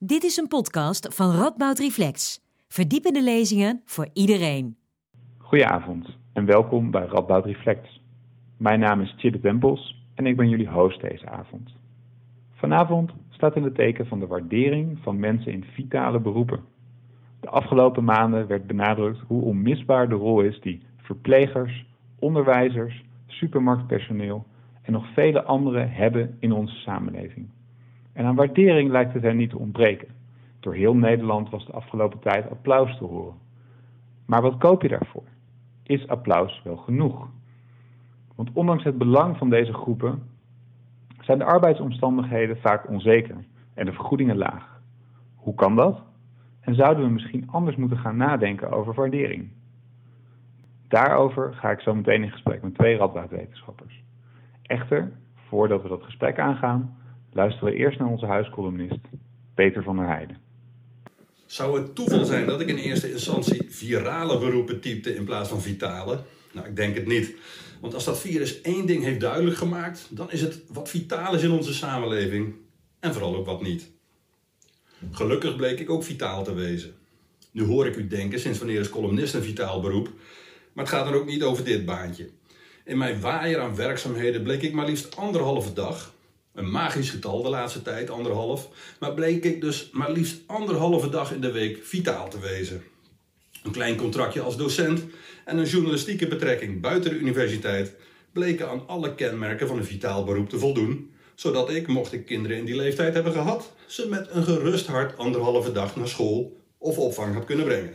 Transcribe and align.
Dit 0.00 0.22
is 0.24 0.36
een 0.36 0.48
podcast 0.48 1.14
van 1.14 1.30
Radboud 1.30 1.78
Reflex. 1.78 2.40
Verdiepende 2.68 3.22
lezingen 3.22 3.82
voor 3.84 4.08
iedereen. 4.12 4.76
Goedenavond 5.38 6.08
en 6.32 6.44
welkom 6.44 6.90
bij 6.90 7.06
Radboud 7.06 7.44
Reflex. 7.44 8.00
Mijn 8.56 8.80
naam 8.80 9.00
is 9.00 9.14
Chille 9.16 9.40
Tempels 9.40 10.04
en 10.14 10.26
ik 10.26 10.36
ben 10.36 10.48
jullie 10.48 10.68
host 10.68 11.00
deze 11.00 11.28
avond. 11.28 11.70
Vanavond 12.54 13.10
staat 13.28 13.56
in 13.56 13.62
het 13.62 13.74
teken 13.74 14.06
van 14.06 14.20
de 14.20 14.26
waardering 14.26 14.98
van 15.02 15.18
mensen 15.18 15.52
in 15.52 15.64
vitale 15.64 16.20
beroepen. 16.20 16.60
De 17.40 17.48
afgelopen 17.48 18.04
maanden 18.04 18.46
werd 18.46 18.66
benadrukt 18.66 19.20
hoe 19.26 19.42
onmisbaar 19.42 20.08
de 20.08 20.14
rol 20.14 20.40
is 20.40 20.60
die 20.60 20.82
verplegers, 20.96 21.86
onderwijzers, 22.18 23.04
supermarktpersoneel 23.26 24.46
en 24.82 24.92
nog 24.92 25.12
vele 25.12 25.42
anderen 25.42 25.90
hebben 25.90 26.36
in 26.40 26.52
onze 26.52 26.74
samenleving. 26.74 27.48
En 28.18 28.24
aan 28.24 28.34
waardering 28.34 28.90
lijkt 28.90 29.12
het 29.12 29.22
hen 29.22 29.36
niet 29.36 29.50
te 29.50 29.58
ontbreken. 29.58 30.08
Door 30.60 30.74
heel 30.74 30.94
Nederland 30.94 31.50
was 31.50 31.66
de 31.66 31.72
afgelopen 31.72 32.18
tijd 32.18 32.50
applaus 32.50 32.96
te 32.96 33.04
horen. 33.04 33.34
Maar 34.26 34.42
wat 34.42 34.58
koop 34.58 34.82
je 34.82 34.88
daarvoor? 34.88 35.22
Is 35.82 36.08
applaus 36.08 36.60
wel 36.64 36.76
genoeg? 36.76 37.28
Want 38.34 38.50
ondanks 38.52 38.84
het 38.84 38.98
belang 38.98 39.36
van 39.36 39.50
deze 39.50 39.72
groepen 39.72 40.22
zijn 41.20 41.38
de 41.38 41.44
arbeidsomstandigheden 41.44 42.56
vaak 42.56 42.88
onzeker 42.88 43.44
en 43.74 43.86
de 43.86 43.92
vergoedingen 43.92 44.36
laag. 44.36 44.80
Hoe 45.34 45.54
kan 45.54 45.76
dat? 45.76 46.02
En 46.60 46.74
zouden 46.74 47.04
we 47.04 47.10
misschien 47.10 47.48
anders 47.50 47.76
moeten 47.76 47.98
gaan 47.98 48.16
nadenken 48.16 48.70
over 48.70 48.94
waardering? 48.94 49.50
Daarover 50.88 51.54
ga 51.54 51.70
ik 51.70 51.80
zo 51.80 51.94
meteen 51.94 52.22
in 52.22 52.30
gesprek 52.30 52.62
met 52.62 52.74
twee 52.74 52.96
radboudwetenschappers. 52.96 54.02
Echter, 54.62 55.12
voordat 55.34 55.82
we 55.82 55.88
dat 55.88 56.02
gesprek 56.02 56.38
aangaan, 56.38 56.96
luisteren 57.32 57.72
we 57.72 57.78
eerst 57.78 57.98
naar 57.98 58.08
onze 58.08 58.26
huiscolumnist 58.26 59.00
Peter 59.54 59.82
van 59.82 59.96
der 59.96 60.06
Heijden. 60.06 60.36
Zou 61.46 61.80
het 61.80 61.94
toeval 61.94 62.24
zijn 62.24 62.46
dat 62.46 62.60
ik 62.60 62.68
in 62.68 62.76
eerste 62.76 63.12
instantie 63.12 63.66
virale 63.68 64.38
beroepen 64.38 64.80
typte 64.80 65.14
in 65.14 65.24
plaats 65.24 65.48
van 65.48 65.60
vitale? 65.60 66.18
Nou, 66.52 66.66
ik 66.66 66.76
denk 66.76 66.94
het 66.94 67.06
niet. 67.06 67.34
Want 67.80 67.94
als 67.94 68.04
dat 68.04 68.20
virus 68.20 68.60
één 68.60 68.86
ding 68.86 69.04
heeft 69.04 69.20
duidelijk 69.20 69.56
gemaakt, 69.56 70.06
dan 70.10 70.30
is 70.30 70.40
het 70.40 70.62
wat 70.72 70.88
vitaal 70.88 71.34
is 71.34 71.42
in 71.42 71.50
onze 71.50 71.74
samenleving 71.74 72.54
en 73.00 73.12
vooral 73.12 73.36
ook 73.36 73.46
wat 73.46 73.62
niet. 73.62 73.90
Gelukkig 75.10 75.56
bleek 75.56 75.80
ik 75.80 75.90
ook 75.90 76.04
vitaal 76.04 76.44
te 76.44 76.54
wezen. 76.54 76.94
Nu 77.50 77.64
hoor 77.64 77.86
ik 77.86 77.96
u 77.96 78.06
denken, 78.06 78.40
sinds 78.40 78.58
wanneer 78.58 78.80
is 78.80 78.88
columnist 78.88 79.34
een 79.34 79.42
vitaal 79.42 79.80
beroep? 79.80 80.10
Maar 80.72 80.84
het 80.84 80.94
gaat 80.94 81.04
dan 81.04 81.14
ook 81.14 81.26
niet 81.26 81.42
over 81.42 81.64
dit 81.64 81.84
baantje. 81.84 82.28
In 82.84 82.98
mijn 82.98 83.20
waaier 83.20 83.60
aan 83.60 83.76
werkzaamheden 83.76 84.42
bleek 84.42 84.62
ik 84.62 84.72
maar 84.72 84.86
liefst 84.86 85.16
anderhalve 85.16 85.72
dag, 85.72 86.14
een 86.58 86.70
magisch 86.70 87.10
getal 87.10 87.42
de 87.42 87.48
laatste 87.48 87.82
tijd, 87.82 88.10
anderhalf, 88.10 88.68
maar 89.00 89.14
bleek 89.14 89.44
ik 89.44 89.60
dus 89.60 89.90
maar 89.92 90.12
liefst 90.12 90.40
anderhalve 90.46 91.08
dag 91.08 91.32
in 91.32 91.40
de 91.40 91.52
week 91.52 91.78
vitaal 91.82 92.28
te 92.28 92.40
wezen. 92.40 92.82
Een 93.62 93.70
klein 93.70 93.96
contractje 93.96 94.40
als 94.40 94.56
docent 94.56 95.02
en 95.44 95.58
een 95.58 95.66
journalistieke 95.66 96.28
betrekking 96.28 96.80
buiten 96.80 97.10
de 97.10 97.18
universiteit 97.18 97.94
bleken 98.32 98.68
aan 98.68 98.86
alle 98.86 99.14
kenmerken 99.14 99.66
van 99.66 99.76
een 99.76 99.84
vitaal 99.84 100.24
beroep 100.24 100.48
te 100.48 100.58
voldoen, 100.58 101.10
zodat 101.34 101.70
ik, 101.70 101.86
mocht 101.86 102.12
ik 102.12 102.26
kinderen 102.26 102.56
in 102.56 102.64
die 102.64 102.76
leeftijd 102.76 103.14
hebben 103.14 103.32
gehad, 103.32 103.72
ze 103.86 104.08
met 104.08 104.28
een 104.30 104.44
gerust 104.44 104.86
hart 104.86 105.18
anderhalve 105.18 105.72
dag 105.72 105.96
naar 105.96 106.08
school 106.08 106.60
of 106.78 106.98
opvang 106.98 107.34
had 107.34 107.44
kunnen 107.44 107.64
brengen. 107.64 107.94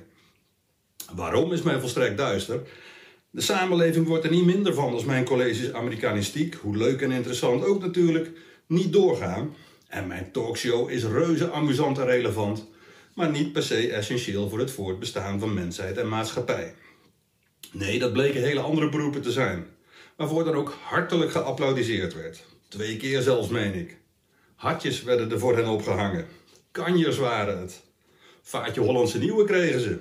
Waarom 1.16 1.54
is 1.54 1.62
mij 1.62 1.80
volstrekt 1.80 2.18
duister? 2.18 2.62
De 3.30 3.42
samenleving 3.42 4.08
wordt 4.08 4.26
er 4.26 4.32
niet 4.32 4.46
minder 4.46 4.74
van 4.74 4.94
als 4.94 5.04
mijn 5.04 5.26
colleges 5.26 5.74
Amerikanistiek, 5.74 6.54
hoe 6.54 6.78
leuk 6.78 7.02
en 7.02 7.12
interessant 7.12 7.66
ook 7.66 7.82
natuurlijk, 7.82 8.32
niet 8.68 8.94
doorgaan. 8.94 9.56
En 9.88 10.08
mijn 10.08 10.32
talkshow 10.32 10.90
is 10.90 11.04
reuze 11.04 11.52
amusant 11.52 11.98
en 11.98 12.06
relevant, 12.06 12.66
maar 13.16 13.32
niet 13.32 13.54
per 13.54 13.64
se 13.64 13.92
essentieel 13.92 14.50
voor 14.50 14.60
het 14.60 14.72
voortbestaan 14.72 15.40
van 15.40 15.54
mensheid 15.54 15.98
en 15.98 16.10
maatschappij. 16.10 16.74
Nee, 17.72 18.00
dat 18.00 18.14
bleken 18.14 18.42
hele 18.42 18.60
andere 18.60 18.90
beroepen 18.90 19.22
te 19.22 19.32
zijn, 19.32 19.66
waarvoor 20.16 20.44
dan 20.44 20.56
ook 20.56 20.78
hartelijk 20.82 21.32
geapplaudiseerd 21.32 22.14
werd. 22.14 22.44
Twee 22.68 22.98
keer 22.98 23.22
zelfs, 23.22 23.48
meen 23.48 23.74
ik. 23.74 23.98
Hartjes 24.56 25.04
werden 25.04 25.32
er 25.32 25.40
voor 25.40 25.56
hen 25.56 25.68
opgehangen. 25.68 26.28
Kanjers 26.72 27.18
waren 27.18 27.60
het. 27.60 27.82
Vaatje 28.42 28.82
Hollandse 28.82 29.18
Nieuwe 29.18 29.46
kregen 29.46 29.80
ze. 29.80 30.00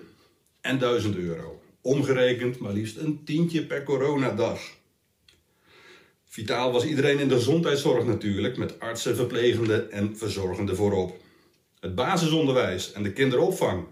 En 0.61 0.79
1000 0.79 1.17
euro. 1.17 1.63
Omgerekend 1.81 2.59
maar 2.59 2.73
liefst 2.73 2.97
een 2.97 3.25
tientje 3.25 3.67
per 3.67 3.83
coronadag. 3.83 4.61
Vitaal 6.33 6.73
was 6.73 6.85
iedereen 6.85 7.19
in 7.19 7.29
de 7.29 7.35
gezondheidszorg 7.35 8.05
natuurlijk, 8.05 8.57
met 8.57 8.81
artsen, 8.81 9.17
verplegenden 9.17 9.91
en 9.91 10.17
verzorgenden 10.17 10.77
voorop. 10.77 11.17
Het 11.81 11.95
basisonderwijs 11.95 12.93
en 12.93 13.03
de 13.03 13.13
kinderopvang. 13.13 13.85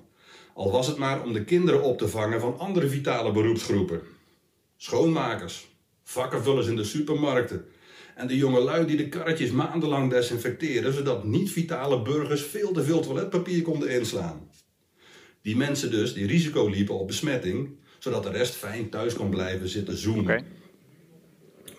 Al 0.55 0.71
was 0.71 0.87
het 0.87 0.97
maar 0.97 1.23
om 1.23 1.33
de 1.33 1.45
kinderen 1.45 1.83
op 1.83 1.99
te 1.99 2.09
vangen 2.09 2.41
van 2.41 2.59
andere 2.59 2.89
vitale 2.89 3.33
beroepsgroepen. 3.33 4.01
Schoonmakers, 4.77 5.69
vakkenvullers 6.03 6.67
in 6.67 6.77
de 6.77 6.85
supermarkten 6.85 7.65
en 8.15 8.27
de 8.27 8.37
jongelui 8.37 8.87
die 8.87 8.97
de 8.97 9.09
karretjes 9.09 9.51
maandenlang 9.51 10.11
desinfecteren 10.11 10.93
zodat 10.93 11.25
niet-vitale 11.25 12.03
burgers 12.03 12.43
veel 12.43 12.73
te 12.73 12.83
veel 12.83 13.01
toiletpapier 13.01 13.63
konden 13.63 13.91
inslaan. 13.91 14.51
Die 15.43 15.57
mensen 15.57 15.91
dus 15.91 16.15
die 16.15 16.27
risico 16.27 16.69
liepen 16.69 16.99
op 16.99 17.07
besmetting, 17.07 17.71
zodat 17.99 18.23
de 18.23 18.31
rest 18.31 18.55
fijn 18.55 18.91
thuis 18.91 19.15
kon 19.15 19.31
blijven 19.31 19.69
zitten 19.69 19.97
zoomen. 19.97 20.60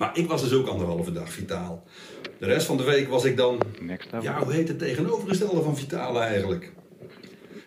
Maar 0.01 0.17
ik 0.17 0.27
was 0.27 0.41
dus 0.41 0.53
ook 0.53 0.67
anderhalve 0.67 1.11
dag 1.11 1.31
vitaal. 1.31 1.83
De 2.39 2.45
rest 2.45 2.65
van 2.65 2.77
de 2.77 2.83
week 2.83 3.07
was 3.07 3.25
ik 3.25 3.37
dan, 3.37 3.59
ja, 4.21 4.43
hoe 4.43 4.53
heet 4.53 4.67
het 4.67 4.79
tegenovergestelde 4.79 5.61
van 5.61 5.77
vitaal 5.77 6.21
eigenlijk? 6.21 6.71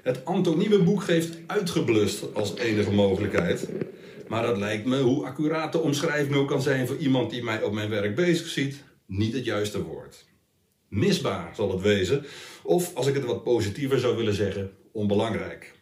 Het 0.02 0.24
antoniemenboek 0.24 1.02
geeft 1.02 1.38
uitgeblust 1.46 2.34
als 2.34 2.56
enige 2.56 2.90
mogelijkheid. 2.90 3.68
Maar 4.28 4.42
dat 4.46 4.56
lijkt 4.56 4.84
me, 4.84 5.00
hoe 5.00 5.24
accuraat 5.24 5.72
de 5.72 5.80
omschrijving 5.80 6.36
ook 6.36 6.48
kan 6.48 6.62
zijn 6.62 6.86
voor 6.86 6.96
iemand 6.96 7.30
die 7.30 7.42
mij 7.42 7.62
op 7.62 7.72
mijn 7.72 7.90
werk 7.90 8.14
bezig 8.14 8.46
ziet, 8.46 8.82
niet 9.06 9.34
het 9.34 9.44
juiste 9.44 9.82
woord. 9.82 10.24
Misbaar 10.88 11.54
zal 11.54 11.70
het 11.70 11.80
wezen, 11.80 12.24
of 12.62 12.94
als 12.94 13.06
ik 13.06 13.14
het 13.14 13.24
wat 13.24 13.42
positiever 13.42 13.98
zou 13.98 14.16
willen 14.16 14.34
zeggen, 14.34 14.70
onbelangrijk. 14.92 15.74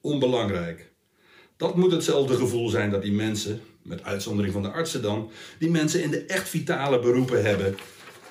Onbelangrijk. 0.00 0.92
Dat 1.56 1.76
moet 1.76 1.92
hetzelfde 1.92 2.34
gevoel 2.34 2.68
zijn 2.68 2.90
dat 2.90 3.02
die 3.02 3.12
mensen, 3.12 3.60
met 3.82 4.02
uitzondering 4.02 4.52
van 4.52 4.62
de 4.62 4.70
artsen 4.70 5.02
dan, 5.02 5.30
die 5.58 5.70
mensen 5.70 6.02
in 6.02 6.10
de 6.10 6.24
echt 6.24 6.48
vitale 6.48 7.00
beroepen 7.00 7.44
hebben, 7.44 7.76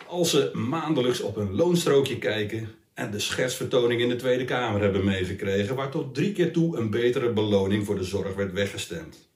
als 0.07 0.29
ze 0.29 0.51
maandelijks 0.53 1.21
op 1.21 1.35
hun 1.35 1.55
loonstrookje 1.55 2.17
kijken 2.17 2.69
en 2.93 3.11
de 3.11 3.19
schetsvertoning 3.19 4.01
in 4.01 4.09
de 4.09 4.15
Tweede 4.15 4.45
Kamer 4.45 4.81
hebben 4.81 5.05
meegekregen, 5.05 5.75
waar 5.75 5.91
tot 5.91 6.15
drie 6.15 6.31
keer 6.31 6.53
toe 6.53 6.77
een 6.77 6.89
betere 6.89 7.33
beloning 7.33 7.85
voor 7.85 7.95
de 7.95 8.03
zorg 8.03 8.35
werd 8.35 8.53
weggestemd. 8.53 9.29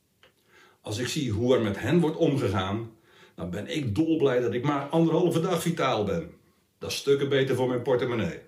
Als 0.81 0.97
ik 0.97 1.07
zie 1.07 1.31
hoe 1.31 1.55
er 1.55 1.61
met 1.61 1.79
hen 1.79 1.99
wordt 1.99 2.17
omgegaan, 2.17 2.91
dan 3.35 3.49
ben 3.49 3.75
ik 3.75 3.95
dolblij 3.95 4.39
dat 4.39 4.53
ik 4.53 4.63
maar 4.63 4.81
anderhalve 4.81 5.39
dag 5.39 5.61
vitaal 5.61 6.03
ben. 6.03 6.31
Dat 6.77 6.91
is 6.91 6.97
stukken 6.97 7.29
beter 7.29 7.55
voor 7.55 7.67
mijn 7.67 7.81
portemonnee. 7.81 8.39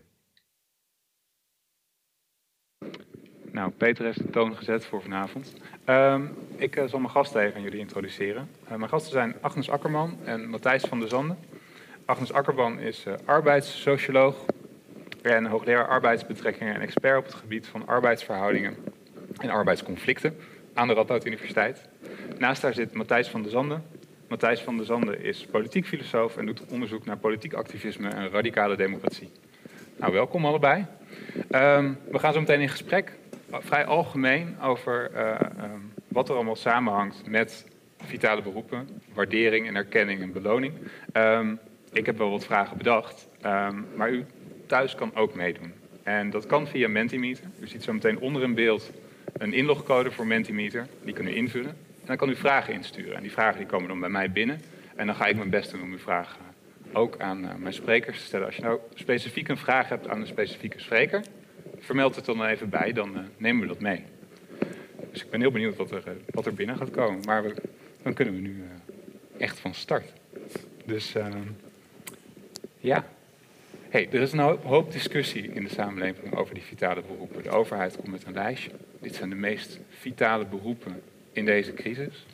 Nou, 3.52 3.72
Peter 3.72 4.06
heeft 4.06 4.18
de 4.18 4.30
toon 4.30 4.56
gezet 4.56 4.86
voor 4.86 5.02
vanavond. 5.02 5.54
Ehm, 5.86 6.28
ik 6.58 6.76
eh, 6.76 6.88
zal 6.88 7.00
mijn 7.00 7.12
gasten 7.12 7.42
even 7.42 7.56
aan 7.56 7.62
jullie 7.62 7.80
introduceren. 7.80 8.50
Eh, 8.68 8.76
mijn 8.76 8.90
gasten 8.90 9.12
zijn 9.12 9.36
Agnes 9.42 9.70
Akkerman 9.70 10.18
en 10.24 10.50
Matthijs 10.50 10.84
van 10.84 11.00
der 11.00 11.10
Zanden. 11.10 11.38
Agnes 12.06 12.34
Akkerman 12.34 12.80
is 12.80 13.06
eh, 13.06 13.14
arbeidssocioloog 13.26 14.46
en 15.22 15.46
hoogleraar 15.46 15.88
arbeidsbetrekkingen 15.88 16.74
en 16.76 16.82
expert 16.82 17.18
op 17.18 17.26
het 17.26 17.34
gebied 17.34 17.68
van 17.68 17.88
arbeidsverhoudingen 17.88 18.76
en 19.38 19.50
arbeidsconflicten 19.50 20.38
aan 20.74 20.88
de 20.88 20.94
Radboud 20.94 21.26
Universiteit. 21.26 21.82
Naast 22.38 22.62
haar 22.62 22.74
zit 22.74 22.94
Matthijs 22.94 23.28
van 23.28 23.42
der 23.42 23.52
Zanden. 23.52 23.84
Matthijs 24.28 24.62
van 24.62 24.78
der 24.78 24.86
Zanden 24.86 25.24
is 25.24 25.46
politiek 25.46 25.86
filosoof 25.86 26.38
en 26.38 26.46
doet 26.46 26.66
onderzoek 26.70 27.06
naar 27.06 27.18
politiek 27.18 27.54
activisme 27.54 28.10
en 28.10 28.30
radicale 28.30 28.76
democratie. 28.76 29.32
Nou, 29.98 30.14
welkom 30.14 30.46
allebei. 30.46 30.86
Ehm, 31.50 31.94
we 32.12 32.20
gaan 32.20 32.34
zo 32.34 32.40
meteen 32.40 32.62
in 32.62 32.70
gesprek, 32.70 33.12
uh, 33.52 33.58
vrij 33.60 33.86
algemeen, 33.86 34.62
over 34.62 35.12
uh, 35.14 35.40
um, 35.64 35.94
wat 36.18 36.30
er 36.30 36.36
allemaal 36.36 36.56
samenhangt 36.56 37.28
met 37.28 37.66
vitale 37.98 38.42
beroepen, 38.42 38.90
waardering 39.14 39.68
en 39.68 39.76
erkenning 39.76 40.22
en 40.22 40.32
beloning. 40.32 40.74
Um, 41.14 41.60
ik 41.92 42.06
heb 42.06 42.18
wel 42.18 42.30
wat 42.30 42.46
vragen 42.46 42.78
bedacht, 42.78 43.28
maar 43.96 44.12
u 44.12 44.26
thuis 44.66 44.96
kan 44.96 45.16
ook 45.16 45.36
meedoen. 45.36 45.74
En 46.04 46.30
dat 46.30 46.46
kan 46.46 46.68
via 46.68 46.88
Mentimeter. 46.88 47.46
U 47.60 47.68
ziet 47.68 47.84
zo 47.84 47.94
meteen 47.94 48.20
onder 48.20 48.44
in 48.44 48.56
beeld 48.56 48.92
een 49.34 49.54
inlogcode 49.54 50.12
voor 50.12 50.28
Mentimeter. 50.28 50.88
Die 51.04 51.14
kunt 51.14 51.30
u 51.30 51.36
invullen. 51.36 51.70
En 51.70 52.06
dan 52.06 52.18
kan 52.18 52.30
u 52.30 52.36
vragen 52.36 52.74
insturen. 52.74 53.16
En 53.16 53.22
die 53.22 53.32
vragen 53.32 53.58
die 53.58 53.68
komen 53.68 53.88
dan 53.88 54.00
bij 54.00 54.10
mij 54.10 54.32
binnen. 54.32 54.62
En 54.96 55.06
dan 55.06 55.16
ga 55.16 55.26
ik 55.26 55.36
mijn 55.36 55.50
best 55.50 55.72
doen 55.72 55.82
om 55.82 55.92
uw 55.92 55.98
vragen 55.98 56.42
ook 56.94 57.20
aan 57.20 57.44
uh, 57.44 57.56
mijn 57.56 57.74
sprekers 57.74 58.20
te 58.20 58.26
stellen. 58.26 58.46
Als 58.46 58.56
je 58.56 58.62
nou 58.62 58.80
specifiek 58.94 59.48
een 59.48 59.58
vraag 59.58 59.90
hebt 59.90 60.08
aan 60.08 60.20
een 60.22 60.28
specifieke 60.28 60.80
spreker, 60.80 61.22
vermeld 61.80 62.16
het 62.16 62.26
dan 62.26 62.46
even 62.46 62.70
bij, 62.70 62.94
dan 62.94 63.12
uh, 63.14 63.20
nemen 63.38 63.62
we 63.62 63.68
dat 63.68 63.80
mee. 63.80 64.06
Dus 65.12 65.24
ik 65.24 65.30
ben 65.30 65.40
heel 65.40 65.52
benieuwd 65.52 65.76
wat 65.76 65.92
er, 65.92 66.04
uh, 66.08 66.14
wat 66.30 66.46
er 66.46 66.54
binnen 66.54 66.78
gaat 66.78 66.92
komen. 66.92 67.20
Maar 67.26 67.44
we, 67.44 67.54
dan 68.02 68.14
kunnen 68.14 68.34
we 68.34 68.40
nu 68.40 68.64
echt 69.38 69.60
van 69.60 69.74
start. 69.74 70.14
Dus 70.86 71.14
ja, 72.80 73.06
Hey, 73.90 74.08
er 74.12 74.22
is 74.22 74.32
een 74.32 74.40
hoop, 74.64 74.92
discussie 74.92 75.52
in 75.54 75.64
de 75.64 75.70
samenleving 75.70 76.36
over 76.36 76.54
die 76.54 76.64
vitale 76.64 77.02
beroepen. 77.02 77.44
De 77.44 77.50
overheid 77.50 77.96
komt 77.96 78.12
met 78.12 78.26
een 78.26 78.34
lijstje. 78.34 78.72
Dit 79.00 79.16
zijn 79.16 79.30
de 79.30 79.36
meest 79.36 79.80
vitale 79.90 80.46
beroepen 80.46 81.02
in 81.32 81.46
deze 81.46 81.74
crisis. 81.74 82.26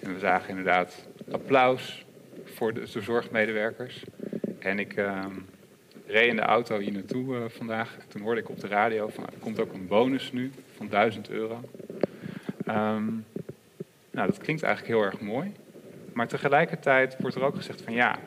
En 0.00 0.14
we 0.14 0.18
zagen 0.18 0.48
inderdaad 0.48 1.06
applaus 1.30 2.04
voor 2.44 2.74
de, 2.74 2.80
de 2.92 3.00
zorgmedewerkers. 3.00 4.04
En 4.58 4.78
ik 4.78 4.96
uh, 4.96 5.26
reed 6.10 6.28
in 6.28 6.36
de 6.36 6.42
auto 6.42 6.78
hier 6.78 6.92
naartoe 6.92 7.36
uh, 7.36 7.44
vandaag. 7.48 7.96
Toen 8.08 8.22
hoorde 8.22 8.40
ik 8.40 8.48
op 8.48 8.60
de 8.60 8.66
radio 8.66 9.08
van 9.08 9.24
er 9.24 9.38
komt 9.38 9.60
ook 9.60 9.72
een 9.72 9.86
bonus 9.86 10.32
nu 10.32 10.52
van 10.76 10.88
1000 10.88 11.30
euro. 11.30 11.60
Um, 12.68 13.24
nou, 14.10 14.26
dat 14.26 14.38
klinkt 14.38 14.62
eigenlijk 14.62 14.94
heel 14.94 15.04
erg 15.04 15.20
mooi. 15.20 15.52
Maar 16.12 16.28
tegelijkertijd 16.28 17.16
wordt 17.18 17.36
er 17.36 17.42
ook 17.42 17.56
gezegd 17.56 17.82
van 17.82 17.92
ja, 17.92 18.18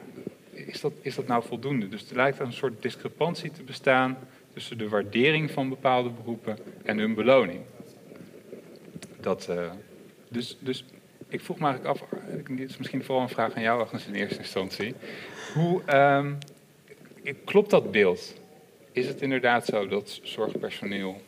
is 0.51 0.81
dat, 0.81 0.93
is 1.01 1.15
dat 1.15 1.27
nou 1.27 1.43
voldoende? 1.43 1.89
Dus 1.89 2.09
er 2.09 2.15
lijkt 2.15 2.39
een 2.39 2.53
soort 2.53 2.81
discrepantie 2.81 3.51
te 3.51 3.63
bestaan 3.63 4.17
tussen 4.53 4.77
de 4.77 4.89
waardering 4.89 5.51
van 5.51 5.69
bepaalde 5.69 6.09
beroepen 6.09 6.57
en 6.83 6.97
hun 6.97 7.13
beloning. 7.13 7.59
Dat, 9.19 9.47
uh, 9.49 9.71
dus, 10.29 10.57
dus 10.59 10.85
ik 11.27 11.41
vroeg 11.41 11.59
me 11.59 11.65
eigenlijk 11.65 12.01
af, 12.01 12.07
dit 12.49 12.69
is 12.69 12.77
misschien 12.77 13.03
vooral 13.03 13.23
een 13.23 13.29
vraag 13.29 13.53
aan 13.53 13.61
jou, 13.61 13.81
Agnes, 13.81 14.05
in 14.05 14.13
eerste 14.13 14.37
instantie. 14.37 14.95
Hoe 15.53 15.81
um, 15.95 16.37
klopt 17.45 17.69
dat 17.69 17.91
beeld? 17.91 18.33
Is 18.91 19.07
het 19.07 19.21
inderdaad 19.21 19.65
zo 19.65 19.87
dat 19.87 20.19
zorgpersoneel 20.23 21.21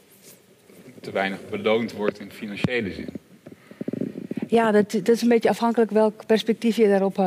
te 1.01 1.11
weinig 1.11 1.39
beloond 1.49 1.91
wordt 1.91 2.19
in 2.19 2.31
financiële 2.31 2.93
zin? 2.93 3.09
Ja, 4.47 4.71
dat, 4.71 4.91
dat, 4.91 5.07
is 5.07 5.21
een 5.21 5.29
beetje 5.29 5.49
afhankelijk 5.49 5.91
welk 5.91 6.25
perspectief 6.25 6.75
je 6.75 6.87
daarop 6.87 7.17
uh, 7.17 7.25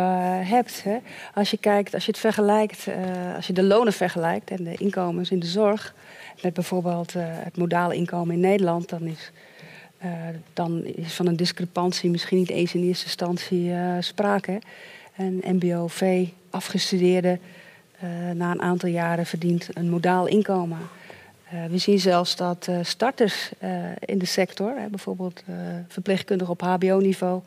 hebt. 0.48 0.82
Hè. 0.82 0.98
Als 1.34 1.50
je 1.50 1.56
kijkt, 1.56 1.94
als 1.94 2.04
je 2.04 2.10
het 2.10 2.20
vergelijkt, 2.20 2.86
uh, 2.86 3.34
als 3.36 3.46
je 3.46 3.52
de 3.52 3.62
lonen 3.62 3.92
vergelijkt 3.92 4.50
en 4.50 4.64
de 4.64 4.74
inkomens 4.74 5.30
in 5.30 5.38
de 5.38 5.46
zorg 5.46 5.94
met 6.42 6.54
bijvoorbeeld 6.54 7.14
uh, 7.14 7.22
het 7.26 7.56
modale 7.56 7.94
inkomen 7.94 8.34
in 8.34 8.40
Nederland, 8.40 8.88
dan 8.88 9.02
is, 9.02 9.30
dan 10.52 10.84
is 10.84 11.14
van 11.14 11.26
een 11.26 11.36
discrepantie 11.36 12.10
misschien 12.10 12.38
niet 12.38 12.50
eens 12.50 12.74
in 12.74 12.82
eerste 12.82 13.04
instantie 13.04 13.72
sprake. 14.00 14.58
Een 15.16 15.42
MBO-V 15.44 16.26
afgestudeerde 16.50 17.38
na 18.34 18.50
een 18.50 18.62
aantal 18.62 18.88
jaren 18.88 19.26
verdient 19.26 19.68
een 19.72 19.90
modaal 19.90 20.26
inkomen. 20.26 20.78
Uh, 21.52 21.64
we 21.64 21.78
zien 21.78 21.98
zelfs 21.98 22.36
dat 22.36 22.66
uh, 22.70 22.78
starters 22.82 23.50
in 23.98 24.18
de 24.18 24.26
sector, 24.26 24.74
bijvoorbeeld 24.90 25.42
verpleegkundigen 25.88 26.52
op 26.52 26.60
HBO-niveau, 26.60 27.40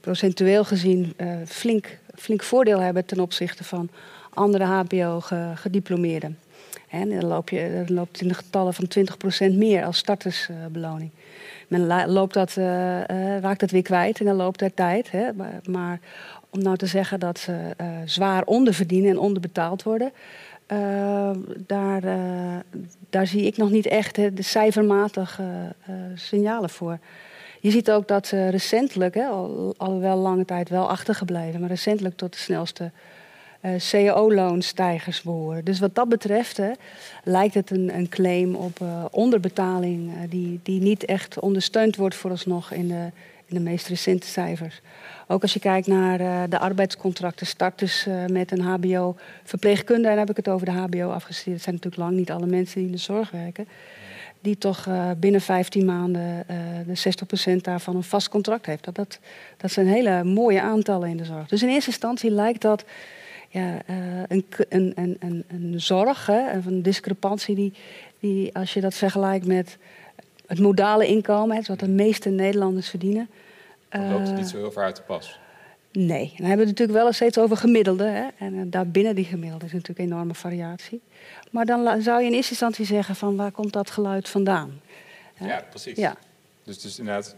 procentueel 0.00 0.64
gezien 0.64 1.14
flink, 1.46 1.98
flink 2.14 2.42
voordeel 2.42 2.80
hebben 2.80 3.04
ten 3.04 3.20
opzichte 3.20 3.64
van 3.64 3.88
andere 4.34 4.64
HBO-gediplomeerden. 4.64 6.38
En 6.88 7.10
dan, 7.10 7.24
loop 7.24 7.48
je, 7.48 7.82
dan 7.86 7.96
loopt 7.96 8.20
in 8.20 8.28
de 8.28 8.34
getallen 8.34 8.74
van 8.74 8.88
20% 9.52 9.54
meer 9.56 9.84
als 9.84 9.98
startersbeloning. 9.98 11.10
Men 11.68 12.06
loopt 12.06 12.34
dat, 12.34 12.54
raakt 13.40 13.60
dat 13.60 13.70
weer 13.70 13.82
kwijt 13.82 14.18
en 14.18 14.24
dan 14.24 14.36
loopt 14.36 14.60
er 14.60 14.74
tijd. 14.74 15.10
Hè. 15.10 15.32
Maar, 15.32 15.60
maar, 15.64 16.00
om 16.50 16.62
nou 16.62 16.76
te 16.76 16.86
zeggen 16.86 17.20
dat 17.20 17.38
ze 17.38 17.74
zwaar 18.04 18.44
onderverdienen 18.44 19.10
en 19.10 19.18
onderbetaald 19.18 19.82
worden, 19.82 20.12
uh, 20.72 21.30
daar, 21.66 22.04
uh, 22.04 22.56
daar 23.10 23.26
zie 23.26 23.42
ik 23.42 23.56
nog 23.56 23.70
niet 23.70 23.86
echt 23.86 24.14
de 24.14 24.42
cijfermatige 24.42 25.42
uh, 25.42 25.94
signalen 26.14 26.70
voor. 26.70 26.98
Je 27.60 27.70
ziet 27.70 27.90
ook 27.90 28.08
dat 28.08 28.26
ze 28.26 28.48
recentelijk, 28.48 29.16
al, 29.16 29.74
alhoewel 29.76 30.16
lange 30.16 30.44
tijd 30.44 30.68
wel 30.68 30.90
achtergebleven, 30.90 31.60
maar 31.60 31.68
recentelijk 31.68 32.16
tot 32.16 32.32
de 32.32 32.38
snelste 32.38 32.90
cao-loonstijgers 33.78 35.22
behoren. 35.22 35.64
Dus 35.64 35.78
wat 35.78 35.94
dat 35.94 36.08
betreft 36.08 36.60
lijkt 37.24 37.54
het 37.54 37.70
een, 37.70 37.94
een 37.94 38.08
claim 38.08 38.54
op 38.54 38.80
onderbetaling 39.10 40.12
die, 40.28 40.60
die 40.62 40.80
niet 40.80 41.04
echt 41.04 41.40
ondersteund 41.40 41.96
wordt 41.96 42.14
vooralsnog 42.14 42.72
in 42.72 42.88
de, 42.88 43.10
in 43.46 43.54
de 43.54 43.60
meest 43.60 43.88
recente 43.88 44.26
cijfers. 44.26 44.80
Ook 45.30 45.42
als 45.42 45.52
je 45.52 45.60
kijkt 45.60 45.86
naar 45.86 46.20
uh, 46.20 46.42
de 46.48 46.58
arbeidscontracten, 46.58 47.46
starters 47.46 48.06
uh, 48.06 48.26
met 48.26 48.50
een 48.50 48.60
HBO-verpleegkunde, 48.60 50.08
dan 50.08 50.18
heb 50.18 50.30
ik 50.30 50.36
het 50.36 50.48
over 50.48 50.66
de 50.66 50.72
HBO 50.72 51.10
afgestudeerd. 51.10 51.56
Dat 51.56 51.62
zijn 51.62 51.74
natuurlijk 51.74 52.02
lang 52.02 52.16
niet 52.16 52.30
alle 52.30 52.46
mensen 52.46 52.78
die 52.78 52.86
in 52.86 52.94
de 52.94 52.98
zorg 52.98 53.30
werken. 53.30 53.68
Die 54.40 54.58
toch 54.58 54.86
uh, 54.86 55.10
binnen 55.16 55.40
15 55.40 55.84
maanden 55.84 56.44
de 56.86 57.54
60% 57.54 57.56
daarvan 57.60 57.96
een 57.96 58.02
vast 58.02 58.28
contract 58.28 58.66
heeft. 58.66 58.84
Dat, 58.84 58.94
dat, 58.94 59.18
dat 59.56 59.72
zijn 59.72 59.86
hele 59.86 60.24
mooie 60.24 60.60
aantallen 60.60 61.08
in 61.08 61.16
de 61.16 61.24
zorg. 61.24 61.48
Dus 61.48 61.62
in 61.62 61.68
eerste 61.68 61.90
instantie 61.90 62.30
lijkt 62.30 62.62
dat 62.62 62.84
ja, 63.48 63.78
een, 64.28 64.44
een, 64.68 64.92
een, 65.20 65.44
een, 65.48 65.80
zorg, 65.80 66.26
hè, 66.26 66.52
een 66.66 66.82
discrepantie 66.82 67.54
die, 67.54 67.72
die, 68.20 68.54
als 68.54 68.74
je 68.74 68.80
dat 68.80 68.94
vergelijkt 68.94 69.46
met 69.46 69.76
het 70.46 70.60
modale 70.60 71.06
inkomen, 71.06 71.56
hè, 71.56 71.62
wat 71.66 71.80
de 71.80 71.88
meeste 71.88 72.28
Nederlanders 72.28 72.88
verdienen, 72.88 73.28
dan 73.88 74.12
loopt 74.12 74.26
het 74.26 74.36
niet 74.36 74.48
zo 74.48 74.56
heel 74.56 74.72
ver 74.72 74.82
uit 74.82 74.96
de 74.96 75.02
pas. 75.02 75.38
Nee, 75.92 76.32
dan 76.36 76.46
hebben 76.46 76.66
we 76.66 76.70
het 76.70 76.78
natuurlijk 76.78 76.98
wel 76.98 77.06
eens 77.06 77.16
steeds 77.16 77.38
over 77.38 77.56
gemiddelde. 77.56 78.04
Hè? 78.04 78.26
En 78.38 78.54
uh, 78.54 78.62
daarbinnen 78.66 79.14
die 79.14 79.24
gemiddelde 79.24 79.64
is 79.64 79.72
natuurlijk 79.72 79.98
een 79.98 80.04
enorme 80.04 80.34
variatie. 80.34 81.00
Maar 81.50 81.66
dan 81.66 82.02
zou 82.02 82.20
je 82.20 82.26
in 82.26 82.32
eerste 82.32 82.50
instantie 82.50 82.84
zeggen 82.84 83.16
van 83.16 83.36
waar 83.36 83.50
komt 83.50 83.72
dat 83.72 83.90
geluid 83.90 84.28
vandaan? 84.28 84.80
Ja, 85.40 85.64
precies. 85.70 85.96
Ja. 85.96 86.16
Dus, 86.64 86.80
dus 86.80 86.98
inderdaad, 86.98 87.34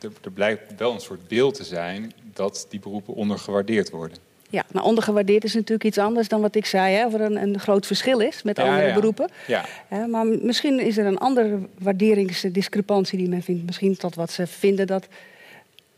er 0.00 0.30
blijkt 0.34 0.78
wel 0.78 0.92
een 0.92 1.00
soort 1.00 1.28
beeld 1.28 1.54
te 1.54 1.64
zijn 1.64 2.12
dat 2.32 2.66
die 2.68 2.80
beroepen 2.80 3.14
ondergewaardeerd 3.14 3.90
worden. 3.90 4.18
Ja, 4.50 4.64
maar 4.72 4.82
ondergewaardeerd 4.82 5.44
is 5.44 5.54
natuurlijk 5.54 5.84
iets 5.84 5.98
anders 5.98 6.28
dan 6.28 6.40
wat 6.40 6.54
ik 6.54 6.66
zei, 6.66 6.94
hè, 6.94 7.06
of 7.06 7.14
er 7.14 7.20
een, 7.20 7.42
een 7.42 7.60
groot 7.60 7.86
verschil 7.86 8.18
is 8.18 8.42
met 8.42 8.58
andere 8.58 8.92
beroepen. 8.92 9.30
Ja. 9.46 9.64
maar 10.06 10.26
misschien 10.26 10.80
is 10.80 10.96
er 10.98 11.06
een 11.06 11.18
andere 11.18 11.58
waarderingsdiscrepantie 11.78 13.18
die 13.18 13.28
men 13.28 13.42
vindt. 13.42 13.66
Misschien 13.66 13.96
tot 13.96 14.14
wat 14.14 14.30
ze 14.30 14.46
vinden 14.46 14.86
dat 14.86 15.06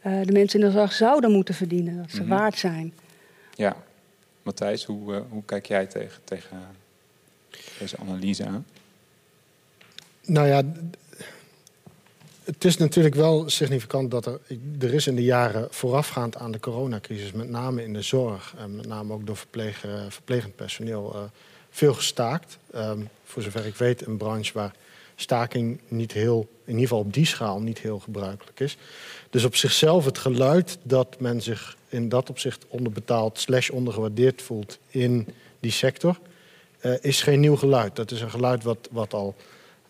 uh, 0.07 0.23
de 0.23 0.33
mensen 0.33 0.61
in 0.61 0.67
de 0.67 0.73
zorg 0.73 0.93
zouden 0.93 1.33
moeten 1.33 1.55
verdienen. 1.55 1.97
Dat 1.97 2.11
ze 2.11 2.23
mm 2.23 2.29
-hmm. 2.29 2.39
waard 2.39 2.59
zijn. 2.59 2.95
Ja. 3.55 3.77
Matthijs, 4.43 4.85
hoe, 4.85 5.15
uh, 5.15 5.21
hoe 5.29 5.45
kijk 5.45 5.67
jij 5.67 5.87
tegen, 5.87 6.21
tegen 6.25 6.59
deze 7.79 7.97
analyse 7.97 8.47
aan? 8.47 8.67
Nou 10.25 10.47
ja, 10.47 10.63
het 12.45 12.65
is 12.65 12.77
natuurlijk 12.77 13.15
wel 13.15 13.49
significant 13.49 14.11
dat 14.11 14.27
er, 14.27 14.41
er 14.81 14.95
is 14.95 15.07
in 15.07 15.15
de 15.15 15.25
jaren 15.25 15.67
voorafgaand 15.71 16.37
aan 16.37 16.53
de 16.53 16.61
coronacrisis, 16.61 17.33
met 17.33 17.49
name 17.49 17.83
in 17.83 17.93
de 17.93 18.03
zorg 18.03 18.55
en 18.59 18.77
met 18.77 18.87
name 18.87 19.13
ook 19.13 19.27
door 19.27 19.37
verpleeg, 19.37 19.85
verplegend 20.09 20.57
personeel, 20.57 21.13
uh, 21.15 21.23
veel 21.71 21.95
gestaakt. 21.95 22.59
Um, 22.75 23.09
voor 23.25 23.43
zover 23.43 23.67
ik 23.67 23.75
weet, 23.75 24.07
een 24.07 24.17
branche 24.17 24.53
waar 24.53 24.75
staking 25.21 25.81
niet 25.89 26.13
heel, 26.13 26.49
in 26.65 26.73
ieder 26.73 26.89
geval 26.89 26.99
op 26.99 27.13
die 27.13 27.27
schaal, 27.27 27.61
niet 27.61 27.79
heel 27.79 27.99
gebruikelijk 27.99 28.61
is. 28.61 28.77
Dus 29.31 29.45
op 29.45 29.57
zichzelf 29.57 30.05
het 30.05 30.19
geluid 30.19 30.79
dat 30.83 31.17
men 31.21 31.43
zich 31.43 31.77
in 31.89 32.09
dat 32.09 32.31
opzicht 32.31 32.65
onderbetaald 32.69 33.39
slash 33.39 33.71
ondergewaardeerd 33.71 34.43
voelt 34.43 34.79
in 34.89 35.29
die 35.61 35.71
sector, 35.71 36.19
uh, 36.81 36.93
is 37.01 37.23
geen 37.23 37.41
nieuw 37.41 37.57
geluid. 37.57 37.97
Dat 37.97 38.11
is 38.11 38.21
een 38.21 38.31
geluid 38.31 38.63
wat, 38.63 38.89
wat, 38.91 39.15
al, 39.15 39.35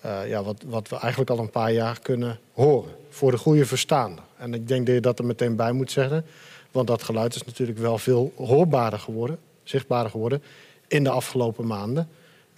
uh, 0.05 0.29
ja, 0.29 0.43
wat, 0.43 0.63
wat 0.67 0.89
we 0.89 0.97
eigenlijk 0.97 1.31
al 1.31 1.39
een 1.39 1.51
paar 1.51 1.73
jaar 1.73 2.01
kunnen 2.01 2.39
horen. 2.53 2.93
Voor 3.09 3.31
de 3.31 3.39
goede 3.39 3.67
verstaander. 3.67 4.25
En 4.37 4.55
ik 4.55 4.69
denk 4.69 4.87
dat 4.87 4.95
je 4.95 5.01
dat 5.01 5.19
er 5.19 5.25
meteen 5.25 5.57
bij 5.57 5.73
moet 5.73 5.91
zeggen. 5.91 6.25
Want 6.71 6.87
dat 6.87 7.03
geluid 7.03 7.35
is 7.35 7.45
natuurlijk 7.45 7.79
wel 7.79 7.99
veel 7.99 8.33
hoorbaarder 8.37 8.99
geworden, 8.99 9.39
zichtbaarder 9.63 10.11
geworden 10.11 10.43
in 10.87 11.05
de 11.05 11.11
afgelopen 11.11 11.67
maanden. 11.67 12.09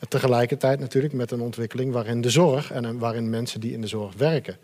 Tegelijkertijd 0.09 0.80
natuurlijk 0.80 1.14
met 1.14 1.30
een 1.30 1.40
ontwikkeling 1.40 1.92
waarin 1.92 2.21
de 2.21 2.30
zorg 2.30 2.73
en 2.73 2.99
waarin 2.99 3.30
mensen 3.30 3.61
die 3.61 3.73
in 3.73 3.80
de 3.80 3.87
zorg 3.87 4.14
werken 4.14 4.57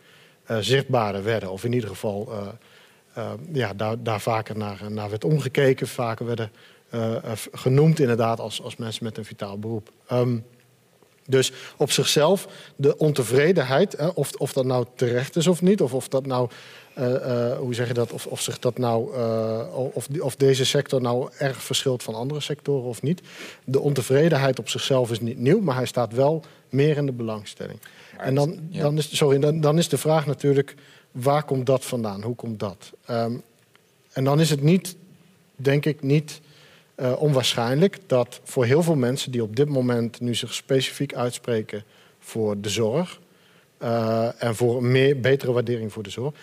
uh, 0.50 0.56
zichtbaarder 0.60 1.24
werden. 1.24 1.50
Of 1.50 1.64
in 1.64 1.72
ieder 1.72 1.88
geval 1.88 2.28
uh, 2.30 2.48
uh, 3.18 3.30
ja, 3.52 3.74
daar, 3.74 4.02
daar 4.02 4.20
vaker 4.20 4.56
naar, 4.56 4.80
naar 4.88 5.10
werd 5.10 5.24
omgekeken. 5.24 5.88
Vaker 5.88 6.26
werden 6.26 6.50
genoemd 7.52 8.00
inderdaad 8.00 8.40
als, 8.40 8.62
als 8.62 8.76
mensen 8.76 9.04
met 9.04 9.16
een 9.18 9.24
vitaal 9.24 9.58
beroep. 9.58 9.92
Um, 10.12 10.44
dus 11.26 11.52
op 11.76 11.90
zichzelf 11.90 12.48
de 12.76 12.96
ontevredenheid, 12.96 14.14
of, 14.14 14.32
of 14.32 14.52
dat 14.52 14.64
nou 14.64 14.86
terecht 14.94 15.36
is 15.36 15.46
of 15.46 15.62
niet, 15.62 15.80
of 15.80 15.94
of 15.94 16.08
dat 16.08 16.26
nou, 16.26 16.50
hoe 17.58 17.74
zeg 17.74 17.88
je 17.88 17.94
dat, 17.94 18.12
of, 18.12 18.26
of 18.26 18.40
zich 18.40 18.58
dat 18.58 18.78
nou, 18.78 19.16
uh, 19.16 19.74
of, 19.92 20.08
of 20.20 20.36
deze 20.36 20.64
sector 20.64 21.00
nou 21.00 21.30
erg 21.38 21.62
verschilt 21.62 22.02
van 22.02 22.14
andere 22.14 22.40
sectoren 22.40 22.88
of 22.88 23.02
niet. 23.02 23.20
De 23.64 23.80
ontevredenheid 23.80 24.58
op 24.58 24.68
zichzelf 24.68 25.10
is 25.10 25.20
niet 25.20 25.38
nieuw, 25.38 25.60
maar 25.60 25.76
hij 25.76 25.86
staat 25.86 26.12
wel 26.12 26.44
meer 26.68 26.96
in 26.96 27.06
de 27.06 27.12
belangstelling. 27.12 27.78
En 28.18 28.34
dan, 28.34 28.58
ja. 28.68 28.82
dan, 28.82 28.96
is, 28.96 29.16
sorry, 29.16 29.38
dan, 29.38 29.60
dan 29.60 29.78
is 29.78 29.88
de 29.88 29.98
vraag 29.98 30.26
natuurlijk, 30.26 30.74
waar 31.12 31.44
komt 31.44 31.66
dat 31.66 31.84
vandaan? 31.84 32.22
Hoe 32.22 32.34
komt 32.34 32.60
dat? 32.60 32.92
Um, 33.10 33.42
en 34.12 34.24
dan 34.24 34.40
is 34.40 34.50
het 34.50 34.62
niet, 34.62 34.96
denk 35.56 35.84
ik, 35.84 36.02
niet 36.02 36.40
uh, 36.96 37.22
onwaarschijnlijk 37.22 37.98
dat 38.06 38.40
voor 38.44 38.64
heel 38.64 38.82
veel 38.82 38.96
mensen 38.96 39.32
die 39.32 39.42
op 39.42 39.56
dit 39.56 39.68
moment 39.68 40.20
nu 40.20 40.34
zich 40.34 40.54
specifiek 40.54 41.14
uitspreken 41.14 41.84
voor 42.18 42.60
de 42.60 42.68
zorg 42.68 43.20
uh, 43.82 44.42
en 44.42 44.54
voor 44.54 44.76
een 44.76 44.90
meer, 44.92 45.20
betere 45.20 45.52
waardering 45.52 45.92
voor 45.92 46.02
de 46.02 46.10
zorg, 46.10 46.34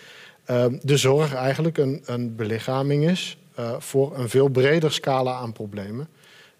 uh, 0.50 0.64
de 0.82 0.96
zorg 0.96 1.34
eigenlijk 1.34 1.78
een, 1.78 2.02
een 2.04 2.36
belichaming 2.36 3.08
is 3.10 3.38
uh, 3.58 3.74
voor 3.78 4.18
een 4.18 4.28
veel 4.28 4.48
breder 4.48 4.92
scala 4.92 5.32
aan 5.32 5.52
problemen. 5.52 6.08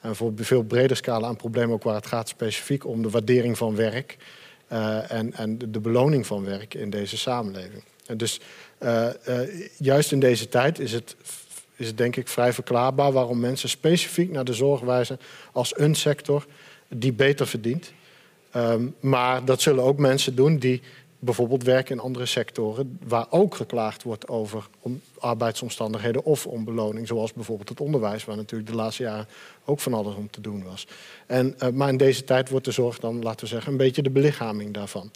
En 0.00 0.16
voor 0.16 0.32
veel 0.34 0.62
breder 0.62 0.96
scala 0.96 1.28
een 1.28 1.36
probleem 1.36 1.72
ook 1.72 1.82
waar 1.82 1.94
het 1.94 2.06
gaat 2.06 2.28
specifiek 2.28 2.86
om 2.86 3.02
de 3.02 3.10
waardering 3.10 3.58
van 3.58 3.76
werk 3.76 4.16
uh, 4.72 5.10
en, 5.10 5.32
en 5.32 5.58
de 5.58 5.80
beloning 5.80 6.26
van 6.26 6.44
werk 6.44 6.74
in 6.74 6.90
deze 6.90 7.16
samenleving. 7.16 7.82
En 8.06 8.16
dus 8.16 8.40
uh, 8.80 9.06
juist 9.78 10.12
in 10.12 10.20
deze 10.20 10.48
tijd 10.48 10.78
is 10.78 10.92
het, 10.92 11.16
is 11.76 11.86
het 11.86 11.96
denk 11.96 12.16
ik 12.16 12.28
vrij 12.28 12.52
verklaarbaar 12.52 13.12
waarom 13.12 13.40
mensen 13.40 13.68
specifiek 13.68 14.30
naar 14.30 14.44
de 14.44 14.52
zorg 14.54 14.80
wijzen 14.80 15.20
als 15.52 15.78
een 15.78 15.94
sector 15.94 16.46
die 16.88 17.12
beter 17.12 17.46
verdient. 17.46 17.92
Um, 18.56 18.94
maar 19.00 19.44
dat 19.44 19.60
zullen 19.60 19.84
ook 19.84 19.98
mensen 19.98 20.34
doen 20.34 20.58
die 20.58 20.82
bijvoorbeeld 21.24 21.62
werken 21.62 21.94
in 21.94 22.02
andere 22.02 22.26
sectoren 22.26 22.98
waar 23.06 23.26
ook 23.30 23.54
geklaagd 23.54 24.02
wordt 24.02 24.28
over 24.28 24.68
om 24.80 25.00
arbeidsomstandigheden 25.18 26.24
of 26.24 26.46
om 26.46 26.64
beloning, 26.64 27.06
zoals 27.06 27.32
bijvoorbeeld 27.32 27.68
het 27.68 27.80
onderwijs, 27.80 28.24
waar 28.24 28.36
natuurlijk 28.36 28.70
de 28.70 28.76
laatste 28.76 29.02
jaren 29.02 29.26
ook 29.64 29.80
van 29.80 29.94
alles 29.94 30.14
om 30.14 30.30
te 30.30 30.40
doen 30.40 30.64
was. 30.64 30.86
En, 31.26 31.54
uh, 31.62 31.68
maar 31.68 31.88
in 31.88 31.96
deze 31.96 32.24
tijd 32.24 32.48
wordt 32.48 32.64
de 32.64 32.72
zorg 32.72 32.98
dan, 32.98 33.22
laten 33.22 33.40
we 33.40 33.46
zeggen, 33.46 33.72
een 33.72 33.78
beetje 33.78 34.02
de 34.02 34.10
belichaming 34.10 34.74
daarvan. 34.74 35.10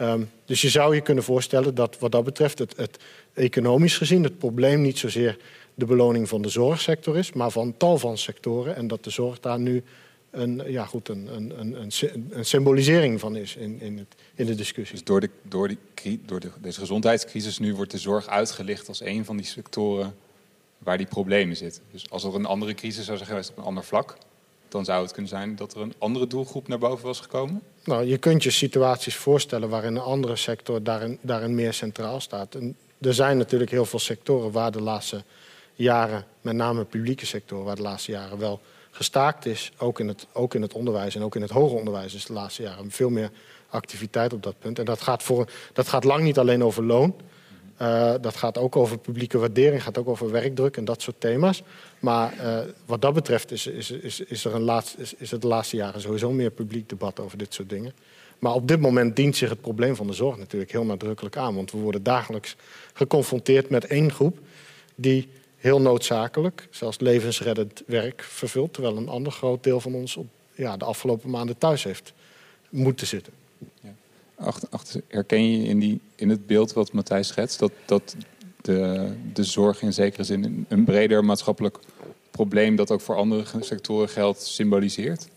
Um, 0.00 0.30
dus 0.44 0.62
je 0.62 0.68
zou 0.68 0.94
je 0.94 1.00
kunnen 1.00 1.24
voorstellen 1.24 1.74
dat 1.74 1.98
wat 1.98 2.12
dat 2.12 2.24
betreft 2.24 2.58
het 2.58 2.98
economisch 3.32 3.96
gezien 3.96 4.22
het 4.22 4.38
probleem 4.38 4.80
niet 4.80 4.98
zozeer 4.98 5.38
de 5.74 5.84
beloning 5.84 6.28
van 6.28 6.42
de 6.42 6.48
zorgsector 6.48 7.16
is, 7.16 7.32
maar 7.32 7.50
van 7.50 7.76
tal 7.76 7.98
van 7.98 8.18
sectoren 8.18 8.76
en 8.76 8.86
dat 8.86 9.04
de 9.04 9.10
zorg 9.10 9.40
daar 9.40 9.58
nu 9.58 9.82
een, 10.34 10.62
ja, 10.66 10.84
goed, 10.84 11.08
een, 11.08 11.34
een, 11.34 11.60
een, 11.60 11.90
een 12.30 12.44
symbolisering 12.44 13.20
van 13.20 13.36
is 13.36 13.56
in, 13.56 13.80
in, 13.80 13.98
het, 13.98 14.14
in 14.34 14.46
de 14.46 14.54
discussie. 14.54 14.96
Dus 14.96 15.04
door, 15.04 15.20
de, 15.20 15.30
door, 15.42 15.68
die, 15.68 16.20
door 16.26 16.40
de, 16.40 16.50
deze 16.60 16.80
gezondheidscrisis 16.80 17.58
nu 17.58 17.74
wordt 17.74 17.90
de 17.90 17.98
zorg 17.98 18.26
uitgelicht 18.26 18.88
als 18.88 19.00
een 19.00 19.24
van 19.24 19.36
die 19.36 19.46
sectoren 19.46 20.14
waar 20.78 20.96
die 20.98 21.06
problemen 21.06 21.56
zitten. 21.56 21.82
Dus 21.92 22.10
als 22.10 22.24
er 22.24 22.34
een 22.34 22.46
andere 22.46 22.74
crisis 22.74 23.04
zou 23.04 23.16
zijn 23.16 23.28
geweest 23.28 23.50
op 23.50 23.56
een 23.56 23.64
ander 23.64 23.84
vlak, 23.84 24.16
dan 24.68 24.84
zou 24.84 25.02
het 25.02 25.12
kunnen 25.12 25.30
zijn 25.30 25.56
dat 25.56 25.74
er 25.74 25.80
een 25.80 25.94
andere 25.98 26.26
doelgroep 26.26 26.68
naar 26.68 26.78
boven 26.78 27.06
was 27.06 27.20
gekomen? 27.20 27.62
Nou, 27.84 28.04
je 28.04 28.18
kunt 28.18 28.42
je 28.42 28.50
situaties 28.50 29.16
voorstellen 29.16 29.68
waarin 29.68 29.96
een 29.96 30.02
andere 30.02 30.36
sector 30.36 30.82
daarin, 30.82 31.18
daarin 31.20 31.54
meer 31.54 31.72
centraal 31.72 32.20
staat. 32.20 32.54
En 32.54 32.76
er 33.00 33.14
zijn 33.14 33.36
natuurlijk 33.36 33.70
heel 33.70 33.84
veel 33.84 33.98
sectoren 33.98 34.50
waar 34.52 34.72
de 34.72 34.80
laatste 34.80 35.22
jaren, 35.74 36.24
met 36.40 36.54
name 36.54 36.84
publieke 36.84 37.26
sectoren, 37.26 37.64
waar 37.64 37.76
de 37.76 37.82
laatste 37.82 38.10
jaren 38.10 38.38
wel 38.38 38.60
gestaakt 38.94 39.46
is, 39.46 39.72
ook 39.78 40.00
in, 40.00 40.08
het, 40.08 40.26
ook 40.32 40.54
in 40.54 40.62
het 40.62 40.72
onderwijs 40.72 41.14
en 41.14 41.22
ook 41.22 41.34
in 41.34 41.42
het 41.42 41.50
hoger 41.50 41.78
onderwijs 41.78 42.14
is 42.14 42.24
de 42.24 42.32
laatste 42.32 42.62
jaren 42.62 42.90
veel 42.90 43.10
meer 43.10 43.30
activiteit 43.68 44.32
op 44.32 44.42
dat 44.42 44.58
punt. 44.58 44.78
En 44.78 44.84
dat 44.84 45.00
gaat, 45.00 45.22
voor, 45.22 45.48
dat 45.72 45.88
gaat 45.88 46.04
lang 46.04 46.22
niet 46.22 46.38
alleen 46.38 46.64
over 46.64 46.84
loon. 46.84 47.14
Uh, 47.82 48.14
dat 48.20 48.36
gaat 48.36 48.58
ook 48.58 48.76
over 48.76 48.98
publieke 48.98 49.38
waardering, 49.38 49.82
gaat 49.82 49.98
ook 49.98 50.08
over 50.08 50.30
werkdruk 50.30 50.76
en 50.76 50.84
dat 50.84 51.02
soort 51.02 51.20
thema's. 51.20 51.62
Maar 51.98 52.34
uh, 52.40 52.58
wat 52.86 53.02
dat 53.02 53.14
betreft 53.14 53.50
is, 53.50 53.66
is, 53.66 53.90
is, 53.90 54.20
is, 54.20 54.44
er 54.44 54.54
een 54.54 54.62
laatste, 54.62 55.00
is, 55.00 55.14
is 55.14 55.30
het 55.30 55.40
de 55.42 55.46
laatste 55.46 55.76
jaren 55.76 56.00
sowieso 56.00 56.30
meer 56.30 56.50
publiek 56.50 56.88
debat 56.88 57.20
over 57.20 57.38
dit 57.38 57.54
soort 57.54 57.68
dingen. 57.68 57.92
Maar 58.38 58.54
op 58.54 58.68
dit 58.68 58.80
moment 58.80 59.16
dient 59.16 59.36
zich 59.36 59.48
het 59.48 59.60
probleem 59.60 59.96
van 59.96 60.06
de 60.06 60.12
zorg 60.12 60.36
natuurlijk 60.36 60.72
heel 60.72 60.84
nadrukkelijk 60.84 61.36
aan. 61.36 61.54
Want 61.54 61.72
we 61.72 61.78
worden 61.78 62.02
dagelijks 62.02 62.56
geconfronteerd 62.92 63.70
met 63.70 63.84
één 63.84 64.12
groep 64.12 64.38
die 64.94 65.28
heel 65.64 65.80
noodzakelijk, 65.80 66.68
zelfs 66.70 67.00
levensreddend 67.00 67.82
werk 67.86 68.22
vervult. 68.22 68.72
Terwijl 68.72 68.96
een 68.96 69.08
ander 69.08 69.32
groot 69.32 69.62
deel 69.62 69.80
van 69.80 69.94
ons 69.94 70.16
op, 70.16 70.26
ja, 70.54 70.76
de 70.76 70.84
afgelopen 70.84 71.30
maanden 71.30 71.58
thuis 71.58 71.84
heeft 71.84 72.12
moeten 72.68 73.06
zitten. 73.06 73.32
Ja. 73.80 73.94
Achter, 74.70 75.00
herken 75.08 75.50
je 75.50 75.66
in, 75.66 75.78
die, 75.78 76.00
in 76.14 76.28
het 76.28 76.46
beeld 76.46 76.72
wat 76.72 76.92
Matthijs 76.92 77.28
schetst, 77.28 77.58
dat, 77.58 77.72
dat 77.84 78.16
de, 78.60 79.12
de 79.32 79.44
zorg 79.44 79.82
in 79.82 79.92
zekere 79.92 80.24
zin 80.24 80.66
een 80.68 80.84
breder 80.84 81.24
maatschappelijk 81.24 81.78
probleem 82.30 82.76
dat 82.76 82.90
ook 82.90 83.00
voor 83.00 83.16
andere 83.16 83.44
sectoren 83.60 84.08
geldt, 84.08 84.42
symboliseert? 84.42 85.28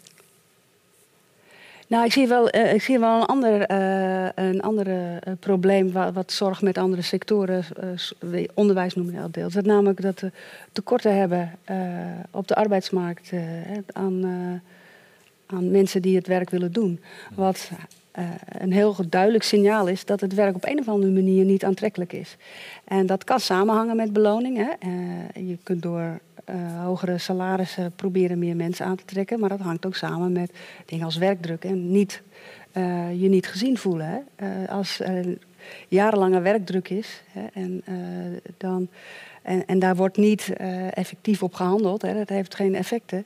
Nou, 1.88 2.06
ik 2.06 2.12
zie 2.12 2.28
wel, 2.28 2.56
uh, 2.56 2.74
ik 2.74 2.82
zie 2.82 3.00
wel 3.00 3.16
een 3.16 3.26
ander 3.26 3.72
uh, 3.72 4.30
een 4.36 4.62
andere, 4.62 5.22
uh, 5.28 5.34
probleem 5.40 5.92
wat, 5.92 6.14
wat, 6.14 6.32
zorg 6.32 6.62
met 6.62 6.78
andere 6.78 7.02
sectoren, 7.02 7.64
onderwijs 8.54 8.96
noem 8.96 9.12
je 9.12 9.18
dat 9.18 9.34
deels. 9.34 9.54
Dat 9.54 9.66
namelijk 9.66 10.02
dat 10.02 10.20
we 10.20 10.32
tekorten 10.72 11.18
hebben 11.18 11.52
op 12.32 12.48
de 12.48 12.56
arbeidsmarkt 12.56 13.32
aan, 13.94 14.24
aan 15.46 15.72
mensen 15.72 16.02
die 16.02 16.16
het 16.16 16.28
werk 16.28 16.50
willen 16.50 16.72
doen. 16.72 17.00
Wat 17.36 17.72
een 18.48 18.74
heel 18.74 18.96
duidelijk 19.10 19.44
signaal 19.44 19.88
is 19.88 20.06
dat 20.06 20.22
het 20.22 20.34
werk 20.34 20.56
op 20.56 20.66
een 20.66 20.80
of 20.80 20.88
andere 20.88 21.12
manier 21.12 21.46
niet 21.46 21.66
aantrekkelijk 21.66 22.14
is. 22.14 22.36
En 22.84 23.06
dat 23.06 23.24
kan 23.24 23.40
samenhangen 23.40 23.96
met 23.96 24.14
beloning. 24.14 24.76
Je 25.34 25.58
kunt 25.64 25.82
door 25.82 26.20
uh, 26.50 26.84
hogere 26.84 27.18
salarissen 27.18 27.92
proberen 27.92 28.40
meer 28.40 28.56
mensen 28.56 28.86
aan 28.86 28.96
te 28.96 29.06
trekken. 29.06 29.40
Maar 29.40 29.50
dat 29.50 29.60
hangt 29.60 29.86
ook 29.86 29.96
samen 29.96 30.32
met 30.32 30.52
dingen 30.86 31.06
als 31.06 31.18
werkdruk 31.18 31.64
en 31.64 31.92
niet, 31.92 32.22
uh, 32.74 33.22
je 33.22 33.30
niet 33.30 33.48
gezien 33.48 33.78
voelen. 33.78 34.08
Hè. 34.08 34.48
Uh, 34.48 34.70
als 34.70 35.00
er 35.00 35.38
jarenlange 35.88 36.42
werkdruk 36.42 36.90
is 36.90 37.24
hè, 37.32 37.46
en, 37.54 37.84
dan, 38.58 38.88
en, 39.42 39.66
en, 39.66 39.80
daar 39.80 39.96
wordt 39.96 40.18
niet 40.18 40.54
effectief 40.94 41.44
op 41.44 41.54
gehandeld, 41.54 42.02
hè, 42.02 42.14
dat 42.14 42.30
heeft 42.30 42.56
geen 42.56 42.76
effecten. 42.76 43.26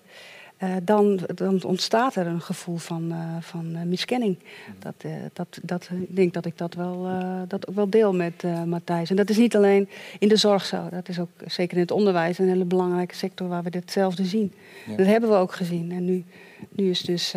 Uh, 0.64 0.76
dan, 0.84 1.20
dan, 1.36 1.64
ontstaat 1.64 2.16
er 2.16 2.28
een 2.28 2.42
gevoel 2.42 2.78
van, 2.78 3.12
uh, 3.12 3.36
van 3.40 3.76
uh, 3.76 3.82
miskenning. 3.82 4.38
Dat, 4.80 4.94
dat, 5.34 5.60
dat, 5.62 5.90
ik 6.02 6.16
denk 6.16 6.34
dat 6.34 6.46
ik 6.46 6.58
dat 6.58 6.74
wel, 6.74 7.08
dat 7.48 7.68
ook 7.68 7.76
wel 7.76 7.90
deel 7.90 8.14
met 8.14 8.44
Matthijs. 8.66 9.10
En 9.10 9.16
dat 9.16 9.30
is 9.30 9.38
niet 9.38 9.56
alleen 9.56 9.90
in 10.20 10.28
de 10.28 10.36
zorg 10.36 10.66
zo. 10.66 10.90
Dat 10.90 11.10
is 11.10 11.20
ook 11.20 11.30
zeker 11.46 11.76
in 11.76 11.84
het 11.84 11.92
onderwijs 11.92 12.38
een 12.38 12.48
hele 12.48 12.66
belangrijke 12.66 13.16
sector 13.16 13.48
waar 13.48 13.64
we 13.64 13.70
ditzelfde 13.70 14.26
zien. 14.26 14.54
Ja. 14.88 14.96
Dat 14.96 15.06
hebben 15.06 15.30
we 15.30 15.36
ook 15.36 15.54
gezien. 15.54 15.92
En 15.92 16.06
nu, 16.06 16.24
nu 16.70 16.90
is 16.90 17.02
dus 17.02 17.34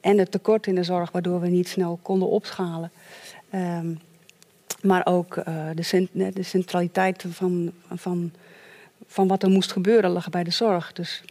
en 0.00 0.18
het 0.18 0.30
tekort 0.30 0.66
in 0.66 0.74
de 0.74 0.82
zorg, 0.82 1.10
waardoor 1.10 1.40
we 1.40 1.48
niet 1.48 1.68
snel 1.68 1.98
konden 2.02 2.28
opschalen. 2.28 2.90
Um, 3.54 3.98
maar 4.82 5.06
ook 5.06 5.34
de, 5.74 6.30
de, 6.34 6.42
centraliteit 6.42 7.24
van, 7.28 7.72
van, 7.94 8.32
van 9.06 9.28
wat 9.28 9.42
er 9.42 9.50
moest 9.50 9.72
gebeuren 9.72 10.10
lag 10.10 10.30
bij 10.30 10.44
de 10.44 10.50
zorg. 10.50 10.92
Dus 10.92 11.22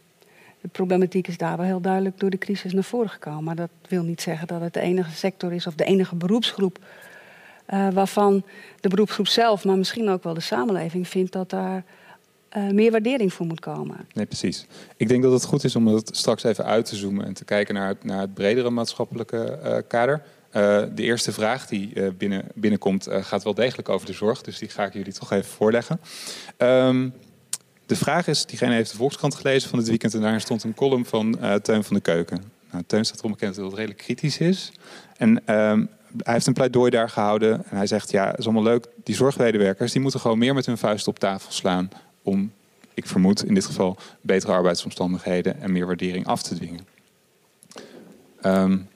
de 0.66 0.72
problematiek 0.72 1.28
is 1.28 1.38
daar 1.38 1.58
wel 1.58 1.66
heel 1.66 1.82
duidelijk 1.82 2.20
door 2.20 2.30
de 2.30 2.38
crisis 2.38 2.74
naar 2.74 2.84
voren 2.84 3.10
gekomen. 3.10 3.44
Maar 3.44 3.56
dat 3.56 3.70
wil 3.88 4.04
niet 4.04 4.22
zeggen 4.22 4.48
dat 4.48 4.62
het 4.62 4.74
de 4.74 4.80
enige 4.80 5.12
sector 5.12 5.54
is 5.54 5.68
of 5.68 5.76
de 5.76 5.84
enige 5.84 6.16
beroepsgroep 6.16 6.80
uh, 7.74 7.88
waarvan 7.90 8.44
de 8.80 8.90
beroepsgroep 8.90 9.28
zelf, 9.28 9.66
maar 9.66 9.78
misschien 9.78 10.10
ook 10.10 10.24
wel 10.24 10.34
de 10.34 10.40
samenleving, 10.40 11.08
vindt 11.08 11.32
dat 11.32 11.50
daar 11.50 11.84
uh, 12.58 12.70
meer 12.70 12.92
waardering 12.92 13.34
voor 13.34 13.46
moet 13.46 13.60
komen. 13.60 14.08
Nee, 14.14 14.26
precies. 14.26 14.66
Ik 14.98 15.08
denk 15.08 15.24
dat 15.24 15.32
het 15.32 15.46
goed 15.46 15.64
is 15.64 15.76
om 15.76 15.86
dat 15.86 16.10
straks 16.18 16.44
even 16.44 16.66
uit 16.66 16.86
te 16.86 16.96
zoomen 16.96 17.26
en 17.26 17.34
te 17.34 17.46
kijken 17.46 17.74
naar 17.74 17.88
het, 17.88 18.04
naar 18.04 18.20
het 18.20 18.34
bredere 18.34 18.70
maatschappelijke 18.70 19.60
uh, 19.64 19.78
kader. 19.88 20.22
de 20.96 21.04
eerste 21.04 21.32
vraag 21.32 21.68
die 21.68 22.12
binnen, 22.12 22.46
binnenkomt 22.54 23.08
gaat 23.10 23.44
wel 23.44 23.54
degelijk 23.54 23.90
over 23.90 24.08
de 24.08 24.14
zorg, 24.14 24.42
dus 24.42 24.58
die 24.58 24.70
ga 24.70 24.86
ik 24.86 24.94
jullie 24.94 25.14
toch 25.14 25.32
even 25.32 25.52
voorleggen. 25.52 26.00
Um, 26.58 27.14
de 27.86 27.96
vraag 27.96 28.28
is, 28.28 28.46
diegene 28.46 28.74
heeft 28.74 28.92
de 28.92 28.98
Volkskrant 28.98 29.36
gelezen 29.36 29.70
van 29.70 29.80
dit 29.80 29.88
weekend 29.88 30.14
en 30.14 30.22
daar 30.22 30.42
stond 30.42 30.64
een 30.64 30.74
column 30.74 31.06
van 31.06 31.38
uh, 31.42 31.54
Teun 31.54 31.84
van 31.84 31.96
de 31.96 32.02
Keuken. 32.02 32.44
Nou, 32.72 32.84
Teun 32.88 33.06
staat 33.06 33.20
erom 33.20 33.32
bekend 33.32 33.56
dat 33.56 33.66
het 33.66 33.74
redelijk 33.74 34.00
kritisch 34.00 34.38
is. 34.38 34.72
En 35.18 35.56
um, 35.56 35.90
hij 36.24 36.34
heeft 36.34 36.48
een 36.48 36.54
pleidooi 36.54 36.90
daar 36.90 37.10
gehouden 37.10 37.64
en 37.70 37.78
hij 37.78 37.88
zegt, 37.88 38.12
ja, 38.12 38.28
het 38.28 38.38
is 38.40 38.46
allemaal 38.46 38.64
leuk, 38.64 38.88
die 39.04 39.16
zorgmedewerkers 39.16 39.92
die 39.92 40.02
moeten 40.02 40.20
gewoon 40.20 40.38
meer 40.38 40.54
met 40.54 40.66
hun 40.66 40.78
vuist 40.78 41.08
op 41.08 41.20
tafel 41.20 41.52
slaan 41.52 41.90
om, 42.22 42.52
ik 42.94 43.08
vermoed 43.08 43.46
in 43.46 43.54
dit 43.54 43.66
geval, 43.66 43.98
betere 44.22 44.52
arbeidsomstandigheden 44.52 45.62
en 45.62 45.72
meer 45.72 45.86
waardering 45.86 46.28
af 46.28 46.44
te 46.44 46.56
dwingen. 46.56 46.88
Um, 48.42 48.88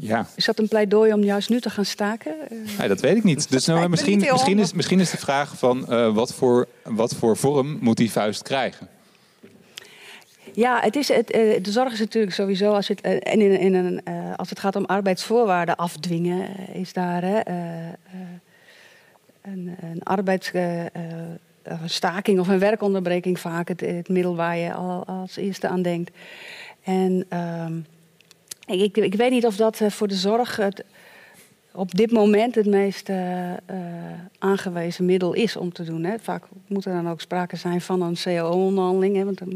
ja. 0.00 0.26
Is 0.34 0.44
dat 0.44 0.58
een 0.58 0.68
pleidooi 0.68 1.12
om 1.12 1.22
juist 1.22 1.48
nu 1.48 1.60
te 1.60 1.70
gaan 1.70 1.84
staken? 1.84 2.34
Nee, 2.78 2.88
dat 2.88 3.00
weet 3.00 3.16
ik 3.16 3.24
niet. 3.24 3.50
Dus 3.50 3.66
nou, 3.66 3.88
misschien, 3.88 4.18
misschien, 4.18 4.58
is, 4.58 4.72
misschien 4.72 5.00
is 5.00 5.10
de 5.10 5.16
vraag 5.16 5.58
van 5.58 5.86
uh, 5.88 6.14
wat, 6.14 6.34
voor, 6.34 6.68
wat 6.84 7.14
voor 7.14 7.36
vorm 7.36 7.78
moet 7.80 7.96
die 7.96 8.10
vuist 8.10 8.42
krijgen? 8.42 8.88
Ja, 10.52 10.80
het 10.80 10.96
is, 10.96 11.08
het, 11.08 11.36
uh, 11.36 11.62
de 11.62 11.70
zorg 11.70 11.92
is 11.92 11.98
natuurlijk 11.98 12.34
sowieso, 12.34 12.72
als 12.72 12.88
het, 12.88 13.06
uh, 13.06 13.12
in, 13.12 13.60
in 13.60 13.74
een, 13.74 14.02
als 14.36 14.50
het 14.50 14.58
gaat 14.58 14.76
om 14.76 14.84
arbeidsvoorwaarden 14.84 15.76
afdwingen, 15.76 16.48
is 16.72 16.92
daar 16.92 17.24
een, 19.42 19.76
een 19.80 20.02
arbeidsstaking 20.02 22.40
of 22.40 22.48
een 22.48 22.58
werkonderbreking 22.58 23.40
vaak 23.40 23.68
het, 23.68 23.80
het, 23.80 24.08
middel 24.08 24.36
waar 24.36 24.56
je 24.56 24.72
al, 24.72 25.06
als 25.06 25.36
eerste 25.36 25.68
aan 25.68 25.82
denkt. 25.82 26.10
En 26.84 27.24
ehm, 27.28 27.72
ik, 28.68 29.14
weet 29.14 29.30
niet 29.30 29.46
of 29.46 29.56
dat 29.56 29.80
eh, 29.80 29.90
voor 29.90 30.08
de 30.08 30.14
zorg 30.14 30.60
op 31.72 31.94
dit 31.94 32.10
moment 32.10 32.54
het 32.54 32.66
meest 32.66 33.08
uh, 33.08 33.50
uh, 33.50 33.56
aangewezen 34.38 35.04
middel 35.04 35.32
is 35.32 35.56
om 35.56 35.72
te 35.72 35.84
doen. 35.84 36.04
Hè. 36.04 36.18
Vaak 36.18 36.44
moet 36.66 36.84
er 36.84 36.92
dan 36.92 37.10
ook 37.10 37.20
sprake 37.20 37.56
zijn 37.56 37.80
van 37.80 38.02
een 38.02 38.16
CAO-onderhandeling. 38.22 39.24
Want 39.24 39.40
er, 39.40 39.46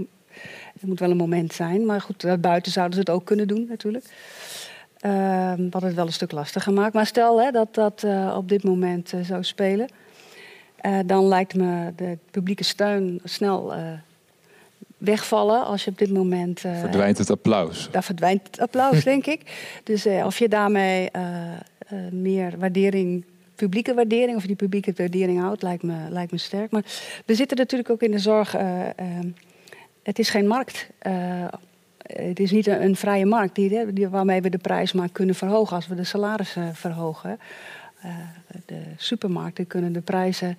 moet 0.81 1.01
wel 1.01 1.11
een 1.11 1.17
moment 1.17 1.53
zijn. 1.53 1.87
Maar 1.87 2.01
goed, 2.01 2.41
buiten 2.41 2.73
zouden 2.73 2.95
ze 2.95 3.01
het 3.01 3.11
ook 3.11 3.25
kunnen 3.25 3.49
doen 3.49 3.67
natuurlijk. 3.69 4.05
Uh, 5.07 5.53
wat 5.71 5.83
het 5.83 5.95
wel 5.95 6.07
een 6.07 6.13
stuk 6.13 6.33
lastiger 6.33 6.73
maakt. 6.73 6.95
Maar 6.95 7.07
stel 7.07 7.43
hè, 7.43 7.51
dat 7.51 7.75
dat 7.75 8.07
op 8.37 8.49
dit 8.49 8.65
moment 8.65 9.13
zou 9.23 9.45
spelen. 9.45 9.89
dan 11.07 11.29
lijkt 11.29 11.55
me 11.55 11.93
de 11.97 12.19
publieke 12.31 12.65
steun 12.65 13.21
snel 13.25 13.73
wegvallen 15.05 15.65
als 15.65 15.85
je 15.85 15.91
op 15.91 15.99
dit 15.99 16.13
moment. 16.13 16.65
Uh, 16.65 16.81
verdwijnt 16.81 17.19
het 17.19 17.31
applaus? 17.31 17.89
Daar 17.91 18.05
verdwijnt 18.05 18.47
het 18.47 18.61
applaus, 18.61 19.05
denk 19.13 19.27
ik. 19.27 19.41
Dus 19.85 20.07
uh, 20.07 20.27
of 20.27 20.39
je 20.39 20.49
daarmee 20.49 21.09
uh, 21.17 21.23
meer 22.11 22.59
waardering, 22.59 23.25
publieke 23.55 23.95
waardering, 23.95 24.37
of 24.37 24.47
die 24.47 24.57
publieke 24.57 24.93
waardering 24.97 25.41
houdt, 25.41 25.63
lijkt 25.63 25.83
me, 25.83 25.95
lijkt 26.09 26.33
me 26.33 26.39
sterk. 26.39 26.71
Maar 26.71 26.85
we 27.27 27.35
zitten 27.35 27.57
natuurlijk 27.57 27.91
ook 27.91 28.03
in 28.03 28.11
de 28.11 28.19
zorg. 28.19 28.57
het 30.03 30.19
is 30.19 30.31
geen 30.31 30.47
markt. 30.47 30.89
het 32.03 32.41
is 32.41 32.51
niet 32.51 32.67
een, 32.67 32.83
een 32.83 32.97
vrije 32.97 33.27
markt 33.27 33.55
die, 33.55 33.93
die, 33.93 34.09
waarmee 34.09 34.41
we 34.41 34.51
de 34.51 34.59
prijs 34.59 34.93
maar 34.93 35.09
kunnen 35.09 35.35
verhogen 35.35 35.77
als 35.77 35.87
we 35.87 35.95
de 35.95 36.05
salarissen 36.05 36.75
verhogen. 36.75 37.39
de 38.67 38.83
supermarkten 38.97 39.67
kunnen 39.67 39.93
de 39.93 40.01
prijzen 40.01 40.59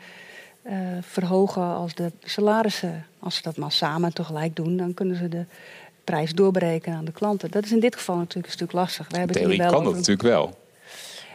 uh, 0.64 0.74
verhogen 1.02 1.64
als 1.64 1.94
de 1.94 2.12
salarissen. 2.24 3.06
Als 3.20 3.36
ze 3.36 3.42
dat 3.42 3.58
maar 3.58 3.72
samen 3.72 4.14
tegelijk 4.14 4.56
doen, 4.56 4.78
dan 4.78 4.94
kunnen 4.94 5.16
ze 5.16 5.30
de 5.30 5.46
prijs 6.04 6.34
doorberekenen 6.34 6.98
aan 6.98 7.06
de 7.06 7.12
klanten. 7.12 7.52
Dat 7.52 7.64
is 7.64 7.72
in 7.72 7.80
dit 7.80 7.96
geval 7.96 8.16
natuurlijk 8.16 8.46
een 8.46 8.52
stuk 8.52 8.72
lastig. 8.72 9.08
We 9.10 9.18
hebben 9.18 9.36
Theorie 9.36 9.62
het 9.62 9.72
wel 9.72 9.76
kan 9.76 9.84
dat 9.84 9.94
natuurlijk 9.94 10.28
wel. 10.28 10.62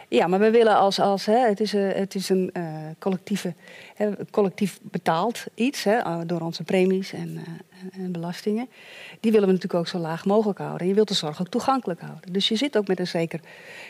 Ja, 0.09 0.27
maar 0.27 0.39
we 0.39 0.51
willen 0.51 0.77
als, 0.77 1.01
als 1.01 1.27
hè, 1.27 1.39
het 1.39 1.61
is, 1.61 1.73
een, 1.73 1.91
het 1.91 2.15
is 2.15 2.29
een 2.29 2.51
uh, 2.57 2.65
collectieve, 2.99 3.55
hè, 3.95 4.11
collectief 4.31 4.79
betaald 4.83 5.45
iets 5.55 5.85
hè, 5.85 5.97
eh, 5.97 6.19
door 6.27 6.41
onze 6.41 6.63
premies 6.63 7.13
en, 7.13 7.45
en, 7.93 8.13
belastingen. 8.13 8.69
Die 9.21 9.33
willen 9.33 9.47
we 9.47 9.53
natuurlijk 9.53 9.81
ook 9.81 9.89
zo 9.89 9.99
laag 9.99 10.25
mogelijk 10.25 10.59
houden. 10.59 10.81
En 10.81 10.87
je 10.87 10.95
wilt 10.95 11.09
de 11.09 11.15
zorg 11.15 11.41
ook 11.41 11.49
toegankelijk 11.49 12.01
houden. 12.01 12.33
Dus 12.33 12.49
je 12.49 12.57
zit 12.57 12.77
ook 12.77 12.87
met 12.87 12.99
een 12.99 13.07
zeker 13.07 13.41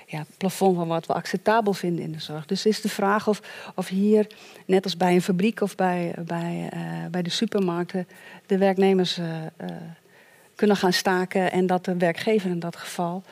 ja, 0.07 0.25
plafond 0.37 0.77
van 0.77 0.89
wat 0.89 1.07
we 1.07 1.13
acceptabel 1.13 1.73
vinden 1.73 2.05
in 2.05 2.13
de 2.13 2.21
zorg. 2.21 2.47
Dus 2.47 2.65
het 2.65 2.73
is 2.73 2.81
de 2.81 2.89
vraag 2.89 3.29
of, 3.29 3.41
of 3.75 3.89
hier, 3.89 4.27
net 4.67 4.85
als 4.85 4.97
bij 4.97 5.15
een 5.15 5.23
fabriek 5.23 5.61
of 5.61 5.75
bij, 5.75 6.15
bij, 6.19 6.71
bij 7.11 7.23
de 7.23 7.31
supermarkten, 7.31 8.09
de 8.47 8.59
werknemers 8.59 9.21
kunnen 10.55 10.77
gaan 10.77 10.93
staken 10.93 11.53
en 11.53 11.67
dat 11.67 11.85
de 11.85 11.97
werkgever 11.97 12.51
in 12.51 12.59
dat 12.59 12.77
geval 12.77 13.23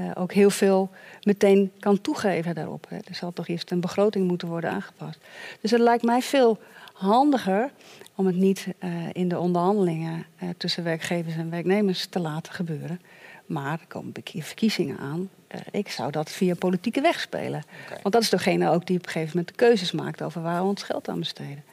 uh, 0.00 0.10
ook 0.14 0.32
heel 0.32 0.50
veel 0.50 0.90
meteen 1.22 1.72
kan 1.78 2.00
toegeven 2.00 2.54
daarop. 2.54 2.86
Hè. 2.88 2.96
Er 2.96 3.14
zal 3.14 3.32
toch 3.32 3.48
eerst 3.48 3.70
een 3.70 3.80
begroting 3.80 4.26
moeten 4.26 4.48
worden 4.48 4.70
aangepast. 4.70 5.18
Dus 5.60 5.70
het 5.70 5.80
lijkt 5.80 6.02
mij 6.02 6.22
veel 6.22 6.58
handiger 6.92 7.70
om 8.14 8.26
het 8.26 8.36
niet 8.36 8.66
uh, 8.84 8.90
in 9.12 9.28
de 9.28 9.38
onderhandelingen 9.38 10.26
uh, 10.42 10.48
tussen 10.56 10.84
werkgevers 10.84 11.34
en 11.36 11.50
werknemers 11.50 12.06
te 12.06 12.18
laten 12.18 12.52
gebeuren. 12.52 13.00
Maar 13.46 13.80
er 13.80 13.86
komen 13.86 14.12
verkiezingen 14.24 14.98
aan. 14.98 15.30
ik 15.70 15.88
zou 15.88 16.10
dat 16.10 16.30
via 16.30 16.54
politieke 16.54 17.00
weg 17.00 17.20
spelen. 17.20 17.64
Okay. 17.84 17.98
Want 18.02 18.14
dat 18.14 18.22
is 18.22 18.30
degene 18.30 18.70
ook 18.70 18.86
die 18.86 18.96
op 18.96 19.04
een 19.04 19.10
gegeven 19.10 19.36
moment 19.36 19.48
de 19.48 19.64
keuzes 19.64 19.92
maakt 19.92 20.22
over 20.22 20.42
waar 20.42 20.62
we 20.62 20.68
ons 20.68 20.82
geld 20.82 21.08
aan 21.08 21.18
besteden. 21.18 21.64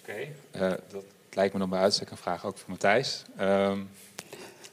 Oké, 0.00 0.26
okay. 0.54 0.78
dat 0.88 1.04
lijkt 1.30 1.52
me 1.52 1.58
dan 1.58 1.70
bij 1.70 1.80
uitstek 1.80 2.10
een 2.10 2.16
vraag 2.16 2.46
ook 2.46 2.58
voor 2.58 2.70
Matthijs. 2.70 3.22
Ehm, 3.36 3.78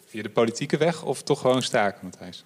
via 0.05 0.21
de 0.21 0.29
politieke 0.29 0.77
weg 0.77 1.03
of 1.03 1.23
toch 1.23 1.41
gewoon 1.41 1.61
staken, 1.61 1.99
Matthijs? 2.03 2.43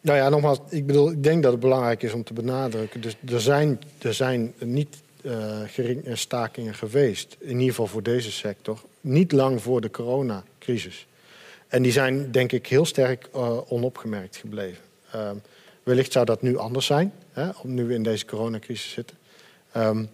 Nou 0.00 0.18
ja, 0.18 0.28
nogmaals, 0.28 0.58
ik 0.68 0.86
bedoel, 0.86 1.10
ik 1.10 1.22
denk 1.22 1.42
dat 1.42 1.52
het 1.52 1.60
belangrijk 1.60 2.02
is 2.02 2.12
om 2.12 2.24
te 2.24 2.32
benadrukken. 2.32 3.00
Dus 3.00 3.16
er 3.28 3.40
zijn, 3.40 3.80
er 3.98 4.14
zijn 4.14 4.54
niet 4.58 4.96
uh, 5.22 5.58
geringe 5.66 6.16
stakingen 6.16 6.74
geweest, 6.74 7.36
in 7.38 7.52
ieder 7.52 7.68
geval 7.68 7.86
voor 7.86 8.02
deze 8.02 8.32
sector, 8.32 8.82
niet 9.00 9.32
lang 9.32 9.62
voor 9.62 9.80
de 9.80 9.90
coronacrisis. 9.90 11.06
En 11.68 11.82
die 11.82 11.92
zijn, 11.92 12.30
denk 12.30 12.52
ik, 12.52 12.66
heel 12.66 12.84
sterk 12.84 13.28
uh, 13.34 13.72
onopgemerkt 13.72 14.36
gebleven. 14.36 14.82
Uh, 15.14 15.30
wellicht 15.82 16.12
zou 16.12 16.24
dat 16.24 16.42
nu 16.42 16.56
anders 16.56 16.86
zijn, 16.86 17.12
hè, 17.32 17.50
nu 17.62 17.84
we 17.84 17.94
in 17.94 18.02
deze 18.02 18.24
coronacrisis 18.24 18.92
zitten. 18.92 19.16
Um, 19.76 20.08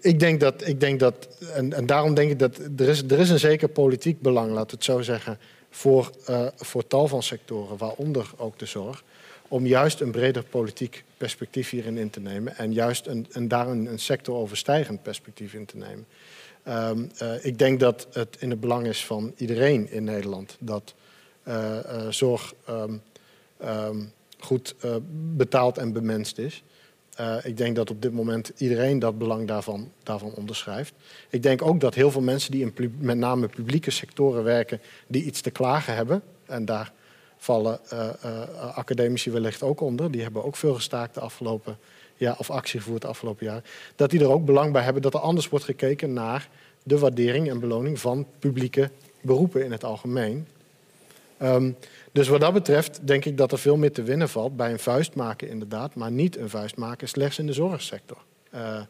ik 0.00 0.20
denk 0.20 0.40
dat, 0.40 0.66
ik 0.66 0.80
denk 0.80 1.00
dat 1.00 1.28
en, 1.54 1.72
en, 1.72 1.86
daarom 1.86 2.14
denk 2.14 2.30
ik 2.30 2.38
dat 2.38 2.58
er 2.76 2.88
is, 2.88 3.02
er 3.02 3.18
is 3.18 3.30
een 3.30 3.38
zeker 3.38 3.68
politiek 3.68 4.20
belang, 4.20 4.52
laat 4.52 4.70
het 4.70 4.84
zo 4.84 5.00
zeggen, 5.00 5.38
voor, 5.70 6.10
uh, 6.30 6.46
voor 6.56 6.86
tal 6.86 7.08
van 7.08 7.22
sectoren, 7.22 7.76
waaronder 7.76 8.30
ook 8.36 8.58
de 8.58 8.66
zorg, 8.66 9.04
om 9.48 9.66
juist 9.66 10.00
een 10.00 10.10
breder 10.10 10.42
politiek 10.42 11.04
perspectief 11.16 11.70
hierin 11.70 11.98
in 11.98 12.10
te 12.10 12.20
nemen 12.20 12.56
en 12.56 12.72
juist 12.72 13.06
een, 13.06 13.26
en 13.32 13.48
daar 13.48 13.68
een, 13.68 13.98
sectoroverstijgend 13.98 15.02
perspectief 15.02 15.54
in 15.54 15.66
te 15.66 15.76
nemen. 15.76 16.06
Um, 16.68 17.10
uh, 17.22 17.44
ik 17.44 17.58
denk 17.58 17.80
dat 17.80 18.06
het 18.12 18.36
in 18.38 18.50
het 18.50 18.60
belang 18.60 18.86
is 18.86 19.04
van 19.04 19.32
iedereen 19.36 19.90
in 19.90 20.04
Nederland 20.04 20.56
dat 20.58 20.94
uh, 21.44 22.08
zorg 22.08 22.54
um, 22.68 23.02
um, 23.64 24.12
goed 24.38 24.74
betaald 25.36 25.78
en 25.78 25.92
bemenst 25.92 26.38
is. 26.38 26.62
Uh, 27.20 27.36
ik 27.42 27.56
denk 27.56 27.76
dat 27.76 27.90
op 27.90 28.02
dit 28.02 28.12
moment 28.12 28.52
iedereen 28.56 28.98
dat 28.98 29.18
belang 29.18 29.48
daarvan, 29.48 29.90
daarvan 30.02 30.32
onderschrijft. 30.32 30.92
Ik 31.30 31.42
denk 31.42 31.62
ook 31.62 31.80
dat 31.80 31.94
heel 31.94 32.10
veel 32.10 32.20
mensen 32.20 32.50
die 32.50 32.72
in 32.76 32.94
met 32.98 33.16
name 33.16 33.48
publieke 33.48 33.90
sectoren 33.90 34.44
werken, 34.44 34.80
die 35.06 35.24
iets 35.24 35.40
te 35.40 35.50
klagen 35.50 35.94
hebben, 35.94 36.22
en 36.46 36.64
daar 36.64 36.92
vallen 37.36 37.80
uh, 37.92 38.08
uh, 38.24 38.76
academici 38.76 39.30
wellicht 39.30 39.62
ook 39.62 39.80
onder, 39.80 40.10
die 40.10 40.22
hebben 40.22 40.44
ook 40.44 40.56
veel 40.56 40.74
gestaakt 40.74 41.14
de 41.14 41.20
afgelopen 41.20 41.78
jaar, 42.16 42.38
of 42.38 42.50
actie 42.50 42.80
gevoerd 42.80 43.02
de 43.02 43.08
afgelopen 43.08 43.46
jaar, 43.46 43.62
dat 43.96 44.10
die 44.10 44.20
er 44.20 44.30
ook 44.30 44.44
belang 44.44 44.72
bij 44.72 44.82
hebben 44.82 45.02
dat 45.02 45.14
er 45.14 45.20
anders 45.20 45.48
wordt 45.48 45.64
gekeken 45.64 46.12
naar 46.12 46.48
de 46.82 46.98
waardering 46.98 47.50
en 47.50 47.60
beloning 47.60 48.00
van 48.00 48.26
publieke 48.38 48.90
beroepen 49.20 49.64
in 49.64 49.72
het 49.72 49.84
algemeen. 49.84 50.46
Um, 51.42 51.76
dus 52.12 52.28
wat 52.28 52.40
dat 52.40 52.52
betreft 52.52 53.06
denk 53.06 53.24
ik 53.24 53.36
dat 53.36 53.52
er 53.52 53.58
veel 53.58 53.76
meer 53.76 53.92
te 53.92 54.02
winnen 54.02 54.28
valt 54.28 54.56
bij 54.56 54.72
een 54.72 54.78
vuist 54.78 55.14
maken 55.14 55.48
inderdaad, 55.48 55.94
maar 55.94 56.10
niet 56.10 56.36
een 56.36 56.50
vuist 56.50 56.76
maken 56.76 57.08
slechts 57.08 57.38
in 57.38 57.46
de 57.46 57.52
zorgsector. 57.52 58.18
Uh, 58.54 58.80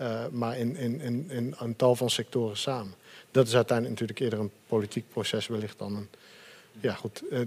uh, 0.00 0.26
maar 0.30 0.58
in, 0.58 0.76
in, 0.76 1.00
in, 1.00 1.30
in, 1.30 1.54
een 1.58 1.76
tal 1.76 1.94
van 1.94 2.10
sectoren 2.10 2.56
samen. 2.56 2.94
Dat 3.30 3.46
is 3.46 3.54
uiteindelijk 3.54 4.00
natuurlijk 4.00 4.20
eerder 4.20 4.46
een 4.46 4.56
politiek 4.66 5.04
proces 5.12 5.46
wellicht 5.46 5.78
dan 5.78 5.96
een... 5.96 6.08
Ja 6.80 6.94
goed, 6.94 7.22
uh, 7.30 7.40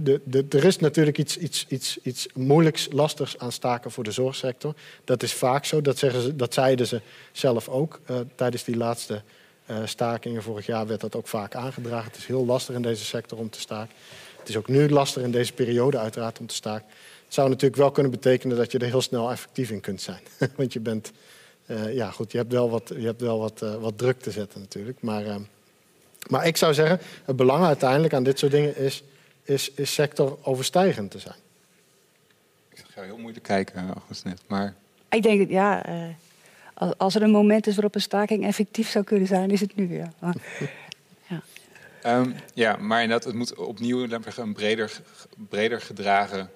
de, 0.00 0.20
de, 0.24 0.44
er 0.50 0.64
is 0.64 0.78
natuurlijk 0.78 1.18
iets, 1.18 1.36
iets, 1.36 1.66
iets, 1.68 1.98
iets 2.02 2.26
moeilijks, 2.34 2.88
lastigs 2.90 3.38
aan 3.38 3.52
staken 3.52 3.90
voor 3.90 4.04
de 4.04 4.10
zorgsector. 4.10 4.74
Dat 5.04 5.22
is 5.22 5.32
vaak 5.32 5.64
zo, 5.64 5.80
dat, 5.80 5.98
zeggen 5.98 6.22
ze, 6.22 6.36
dat 6.36 6.54
zeiden 6.54 6.86
ze 6.86 7.00
zelf 7.32 7.68
ook 7.68 8.00
tijdens 8.34 8.64
die 8.64 8.76
laatste 8.76 9.22
stakingen. 9.84 10.42
Vorig 10.42 10.66
jaar 10.66 10.86
werd 10.86 11.00
dat 11.00 11.16
ook 11.16 11.28
vaak 11.28 11.54
aangedragen. 11.54 12.10
Het 12.10 12.16
is 12.16 12.26
heel 12.26 12.44
lastig 12.44 12.74
in 12.74 12.82
deze 12.82 13.04
sector 13.04 13.38
om 13.38 13.50
te 13.50 13.60
staken. 13.60 13.94
Het 14.38 14.48
is 14.48 14.56
ook 14.56 14.68
nu 14.68 14.88
lastig 14.88 15.22
in 15.22 15.30
deze 15.30 15.52
periode 15.52 15.98
uiteraard 15.98 16.38
om 16.38 16.46
te 16.46 16.54
staken. 16.54 16.86
Het 17.24 17.34
zou 17.34 17.48
natuurlijk 17.48 17.80
wel 17.80 17.90
kunnen 17.90 18.12
betekenen 18.12 18.56
dat 18.56 18.72
je 18.72 18.78
er 18.78 18.86
heel 18.86 19.00
snel 19.00 19.30
effectief 19.30 19.70
in 19.70 19.80
kunt 19.80 20.02
zijn. 20.02 20.20
Want 20.56 20.72
je 20.72 20.80
bent, 20.80 21.12
uh, 21.66 21.94
ja 21.94 22.10
goed, 22.10 22.32
je 22.32 22.38
hebt 22.38 22.52
wel 22.52 22.70
wat, 22.70 22.92
je 22.96 23.06
hebt 23.06 23.20
wel 23.20 23.38
wat, 23.38 23.62
uh, 23.62 23.74
wat 23.74 23.98
druk 23.98 24.20
te 24.20 24.30
zetten 24.30 24.60
natuurlijk. 24.60 25.00
Maar, 25.00 25.24
uh, 25.24 25.36
maar 26.30 26.46
ik 26.46 26.56
zou 26.56 26.74
zeggen, 26.74 27.00
het 27.24 27.36
belang 27.36 27.64
uiteindelijk 27.64 28.14
aan 28.14 28.22
dit 28.22 28.38
soort 28.38 28.52
dingen 28.52 28.76
is, 28.76 29.02
is, 29.42 29.70
is 29.70 29.94
sectoroverstijgend 29.94 31.10
te 31.10 31.18
zijn. 31.18 31.38
Ik 32.74 32.84
ga 32.88 33.02
heel 33.02 33.18
moeilijk 33.18 33.44
kijken, 33.44 33.88
August, 33.88 34.24
maar... 34.46 34.74
Ik 35.08 35.22
denk 35.22 35.38
dat, 35.38 35.48
ja, 35.48 35.86
als 36.74 37.14
er 37.14 37.22
een 37.22 37.30
moment 37.30 37.66
is 37.66 37.74
waarop 37.74 37.94
een 37.94 38.00
staking 38.00 38.44
effectief 38.44 38.90
zou 38.90 39.04
kunnen 39.04 39.26
zijn, 39.26 39.50
is 39.50 39.60
het 39.60 39.76
nu. 39.76 39.96
Ja, 39.96 40.12
ja. 41.28 41.42
Um, 42.18 42.34
ja 42.54 42.76
maar 42.76 43.02
inderdaad, 43.02 43.26
het 43.26 43.34
moet 43.34 43.54
opnieuw 43.54 44.06
een 44.36 44.52
breder, 44.52 45.00
breder 45.48 45.80
gedragen 45.80 46.50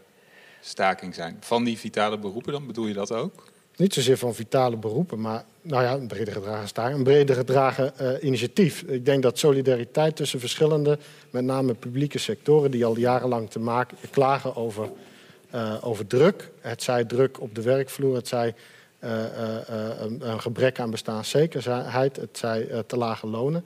staking 0.60 1.14
zijn. 1.14 1.36
Van 1.40 1.64
die 1.64 1.78
vitale 1.78 2.18
beroepen 2.18 2.52
dan, 2.52 2.66
bedoel 2.66 2.86
je 2.86 2.94
dat 2.94 3.12
ook? 3.12 3.46
Niet 3.76 3.94
zozeer 3.94 4.18
van 4.18 4.34
vitale 4.34 4.76
beroepen, 4.76 5.20
maar 5.20 5.44
nou 5.62 5.82
ja, 5.82 5.92
een 5.92 6.06
breder 6.06 6.32
gedragen 6.32 6.68
staking, 6.68 6.96
een 6.98 7.04
breder 7.04 7.36
gedragen 7.36 7.92
uh, 8.00 8.10
initiatief. 8.22 8.82
Ik 8.82 9.04
denk 9.04 9.22
dat 9.22 9.38
solidariteit 9.38 10.16
tussen 10.16 10.40
verschillende, 10.40 10.98
met 11.30 11.44
name 11.44 11.74
publieke 11.74 12.18
sectoren, 12.18 12.70
die 12.70 12.84
al 12.84 12.98
jarenlang 12.98 13.50
te 13.50 13.58
maken, 13.58 13.96
klagen 14.10 14.56
over, 14.56 14.90
uh, 15.54 15.74
over 15.80 16.06
druk. 16.06 16.50
Het 16.60 16.82
zij 16.82 17.04
druk 17.04 17.40
op 17.40 17.54
de 17.54 17.62
werkvloer, 17.62 18.14
het 18.14 18.28
zij 18.28 18.48
uh, 18.48 18.54
een, 18.98 20.30
een, 20.30 20.40
gebrek 20.40 20.80
aan 20.80 20.90
bestaanszekerheid, 20.90 22.16
het 22.16 22.38
zij 22.38 22.84
te 22.86 22.96
lage 22.96 23.26
lonen. 23.26 23.64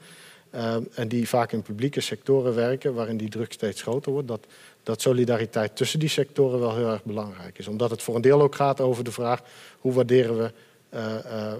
en 0.94 1.08
die 1.08 1.28
vaak 1.28 1.52
in 1.52 1.62
publieke 1.62 2.00
sectoren 2.00 2.54
werken, 2.54 2.94
waarin 2.94 3.16
die 3.16 3.28
druk 3.28 3.52
steeds 3.52 3.82
groter 3.82 4.12
wordt. 4.12 4.28
Dat, 4.28 4.46
dat 4.82 5.00
solidariteit 5.00 5.76
tussen 5.76 5.98
die 5.98 6.08
sectoren 6.08 6.60
wel 6.60 6.76
heel 6.76 6.90
erg 6.90 7.04
belangrijk 7.04 7.58
is. 7.58 7.68
Omdat 7.68 7.90
het 7.90 8.02
voor 8.02 8.14
een 8.14 8.22
deel 8.22 8.42
ook 8.42 8.54
gaat 8.54 8.80
over 8.80 9.04
de 9.04 9.12
vraag 9.12 9.42
hoe 9.80 9.92
waarderen 9.92 10.38
we, 10.38 10.52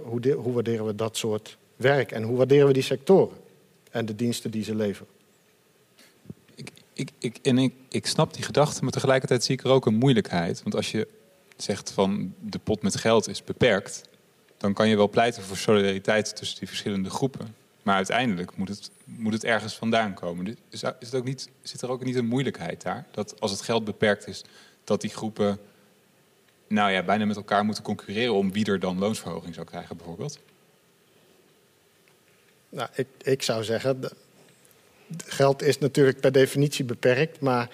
hoe, 0.04 0.32
hoe 0.32 0.52
waarderen 0.52 0.87
we 0.87 0.94
dat 0.94 1.16
soort 1.16 1.56
werk 1.76 2.12
en 2.12 2.22
hoe 2.22 2.37
waarderen 2.37 2.66
we 2.66 2.72
die 2.72 2.82
sectoren 2.82 3.37
en 3.90 4.06
de 4.06 4.14
diensten 4.14 4.50
die 4.50 4.64
ze 4.64 4.74
leveren. 4.74 5.12
Ik, 6.54 6.70
ik, 6.92 7.11
ik, 7.18 7.38
en 7.42 7.58
ik, 7.58 7.74
ik 7.88 8.06
snap 8.06 8.35
die 8.35 8.44
gedachte, 8.44 8.82
maar 8.82 8.92
tegelijkertijd 8.92 9.44
zie 9.44 9.54
ik 9.54 9.64
er 9.64 9.70
ook 9.70 9.87
een 9.87 9.94
moeilijkheid. 9.94 10.62
Want 10.62 10.74
als 10.74 10.90
je 10.90 11.08
zegt 11.62 11.90
van 11.90 12.35
de 12.40 12.59
pot 12.59 12.83
met 12.83 12.96
geld 12.96 13.29
is 13.29 13.44
beperkt, 13.44 14.03
dan 14.57 14.72
kan 14.72 14.88
je 14.88 14.96
wel 14.96 15.09
pleiten 15.09 15.42
voor 15.42 15.57
solidariteit 15.57 16.37
tussen 16.37 16.59
die 16.59 16.68
verschillende 16.68 17.11
groepen. 17.11 17.55
Maar 17.83 17.94
uiteindelijk 17.94 18.57
moet 18.57 18.68
het, 18.68 18.90
moet 19.05 19.33
het 19.33 19.44
ergens 19.44 19.75
vandaan 19.75 20.14
komen. 20.14 20.46
Is, 20.46 20.83
is 20.83 20.83
het 21.01 21.14
ook 21.14 21.25
niet, 21.25 21.48
zit 21.62 21.83
er 21.83 21.90
ook 21.90 22.05
niet 22.05 22.16
een 22.16 22.27
moeilijkheid 22.27 22.83
daar? 22.83 23.07
Dat 23.11 23.40
als 23.40 23.51
het 23.51 23.62
geld 23.62 23.85
beperkt 23.85 24.27
is, 24.27 24.44
dat 24.85 25.01
die 25.01 25.11
groepen 25.11 25.59
nou 26.66 26.90
ja, 26.90 27.03
bijna 27.03 27.25
met 27.25 27.37
elkaar 27.37 27.64
moeten 27.64 27.83
concurreren 27.83 28.35
om 28.35 28.53
wie 28.53 28.66
er 28.66 28.81
dan 28.81 28.98
loonsverhoging 28.98 29.55
zou 29.55 29.66
krijgen, 29.66 29.96
bijvoorbeeld? 29.96 30.38
Nou, 32.68 32.88
ik, 32.94 33.07
ik 33.22 33.42
zou 33.42 33.64
zeggen, 33.64 34.11
geld 35.27 35.62
is 35.62 35.79
natuurlijk 35.79 36.20
per 36.20 36.33
definitie 36.33 36.85
beperkt, 36.85 37.40
maar 37.40 37.70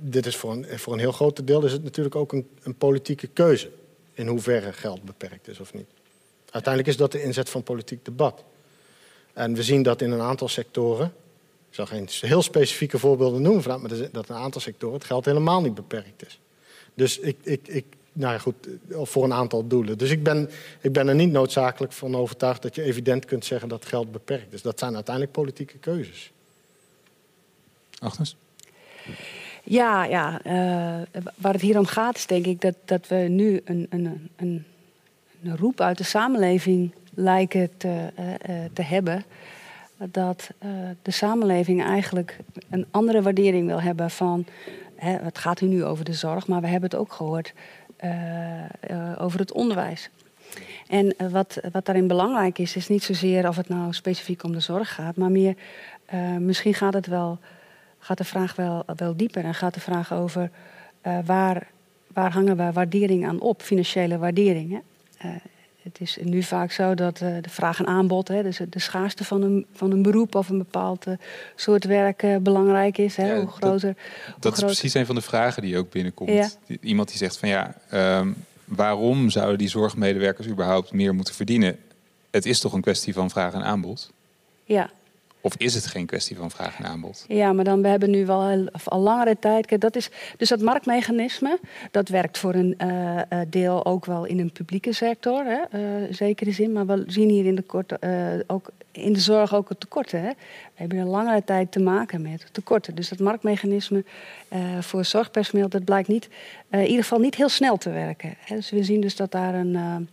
dit 0.00 0.26
is 0.26 0.36
voor 0.36 0.52
een, 0.52 0.78
voor 0.78 0.92
een 0.92 0.98
heel 0.98 1.12
groot 1.12 1.46
deel 1.46 1.64
is 1.64 1.72
het 1.72 1.82
natuurlijk 1.82 2.14
ook 2.14 2.32
een, 2.32 2.48
een, 2.62 2.74
politieke 2.74 3.26
keuze 3.26 3.70
in 4.12 4.26
hoeverre 4.26 4.72
geld 4.72 5.02
beperkt 5.02 5.48
is 5.48 5.60
of 5.60 5.74
niet. 5.74 5.86
Uiteindelijk 6.50 6.92
is 6.92 6.96
dat 6.96 7.12
de 7.12 7.22
inzet 7.22 7.50
van 7.50 7.62
politiek 7.62 8.04
debat. 8.04 8.44
En 9.32 9.54
we 9.54 9.62
zien 9.62 9.82
dat 9.82 10.02
in 10.02 10.10
een 10.10 10.20
aantal 10.20 10.48
sectoren, 10.48 11.06
ik 11.68 11.74
zal 11.74 11.86
geen 11.86 12.08
heel 12.10 12.42
specifieke 12.42 12.98
voorbeelden 12.98 13.42
noemen, 13.42 13.80
maar 13.80 13.88
dat 13.88 13.98
in 13.98 14.10
een 14.12 14.34
aantal 14.34 14.60
sectoren 14.60 14.94
het 14.94 15.04
geld 15.04 15.24
helemaal 15.24 15.60
niet 15.60 15.74
beperkt 15.74 16.26
is. 16.26 16.40
Dus 16.94 17.18
ik, 17.18 17.36
ik, 17.42 17.68
ik, 17.68 17.84
nou 18.12 18.32
ja, 18.32 18.38
goed, 18.38 18.68
voor 18.90 19.24
een 19.24 19.32
aantal 19.32 19.66
doelen. 19.66 19.98
Dus 19.98 20.10
ik 20.10 20.22
ben, 20.22 20.50
ik 20.80 20.92
ben 20.92 21.08
er 21.08 21.14
niet 21.14 21.30
noodzakelijk 21.30 21.92
van 21.92 22.16
overtuigd 22.16 22.62
dat 22.62 22.74
je 22.74 22.82
evident 22.82 23.24
kunt 23.24 23.44
zeggen 23.44 23.68
dat 23.68 23.86
geld 23.86 24.12
beperkt 24.12 24.52
is. 24.52 24.62
Dat 24.62 24.78
zijn 24.78 24.94
uiteindelijk 24.94 25.34
politieke 25.34 25.78
keuzes. 25.78 26.32
Agnes? 27.98 28.36
Ja, 29.70 30.04
ja 30.04 30.40
uh, 30.46 31.22
waar 31.36 31.52
het 31.52 31.60
hier 31.60 31.78
om 31.78 31.86
gaat 31.86 32.16
is 32.16 32.26
denk 32.26 32.46
ik 32.46 32.60
dat, 32.60 32.74
dat 32.84 33.08
we 33.08 33.14
nu 33.14 33.60
een, 33.64 33.86
een, 33.90 34.30
een, 34.36 34.64
een 35.42 35.56
roep 35.56 35.80
uit 35.80 35.98
de 35.98 36.04
samenleving 36.04 36.94
lijken 37.14 37.70
te, 37.76 38.12
uh, 38.18 38.28
uh, 38.28 38.64
te 38.72 38.82
hebben. 38.82 39.24
Dat 39.96 40.50
de 41.02 41.10
samenleving 41.10 41.84
eigenlijk 41.84 42.38
een 42.70 42.86
andere 42.90 43.22
waardering 43.22 43.66
wil 43.66 43.80
hebben 43.80 44.10
van. 44.10 44.46
Hè, 44.96 45.16
het 45.16 45.38
gaat 45.38 45.58
hier 45.58 45.68
nu 45.68 45.84
over 45.84 46.04
de 46.04 46.12
zorg, 46.12 46.46
maar 46.46 46.60
we 46.60 46.66
hebben 46.66 46.90
het 46.90 46.98
ook 46.98 47.12
gehoord 47.12 47.52
over 49.18 49.38
het 49.38 49.52
onderwijs. 49.52 50.10
En 50.88 51.14
wat, 51.30 51.60
wat 51.72 51.84
daarin 51.84 52.06
belangrijk 52.06 52.58
is, 52.58 52.76
is 52.76 52.88
niet 52.88 53.02
zozeer 53.02 53.48
of 53.48 53.56
het 53.56 53.68
nou 53.68 53.92
specifiek 53.92 54.42
om 54.42 54.52
de 54.52 54.60
zorg 54.60 54.94
gaat, 54.94 55.16
maar 55.16 55.30
meer 55.30 55.54
misschien 56.38 56.74
gaat 56.74 56.94
het 56.94 57.06
wel 57.06 57.38
gaat 58.00 58.18
de 58.18 58.24
vraag 58.24 58.54
wel, 58.54 58.84
wel 58.96 59.16
dieper 59.16 59.44
en 59.44 59.54
gaat 59.54 59.74
de 59.74 59.80
vraag 59.80 60.12
over 60.12 60.50
uh, 61.06 61.18
waar, 61.24 61.66
waar 62.12 62.32
hangen 62.32 62.56
we 62.56 62.72
waardering 62.72 63.26
aan 63.26 63.40
op, 63.40 63.62
financiële 63.62 64.18
waardering. 64.18 64.70
Hè? 64.70 65.28
Uh, 65.28 65.36
het 65.82 66.00
is 66.00 66.18
nu 66.22 66.42
vaak 66.42 66.72
zo 66.72 66.94
dat 66.94 67.20
uh, 67.20 67.36
de 67.40 67.48
vraag 67.48 67.78
en 67.78 67.86
aanbod, 67.86 68.28
hè, 68.28 68.42
dus 68.42 68.60
de 68.68 68.78
schaarste 68.78 69.24
van 69.24 69.42
een, 69.42 69.66
van 69.72 69.90
een 69.90 70.02
beroep 70.02 70.34
of 70.34 70.48
een 70.48 70.58
bepaald 70.58 71.06
soort 71.54 71.84
werk 71.84 72.24
belangrijk 72.42 72.98
is. 72.98 73.16
Hè? 73.16 73.32
Ja, 73.32 73.40
hoe 73.40 73.48
groter, 73.48 73.96
dat, 74.26 74.42
dat 74.42 74.56
is 74.56 74.64
precies 74.64 74.94
een 74.94 75.06
van 75.06 75.14
de 75.14 75.20
vragen 75.20 75.62
die 75.62 75.78
ook 75.78 75.90
binnenkomt. 75.90 76.30
Ja. 76.30 76.48
Iemand 76.80 77.08
die 77.08 77.16
zegt 77.16 77.38
van 77.38 77.48
ja, 77.48 77.74
um, 77.92 78.36
waarom 78.64 79.30
zouden 79.30 79.58
die 79.58 79.68
zorgmedewerkers 79.68 80.46
überhaupt 80.46 80.92
meer 80.92 81.14
moeten 81.14 81.34
verdienen? 81.34 81.78
Het 82.30 82.46
is 82.46 82.60
toch 82.60 82.72
een 82.72 82.80
kwestie 82.80 83.12
van 83.12 83.30
vraag 83.30 83.52
en 83.52 83.62
aanbod? 83.62 84.12
Ja, 84.64 84.90
of 85.40 85.56
is 85.56 85.74
het 85.74 85.86
geen 85.86 86.06
kwestie 86.06 86.36
van 86.36 86.50
vraag 86.50 86.78
en 86.78 86.84
aanbod? 86.84 87.24
Ja, 87.28 87.52
maar 87.52 87.64
dan 87.64 87.82
we 87.82 87.88
hebben 87.88 88.10
nu 88.10 88.26
wel 88.26 88.68
al 88.84 89.00
langere 89.00 89.36
tijd. 89.38 89.80
Dat 89.80 89.96
is, 89.96 90.10
dus 90.36 90.48
dat 90.48 90.60
marktmechanisme, 90.60 91.58
dat 91.90 92.08
werkt 92.08 92.38
voor 92.38 92.54
een 92.54 92.76
uh, 92.82 93.20
deel 93.48 93.84
ook 93.86 94.04
wel 94.04 94.24
in 94.24 94.38
een 94.38 94.52
publieke 94.52 94.92
sector, 94.92 95.44
hè, 95.44 95.78
uh, 95.78 96.12
zekere 96.14 96.52
zin. 96.52 96.72
Maar 96.72 96.86
we 96.86 97.04
zien 97.06 97.28
hier 97.28 97.44
in 97.44 97.54
de, 97.54 97.62
korte, 97.62 97.98
ook 98.46 98.70
in 98.92 99.12
de 99.12 99.20
zorg 99.20 99.54
ook 99.54 99.68
het 99.68 99.80
tekorten. 99.80 100.22
We 100.22 100.36
hebben 100.74 100.98
een 100.98 101.06
langere 101.06 101.44
tijd 101.44 101.72
te 101.72 101.80
maken 101.80 102.22
met 102.22 102.46
tekorten. 102.52 102.94
Dus 102.94 103.08
dat 103.08 103.18
marktmechanisme 103.18 104.04
voor 104.80 105.04
zorgpersoneel, 105.04 105.68
dat 105.68 105.84
blijkt 105.84 106.08
niet, 106.08 106.28
in 106.70 106.80
ieder 106.80 107.02
geval 107.02 107.18
niet 107.18 107.34
heel 107.34 107.48
snel 107.48 107.76
te 107.76 107.90
werken. 107.90 108.34
Hè. 108.38 108.54
Dus 108.56 108.70
we 108.70 108.84
zien 108.84 109.00
dus 109.00 109.16
dat 109.16 109.32
daar 109.32 109.54
een, 109.54 110.08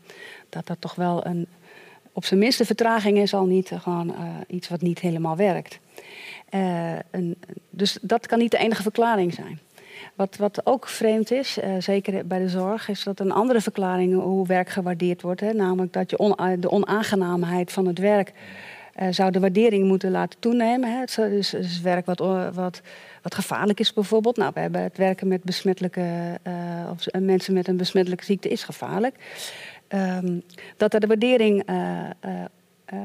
dat 0.49 0.67
dat 0.67 0.77
toch 0.79 0.95
wel 0.95 1.25
een 1.25 1.47
op 2.17 2.25
zijn 2.25 2.39
minste 2.39 2.65
vertraging 2.65 3.17
is 3.17 3.33
al 3.33 3.45
niet 3.45 3.71
uh, 3.71 3.81
gewoon 3.81 4.09
uh, 4.09 4.15
iets 4.47 4.67
wat 4.67 4.81
niet 4.81 4.99
helemaal 4.99 5.35
werkt. 5.35 5.79
Uh, 6.53 6.95
een, 7.11 7.37
dus 7.69 7.97
dat 8.01 8.27
kan 8.27 8.39
niet 8.39 8.51
de 8.51 8.57
enige 8.57 8.81
verklaring 8.81 9.33
zijn. 9.33 9.59
Wat, 10.15 10.35
wat 10.37 10.65
ook 10.65 10.87
vreemd 10.87 11.31
is, 11.31 11.57
zeker 11.79 12.27
bij 12.27 12.39
de 12.39 12.49
zorg, 12.49 12.89
is 12.89 13.03
dat 13.03 13.19
een 13.19 13.31
andere 13.31 13.61
verklaring 13.61 14.21
hoe 14.21 14.47
werk 14.47 14.69
gewaardeerd 14.69 15.21
wordt. 15.21 15.41
Hè, 15.41 15.53
namelijk 15.53 15.93
dat 15.93 16.09
je 16.09 16.57
de 16.59 16.71
onaangenaamheid 16.71 17.71
van 17.71 17.85
het 17.87 17.99
werk 17.99 18.31
zou 19.09 19.31
de 19.31 19.39
waardering 19.39 19.87
moeten 19.87 20.11
laten 20.11 20.39
toenemen. 20.39 20.91
Hè. 20.91 20.99
Het 20.99 21.17
is, 21.17 21.53
is 21.53 21.81
werk 21.81 22.05
wat, 22.05 22.19
wat, 22.53 22.81
wat 23.21 23.35
gevaarlijk 23.35 23.79
is 23.79 23.93
bijvoorbeeld. 23.93 24.37
Nou, 24.37 24.51
we 24.53 24.59
hebben 24.59 24.81
het 24.81 24.97
werken 24.97 25.27
met 25.27 25.43
besmettelijke, 25.43 26.39
of 26.91 27.21
mensen 27.21 27.53
met 27.53 27.67
een 27.67 27.77
besmettelijke 27.77 28.25
ziekte 28.25 28.49
is 28.49 28.63
gevaarlijk. 28.63 29.15
Um, 29.93 30.43
dat 30.77 30.93
er 30.93 30.99
de 30.99 31.07
waardering 31.07 31.69
uh, 31.69 32.09
uh, 32.25 32.99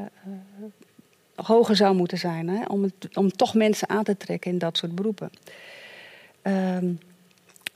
hoger 1.35 1.77
zou 1.77 1.95
moeten 1.95 2.19
zijn. 2.19 2.49
Hè, 2.49 2.65
om, 2.65 2.91
om 3.15 3.31
toch 3.31 3.55
mensen 3.55 3.89
aan 3.89 4.05
te 4.05 4.17
trekken 4.17 4.51
in 4.51 4.59
dat 4.59 4.77
soort 4.77 4.95
beroepen. 4.95 5.31
Um, 6.43 6.99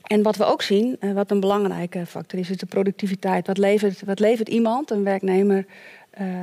en 0.01 0.21
wat 0.21 0.35
we 0.35 0.45
ook 0.45 0.61
zien, 0.61 0.97
wat 1.13 1.31
een 1.31 1.39
belangrijke 1.39 2.05
factor 2.05 2.39
is, 2.39 2.49
is 2.49 2.57
de 2.57 2.65
productiviteit. 2.65 3.47
Wat 3.47 3.57
levert, 3.57 4.01
wat 4.05 4.19
levert 4.19 4.49
iemand, 4.49 4.91
een 4.91 5.03
werknemer, 5.03 5.65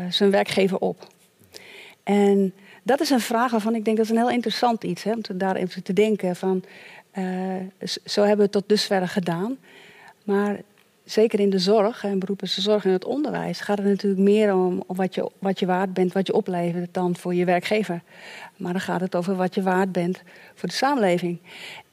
zijn 0.09 0.31
werkgever 0.31 0.79
op? 0.79 1.07
En 2.03 2.55
dat 2.83 3.01
is 3.01 3.11
een 3.11 3.21
vraag 3.21 3.51
waarvan 3.51 3.75
ik 3.75 3.85
denk 3.85 3.97
dat 3.97 4.07
is 4.07 4.13
een 4.13 4.19
heel 4.19 4.31
interessant 4.31 4.85
iets. 4.85 5.03
Hè, 5.03 5.13
om 5.13 5.23
daar 5.35 5.57
even 5.57 5.83
te 5.83 5.93
denken 5.93 6.37
van, 6.37 6.65
zo 8.05 8.21
hebben 8.21 8.37
we 8.37 8.43
het 8.43 8.53
tot 8.53 8.69
dusver 8.69 9.09
gedaan. 9.09 9.57
Maar 10.25 10.61
zeker 11.05 11.41
in 11.41 11.51
de 11.51 11.59
zorg 11.59 12.05
en 12.05 12.21
zorg 12.39 12.85
en 12.85 12.91
het 12.91 13.05
onderwijs 13.05 13.61
gaat 13.61 13.79
het 13.79 13.87
natuurlijk 13.87 14.23
meer 14.23 14.55
om, 14.55 14.83
wat, 14.87 15.15
je, 15.15 15.31
wat 15.39 15.59
je 15.59 15.67
waard 15.67 15.95
bent, 15.95 16.13
wat 16.13 16.27
je 16.27 16.33
oplevert 16.33 16.95
dan 16.95 17.17
voor 17.17 17.35
je 17.35 17.45
werkgever. 17.45 18.03
Maar 18.57 18.73
dan 18.73 18.81
gaat 18.81 19.01
het 19.01 19.15
over 19.15 19.37
wat 19.37 19.55
je 19.55 19.63
waard 19.63 19.93
bent 19.93 20.23
voor 20.55 20.69
de 20.69 20.75
samenleving. 20.75 21.39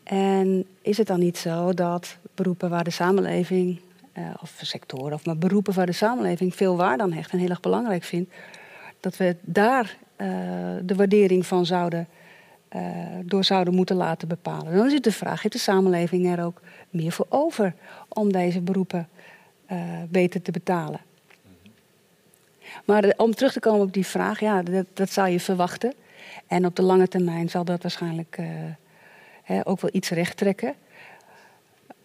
En 0.04 0.65
is 0.82 0.97
het 0.97 1.08
dan 1.08 1.19
niet 1.19 1.38
zo 1.38 1.74
dat 1.74 2.17
beroepen 2.36 2.69
waar 2.69 2.84
de 2.84 2.89
samenleving, 2.89 3.80
eh, 4.12 4.24
of 4.41 4.60
sectoren, 4.62 5.13
of 5.13 5.26
maar 5.26 5.38
beroepen 5.38 5.74
waar 5.74 5.86
de 5.86 5.91
samenleving 5.91 6.56
veel 6.56 6.76
waarde 6.76 7.04
aan 7.04 7.13
hecht 7.13 7.32
en 7.32 7.39
heel 7.39 7.50
erg 7.50 7.60
belangrijk 7.60 8.04
vindt, 8.04 8.34
dat 9.00 9.17
we 9.17 9.36
daar 9.41 9.97
uh, 10.17 10.28
de 10.84 10.95
waardering 10.95 11.45
van 11.45 11.65
zouden, 11.65 12.08
uh, 12.76 12.82
door 13.26 13.44
zouden 13.44 13.76
moeten 13.76 13.96
laten 13.96 14.28
bepalen? 14.28 14.76
Dan 14.76 14.86
is 14.86 14.94
het 14.94 15.04
de 15.04 15.12
vraag: 15.12 15.42
heeft 15.42 15.54
de 15.54 15.60
samenleving 15.60 16.28
er 16.28 16.44
ook 16.44 16.62
meer 16.90 17.12
voor 17.12 17.26
over 17.30 17.74
om 18.08 18.32
deze 18.32 18.62
beroepen 18.62 19.10
uh, 19.72 19.80
beter 20.10 20.42
te 20.42 20.52
betalen. 20.52 21.00
Maar 22.86 23.14
om 23.18 23.36
terug 23.36 23.52
te 23.54 23.60
komen 23.60 23.86
op 23.86 23.94
die 23.94 24.06
vraag, 24.06 24.40
ja, 24.40 24.64
dat, 24.64 24.86
dat, 24.94 25.10
zou 25.10 25.30
je 25.30 25.40
verwachten. 25.40 25.94
En 26.48 26.66
op 26.66 26.76
de 26.76 26.82
lange 26.82 27.08
termijn 27.08 27.50
zal 27.50 27.66
dat 27.66 27.82
waarschijnlijk 27.82 28.38
hè, 29.44 29.68
ook 29.68 29.82
wel 29.82 29.90
iets 29.94 30.10
recht 30.10 30.38
trekken. 30.38 30.74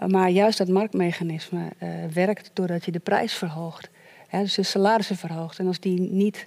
Maar 0.09 0.29
juist 0.29 0.59
dat 0.59 0.68
marktmechanisme 0.68 1.68
werkt 2.12 2.50
doordat 2.52 2.85
je 2.85 2.92
de 2.92 2.98
prijs 2.98 3.35
verhoogt. 3.35 3.88
Hè, 4.29 4.40
dus 4.40 4.55
de 4.55 4.62
salarissen 4.62 5.16
verhoogt. 5.16 5.59
En 5.59 5.66
als 5.66 5.81
die 5.81 6.00
niet 6.00 6.46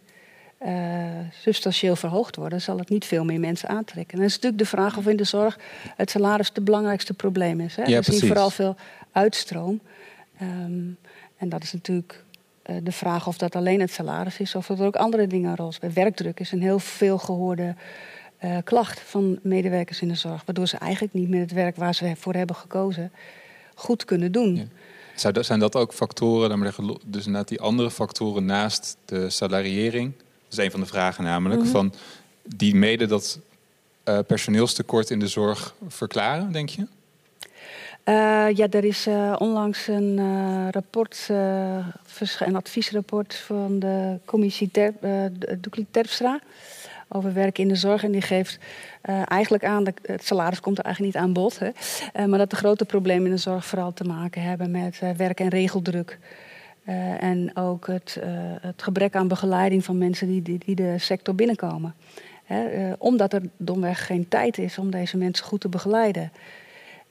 uh, 0.66 0.72
substantieel 1.42 1.96
verhoogd 1.96 2.36
worden, 2.36 2.62
zal 2.62 2.78
het 2.78 2.90
niet 2.90 3.06
veel 3.06 3.26
meer 3.26 3.40
mensen 3.40 3.70
aantrekken. 3.70 4.14
En 4.14 4.20
dat 4.20 4.30
is 4.30 4.36
natuurlijk 4.36 4.62
de 4.62 4.70
vraag 4.70 4.98
of 4.98 5.08
in 5.08 5.18
de 5.18 5.24
zorg 5.24 5.60
het 5.96 6.10
salaris 6.10 6.52
het 6.54 6.64
belangrijkste 6.64 7.14
probleem 7.14 7.60
is. 7.60 7.76
Hè? 7.76 7.84
Ja, 7.84 8.00
We 8.02 8.12
zien 8.12 8.28
vooral 8.28 8.50
veel 8.50 8.76
uitstroom. 9.12 9.80
Um, 10.42 10.98
en 11.38 11.50
dat 11.50 11.64
is 11.64 11.74
natuurlijk 11.74 12.24
uh, 12.66 12.76
de 12.84 12.92
vraag 12.92 13.28
of 13.28 13.38
dat 13.38 13.56
alleen 13.56 13.80
het 13.80 13.92
salaris 13.92 14.40
is 14.40 14.56
of 14.56 14.66
dat 14.68 14.80
er 14.80 14.86
ook 14.86 14.96
andere 14.96 15.28
dingen 15.28 15.50
een 15.50 15.56
rol 15.56 15.72
spelen. 15.72 15.96
Werkdruk 15.96 16.40
is 16.40 16.52
een 16.52 16.62
heel 16.62 16.80
veel 16.80 17.18
gehoorde 17.18 17.76
uh, 18.44 18.58
klacht 18.64 19.00
van 19.00 19.40
medewerkers 19.42 20.02
in 20.02 20.08
de 20.08 20.16
zorg, 20.16 20.46
waardoor 20.46 20.68
ze 20.68 20.78
eigenlijk 20.78 21.14
niet 21.14 21.30
meer 21.30 21.42
het 21.42 21.52
werk 21.52 21.76
waar 21.76 21.96
ze 21.96 22.14
voor 22.16 22.34
hebben 22.34 22.56
gekozen 22.56 23.12
goed 23.76 24.06
kunnen 24.06 24.32
doen. 24.32 24.56
Ja. 24.56 24.64
Zou, 25.16 25.44
zijn 25.44 25.60
dat 25.60 25.76
ook 25.76 25.94
factoren, 25.94 26.74
dus 27.06 27.26
inderdaad 27.26 27.48
die 27.48 27.62
andere 27.62 27.92
factoren 27.92 28.46
naast 28.46 28.98
de 29.06 29.30
salariering? 29.30 30.14
Dat 30.50 30.58
is 30.58 30.66
een 30.66 30.72
van 30.72 30.80
de 30.80 30.86
vragen 30.86 31.24
namelijk. 31.24 31.60
Mm 31.60 31.66
-hmm. 31.66 31.74
van 31.74 31.94
die 32.56 32.76
mede 32.76 33.06
dat 33.06 33.40
uh, 34.06 34.20
personeelstekort 34.28 35.10
in 35.10 35.20
de 35.20 35.28
zorg 35.28 35.74
verklaren, 35.88 36.52
denk 36.52 36.70
je? 36.70 36.82
Uh, 38.06 38.56
ja, 38.56 38.70
er 38.70 38.84
is 38.84 39.08
uh, 39.08 39.36
onlangs 39.38 39.88
een 39.88 40.20
rapport, 40.72 41.28
een 42.40 42.56
adviesrapport 42.56 43.36
van 43.36 43.80
de 43.80 44.18
commissie 44.26 44.72
Ter, 44.72 44.94
Doekli 45.58 45.86
Terpstra 45.92 46.40
over 47.08 47.34
werk 47.34 47.58
in 47.58 47.68
de 47.68 47.76
zorg. 47.76 48.04
En 48.04 48.12
die 48.12 48.22
geeft 48.22 48.58
eigenlijk 49.26 49.64
aan, 49.64 49.84
dat 49.84 49.94
het 50.02 50.26
salaris 50.26 50.60
komt 50.60 50.78
er 50.78 50.84
eigenlijk 50.84 51.16
niet 51.16 51.24
aan 51.24 51.34
bod. 51.34 51.60
Hè, 51.60 52.28
maar 52.28 52.40
dat 52.40 52.50
de 52.50 52.56
grote 52.56 52.86
problemen 52.86 53.26
in 53.26 53.32
de 53.32 53.38
zorg 53.38 53.66
vooral 53.66 53.94
te 53.94 54.04
maken 54.04 54.42
hebben 54.42 54.72
met 54.72 55.00
werk- 55.18 55.40
en 55.40 55.50
regeldruk. 55.50 56.18
Uh, 56.90 57.24
en 57.24 57.56
ook 57.56 57.88
het, 57.88 58.20
uh, 58.24 58.26
het, 58.62 58.84
gebrek 58.84 59.16
aan 59.16 59.28
begeleiding 59.28 59.84
van 59.86 59.98
mensen 59.98 60.28
die, 60.28 60.60
die, 60.66 60.76
de 60.76 60.96
sector 60.98 61.36
binnenkomen. 61.36 61.96
Hè, 62.44 62.88
uh, 62.90 62.94
omdat 62.98 63.34
er 63.34 63.42
domweg 63.58 64.06
geen 64.06 64.28
tijd 64.28 64.58
is 64.58 64.78
om 64.78 64.92
deze 64.92 65.18
mensen 65.18 65.46
goed 65.46 65.62
te 65.62 65.70
begeleiden. 65.70 66.32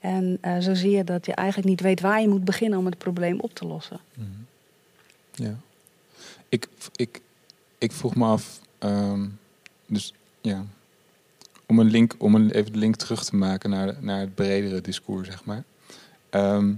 En 0.01 0.39
zo 0.61 0.75
zie 0.75 0.91
je 0.91 1.05
dat 1.05 1.27
je 1.27 1.35
eigenlijk 1.35 1.69
niet 1.69 1.81
weet 1.81 2.01
waar 2.01 2.21
je 2.21 2.29
moet 2.29 2.45
beginnen 2.45 2.79
om 2.79 2.85
het 2.85 2.99
probleem 2.99 3.41
op 3.41 3.55
te 3.55 3.67
lossen. 3.67 4.01
-hmm. 4.15 4.47
Ja. 5.35 5.55
Ik, 6.49 6.69
ik 6.97 7.21
ik 7.79 7.93
vroeg 7.93 8.15
me 8.15 8.25
af, 8.25 8.61
ehm, 8.79 9.27
dus 9.87 10.15
ja, 10.41 10.65
om, 11.67 11.79
een 11.79 11.91
link, 11.91 12.15
om 12.19 12.35
een, 12.35 12.51
even 12.51 12.73
de 12.73 12.79
link 12.79 12.97
terug 12.97 13.25
te 13.25 13.37
maken 13.37 13.71
naar, 13.71 13.95
naar 14.01 14.21
het 14.21 14.35
bredere 14.35 14.81
discours, 14.81 15.29
zeg 15.29 15.45
maar. 15.45 15.65
Ehm, 16.31 16.75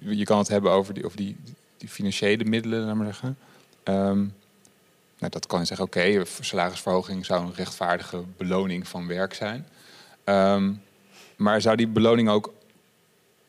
je 0.00 0.24
kan 0.24 0.38
het 0.38 0.48
hebben 0.48 0.72
over 0.72 0.94
die, 0.94 1.04
over 1.04 1.16
die, 1.16 1.36
die 1.76 1.88
financiële 1.88 2.44
middelen, 2.44 2.96
maar 2.96 3.06
zeggen. 3.06 3.38
Ehm, 3.82 4.18
nou, 5.18 5.32
dat 5.32 5.46
kan 5.46 5.60
je 5.60 5.64
zeggen, 5.64 5.86
oké, 5.86 5.98
okay, 5.98 6.26
salarisverhoging 6.40 7.26
zou 7.26 7.44
een 7.44 7.54
rechtvaardige 7.54 8.24
beloning 8.36 8.88
van 8.88 9.06
werk 9.06 9.34
zijn. 9.34 9.66
maar 11.36 11.60
zou 11.60 11.76
die 11.76 11.88
beloning 11.88 12.28
ook 12.28 12.52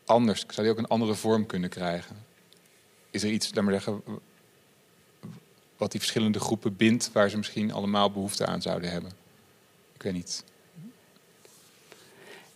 anders, 0.06 0.46
zou 0.48 0.62
die 0.62 0.72
ook 0.72 0.78
een 0.78 0.88
andere 0.88 1.16
vorm 1.16 1.46
kunnen 1.46 1.70
krijgen? 1.70 2.16
Is 3.10 3.24
er 3.24 3.30
iets, 3.30 3.54
laat 3.54 3.64
maar 3.64 3.74
zeggen, 3.74 4.02
wat 5.78 5.92
die 5.92 6.00
verschillende 6.00 6.40
groepen 6.40 6.76
bindt, 6.76 7.12
waar 7.12 7.30
ze 7.30 7.38
misschien 7.38 7.74
allemaal 7.74 8.12
behoefte 8.12 8.46
aan 8.46 8.62
zouden 8.62 8.92
hebben? 8.92 9.12
Ik 9.94 10.02
weet 10.02 10.14
niet. 10.14 10.44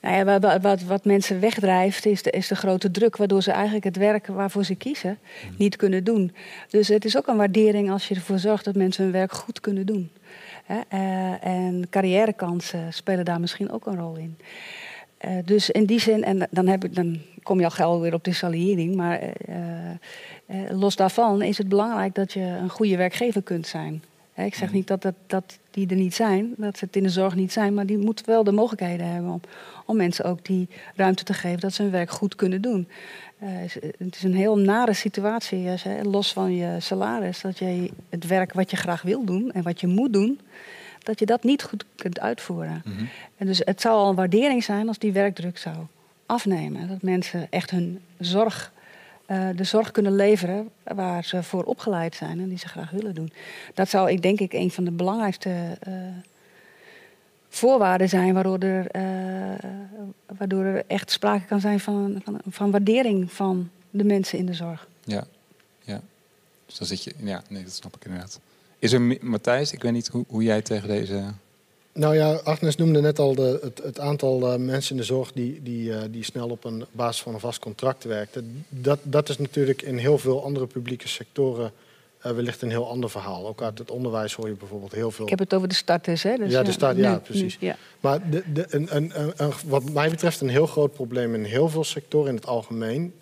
Nou 0.05 0.17
ja, 0.17 0.39
wat, 0.39 0.61
wat, 0.61 0.81
wat, 0.81 1.05
mensen 1.05 1.39
wegdrijft 1.39 2.05
is 2.05 2.21
de, 2.23 2.29
is 2.29 2.47
de 2.47 2.55
grote 2.55 2.91
druk, 2.91 3.17
waardoor 3.17 3.43
ze 3.43 3.51
eigenlijk 3.51 3.83
het 3.83 3.97
werk 3.97 4.27
waarvoor 4.27 4.63
ze 4.63 4.75
kiezen 4.75 5.17
hmm. 5.41 5.55
niet 5.57 5.75
kunnen 5.75 6.03
doen. 6.03 6.35
Dus 6.69 6.87
het 6.87 7.05
is 7.05 7.17
ook 7.17 7.27
een 7.27 7.37
waardering 7.37 7.91
als 7.91 8.07
je 8.07 8.15
ervoor 8.15 8.39
zorgt 8.39 8.65
dat 8.65 8.75
mensen 8.75 9.03
hun 9.03 9.11
werk 9.11 9.31
goed 9.31 9.59
kunnen 9.59 9.85
doen. 9.85 10.11
Uh, 10.93 11.45
en 11.45 11.87
carrièrekansen 11.89 12.93
spelen 12.93 13.25
daar 13.25 13.39
misschien 13.39 13.71
ook 13.71 13.85
een 13.85 13.99
rol 13.99 14.15
in. 14.15 14.37
Uh, 15.25 15.31
dus 15.45 15.69
in 15.69 15.85
die 15.85 15.99
zin, 15.99 16.23
en 16.23 16.47
dan, 16.51 16.67
heb 16.67 16.83
ik, 16.83 16.95
dan 16.95 17.19
kom 17.43 17.59
je 17.59 17.65
al 17.65 17.71
gauw 17.71 17.99
weer 17.99 18.13
op 18.13 18.23
de 18.23 18.33
salariering, 18.33 18.95
maar 18.95 19.21
uh, 19.49 20.69
los 20.69 20.95
daarvan 20.95 21.41
is 21.41 21.57
het 21.57 21.69
belangrijk 21.69 22.15
dat 22.15 22.33
je 22.33 22.39
een 22.39 22.69
goede 22.69 22.97
werkgever 22.97 23.41
kunt 23.41 23.67
zijn. 23.67 24.03
Ik 24.35 24.55
zeg 24.55 24.67
hmm. 24.67 24.77
niet 24.77 24.87
dat, 24.87 25.01
dat, 25.01 25.15
dat 25.27 25.59
die 25.71 25.89
er 25.89 25.95
niet 25.95 26.15
zijn, 26.15 26.53
dat 26.57 26.77
ze 26.77 26.85
het 26.85 26.95
in 26.95 27.03
de 27.03 27.09
zorg 27.09 27.35
niet 27.35 27.51
zijn, 27.51 27.73
maar 27.73 27.85
die 27.85 27.97
moeten 27.97 28.25
wel 28.25 28.43
de 28.43 28.51
mogelijkheden 28.51 29.07
hebben 29.07 29.31
om, 29.31 29.41
om 29.85 29.95
mensen 29.95 30.25
ook 30.25 30.45
die 30.45 30.67
ruimte 30.95 31.23
te 31.23 31.33
geven 31.33 31.59
dat 31.59 31.73
ze 31.73 31.81
hun 31.81 31.91
werk 31.91 32.09
goed 32.09 32.35
kunnen 32.35 32.61
doen. 32.61 32.87
Uh, 33.43 33.49
het 33.97 34.15
is 34.15 34.23
een 34.23 34.35
heel 34.35 34.57
nare 34.57 34.93
situatie, 34.93 35.67
hè, 35.67 36.01
los 36.01 36.33
van 36.33 36.55
je 36.55 36.79
salaris, 36.79 37.41
dat 37.41 37.57
je 37.57 37.91
het 38.09 38.27
werk 38.27 38.53
wat 38.53 38.71
je 38.71 38.77
graag 38.77 39.01
wil 39.01 39.25
doen 39.25 39.51
en 39.51 39.63
wat 39.63 39.79
je 39.79 39.87
moet 39.87 40.13
doen, 40.13 40.39
dat 41.03 41.19
je 41.19 41.25
dat 41.25 41.43
niet 41.43 41.63
goed 41.63 41.85
kunt 41.95 42.19
uitvoeren. 42.19 42.81
Mhm. 42.85 43.05
En 43.37 43.45
dus 43.45 43.61
het 43.65 43.81
zou 43.81 43.95
al 43.95 44.09
een 44.09 44.15
waardering 44.15 44.63
zijn 44.63 44.87
als 44.87 44.97
die 44.97 45.11
werkdruk 45.11 45.57
zou 45.57 45.75
afnemen. 46.25 46.87
Dat 46.87 47.01
mensen 47.01 47.47
echt 47.49 47.69
hun 47.69 47.99
zorg 48.19 48.71
uh, 49.27 49.49
de 49.55 49.63
zorg 49.63 49.91
kunnen 49.91 50.15
leveren 50.15 50.69
waar 50.83 51.23
ze 51.23 51.43
voor 51.43 51.63
opgeleid 51.63 52.15
zijn 52.15 52.39
en 52.39 52.49
die 52.49 52.57
ze 52.57 52.67
graag 52.67 52.89
willen 52.89 53.15
doen. 53.15 53.31
Dat 53.73 53.89
zou 53.89 54.11
ik 54.11 54.21
denk 54.21 54.39
ik 54.39 54.53
een 54.53 54.71
van 54.71 54.83
de 54.83 54.91
belangrijkste 54.91 55.77
uh, 55.87 55.93
voorwaarden 57.49 58.09
zijn 58.09 58.33
waardoor 58.33 58.59
er, 58.59 58.87
uh, 58.95 59.69
waardoor 60.37 60.63
er 60.63 60.83
echt 60.87 61.11
sprake 61.11 61.45
kan 61.45 61.59
zijn 61.59 61.79
van, 61.79 62.21
van, 62.23 62.39
van, 62.49 62.71
waardering 62.71 63.31
van 63.31 63.69
de 63.89 64.03
mensen 64.03 64.37
in 64.37 64.45
de 64.45 64.53
zorg. 64.53 64.87
Ja, 65.03 65.25
ja. 65.81 66.01
Dus 66.65 66.77
dan 66.77 66.87
zit 66.87 67.03
je, 67.03 67.13
ja, 67.17 67.43
nee, 67.49 67.63
dat 67.63 67.73
snap 67.73 67.95
ik 67.95 68.05
inderdaad. 68.05 68.39
Is 68.79 68.93
er, 68.93 69.01
Matthijs, 69.21 69.71
ik 69.71 69.81
weet 69.81 69.91
niet 69.91 70.07
hoe, 70.07 70.25
hoe 70.27 70.43
jij 70.43 70.61
tegen 70.61 70.87
deze 70.87 71.23
nou 71.95 72.15
ja, 72.15 72.33
Agnes 72.43 72.75
noemde 72.75 73.01
net 73.01 73.19
al 73.19 73.35
de, 73.35 73.59
het, 73.61 73.81
het, 73.83 73.99
aantal 73.99 74.53
uh, 74.53 74.59
mensen 74.59 74.91
in 74.91 74.97
de 74.97 75.07
zorg 75.07 75.31
die, 75.31 75.63
die, 75.63 75.89
uh, 75.89 75.97
die 76.09 76.23
snel 76.23 76.49
op 76.49 76.63
een 76.63 76.85
basis 76.91 77.21
van 77.21 77.33
een 77.33 77.39
vast 77.39 77.59
contract 77.59 78.03
werkten. 78.03 78.65
Dat, 78.69 78.99
dat 79.03 79.29
is 79.29 79.37
natuurlijk 79.37 79.81
in 79.81 79.97
heel 79.97 80.17
veel 80.17 80.43
andere 80.43 80.67
publieke 80.67 81.07
sectoren 81.07 81.71
uh, 82.25 82.31
wellicht 82.31 82.61
een 82.61 82.69
heel 82.69 82.89
ander 82.89 83.09
verhaal. 83.09 83.47
Ook 83.47 83.61
uit 83.61 83.77
het 83.77 83.91
onderwijs 83.91 84.33
hoor 84.33 84.47
je 84.47 84.53
bijvoorbeeld 84.53 84.91
heel 84.91 85.11
veel. 85.11 85.23
Ik 85.23 85.29
heb 85.29 85.39
het 85.39 85.53
over 85.53 85.67
de 85.67 85.75
starters, 85.75 86.23
hè? 86.23 86.35
Dus 86.35 86.51
ja, 86.51 86.63
de 86.63 86.71
start, 86.71 86.97
ja, 86.97 87.17
precies. 87.17 87.57
ja. 87.59 87.75
Maar 87.99 88.29
de, 88.29 88.43
de, 88.53 88.65
een, 88.69 88.95
een, 88.95 89.11
een, 89.35 89.53
wat 89.65 89.89
mij 89.89 90.09
betreft 90.09 90.41
een 90.41 90.49
heel 90.49 90.67
groot 90.67 90.93
probleem 90.93 91.33
in 91.35 91.43
heel 91.43 91.69
veel 91.69 91.83
sectoren 91.83 92.29
in 92.29 92.35
het 92.35 92.47
algemeen, 92.47 93.13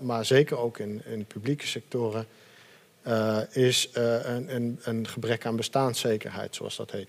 maar 0.00 0.24
zeker 0.24 0.58
ook 0.58 0.78
in, 0.78 1.02
in 1.04 1.24
publieke 1.24 1.66
sectoren, 1.66 2.26
is 3.50 3.88
een, 3.92 4.78
een 4.82 5.08
gebrek 5.08 5.46
aan 5.46 5.56
bestaanszekerheid, 5.56 6.54
zoals 6.54 6.76
dat 6.76 6.90
heet 6.90 7.08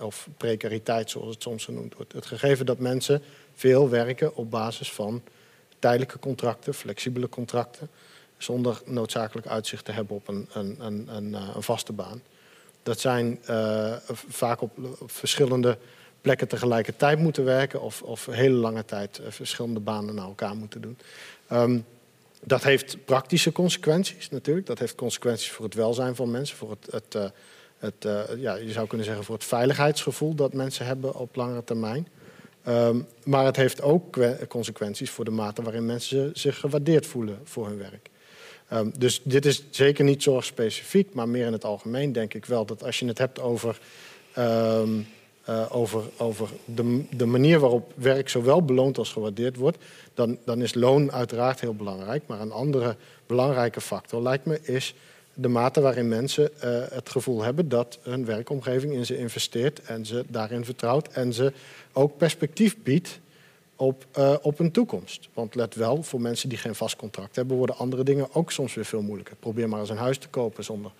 of 0.00 0.28
precariteit 0.36 1.10
zoals 1.10 1.34
het 1.34 1.42
soms 1.42 1.64
genoemd 1.64 1.94
wordt. 1.94 2.12
Het 2.12 2.26
gegeven 2.26 2.66
dat 2.66 2.78
mensen 2.78 3.22
veel 3.54 3.88
werken 3.88 4.36
op 4.36 4.50
basis 4.50 4.92
van 4.92 5.22
tijdelijke 5.78 6.18
contracten, 6.18 6.74
flexibele 6.74 7.28
contracten, 7.28 7.88
zonder 8.38 8.80
noodzakelijk 8.84 9.46
uitzicht 9.46 9.84
te 9.84 9.92
hebben 9.92 10.16
op 10.16 10.28
een, 10.28 10.48
een, 10.52 10.76
een, 10.78 11.08
een, 11.16 11.34
eh, 11.34 11.56
vaste 11.58 11.92
baan. 11.92 12.22
Dat 12.82 13.00
zijn 13.00 13.38
uh, 13.50 13.96
vaak 14.28 14.60
op, 14.60 14.72
verschillende 15.06 15.78
plekken 16.20 16.48
tegelijkertijd 16.48 17.18
moeten 17.18 17.44
werken 17.44 17.80
of, 17.80 18.02
of 18.02 18.26
hele 18.26 18.56
lange 18.56 18.84
tijd 18.84 19.18
uh, 19.18 19.26
verschillende 19.30 19.80
banen 19.80 20.14
naar 20.14 20.24
elkaar 20.24 20.56
moeten 20.56 20.80
doen. 20.80 20.98
Um, 21.52 21.84
dat 22.42 22.62
heeft 22.62 23.04
praktische 23.04 23.52
consequenties 23.52 24.30
natuurlijk. 24.30 24.66
Dat 24.66 24.78
heeft 24.78 24.94
consequenties 24.94 25.50
voor 25.50 25.64
het 25.64 25.74
welzijn 25.74 26.14
van 26.14 26.30
mensen, 26.30 26.56
voor 26.56 26.70
het, 26.70 26.92
het 26.92 27.32
uh, 27.80 28.20
ja, 28.36 28.54
je 28.54 28.72
zou 28.72 28.86
kunnen 28.86 29.06
zeggen 29.06 29.24
voor 29.24 29.34
het 29.34 29.44
veiligheidsgevoel 29.44 30.34
dat 30.34 30.52
mensen 30.52 30.86
hebben 30.86 31.14
op 31.14 31.36
langere 31.36 31.64
termijn. 31.64 32.08
Um, 32.68 33.06
maar 33.24 33.44
het 33.44 33.56
heeft 33.56 33.82
ook 33.82 34.18
consequenties 34.48 35.10
voor 35.10 35.24
de 35.24 35.30
mate 35.30 35.62
waarin 35.62 35.86
mensen 35.86 36.30
zich 36.34 36.60
gewaardeerd 36.60 37.06
voelen 37.06 37.38
voor 37.44 37.66
hun 37.66 37.78
werk. 37.78 38.10
Um, 38.72 38.92
dus 38.98 39.20
dit 39.22 39.46
is 39.46 39.64
zeker 39.70 40.04
niet 40.04 40.22
zorgspecifiek, 40.22 41.14
maar 41.14 41.28
meer 41.28 41.46
in 41.46 41.52
het 41.52 41.64
algemeen 41.64 42.12
denk 42.12 42.34
ik 42.34 42.44
wel 42.44 42.66
dat 42.66 42.84
als 42.84 42.98
je 42.98 43.06
het 43.06 43.18
hebt 43.18 43.40
over, 43.40 43.78
um, 44.38 45.06
uh, 45.48 45.66
over, 45.70 46.02
over 46.16 46.48
de, 46.64 47.04
de, 47.10 47.26
manier 47.26 47.58
waarop 47.58 47.92
werk 47.94 48.28
zowel 48.28 48.62
beloond 48.62 48.98
als 48.98 49.12
gewaardeerd 49.12 49.56
wordt, 49.56 49.78
dan, 50.14 50.38
dan 50.44 50.62
is 50.62 50.74
loon 50.74 51.12
uiteraard 51.12 51.60
heel 51.60 51.74
belangrijk. 51.74 52.22
Maar 52.26 52.40
een 52.40 52.52
andere 52.52 52.96
belangrijke 53.26 53.80
factor 53.80 54.22
lijkt 54.22 54.44
me 54.44 54.60
is 54.62 54.94
de 55.38 55.48
mate 55.48 55.80
waarin 55.80 56.08
mensen 56.08 56.50
uh, 56.56 56.60
het 56.90 57.10
gevoel 57.10 57.42
hebben 57.42 57.68
dat 57.68 57.98
hun 58.02 58.24
werkomgeving 58.24 58.92
in 58.92 59.06
ze 59.06 59.18
investeert 59.18 59.80
en 59.80 60.06
ze 60.06 60.24
daarin 60.28 60.64
vertrouwt 60.64 61.08
en 61.08 61.32
ze 61.32 61.52
ook 61.92 62.16
perspectief 62.16 62.76
biedt 62.82 63.20
op, 63.76 64.04
uh, 64.18 64.34
op 64.42 64.58
een 64.58 64.70
toekomst. 64.70 65.28
Want 65.34 65.54
let 65.54 65.74
wel, 65.74 66.02
voor 66.02 66.20
mensen 66.20 66.48
die 66.48 66.58
geen 66.58 66.74
vast 66.74 66.96
contract 66.96 67.36
hebben, 67.36 67.56
worden 67.56 67.76
andere 67.76 68.02
dingen 68.02 68.34
ook 68.34 68.52
soms 68.52 68.74
weer 68.74 68.84
veel 68.84 69.02
moeilijker. 69.02 69.36
Probeer 69.36 69.68
maar 69.68 69.80
eens 69.80 69.90
een 69.90 69.96
huis 69.96 70.18
te 70.18 70.28
kopen 70.28 70.64
zonder 70.64 70.90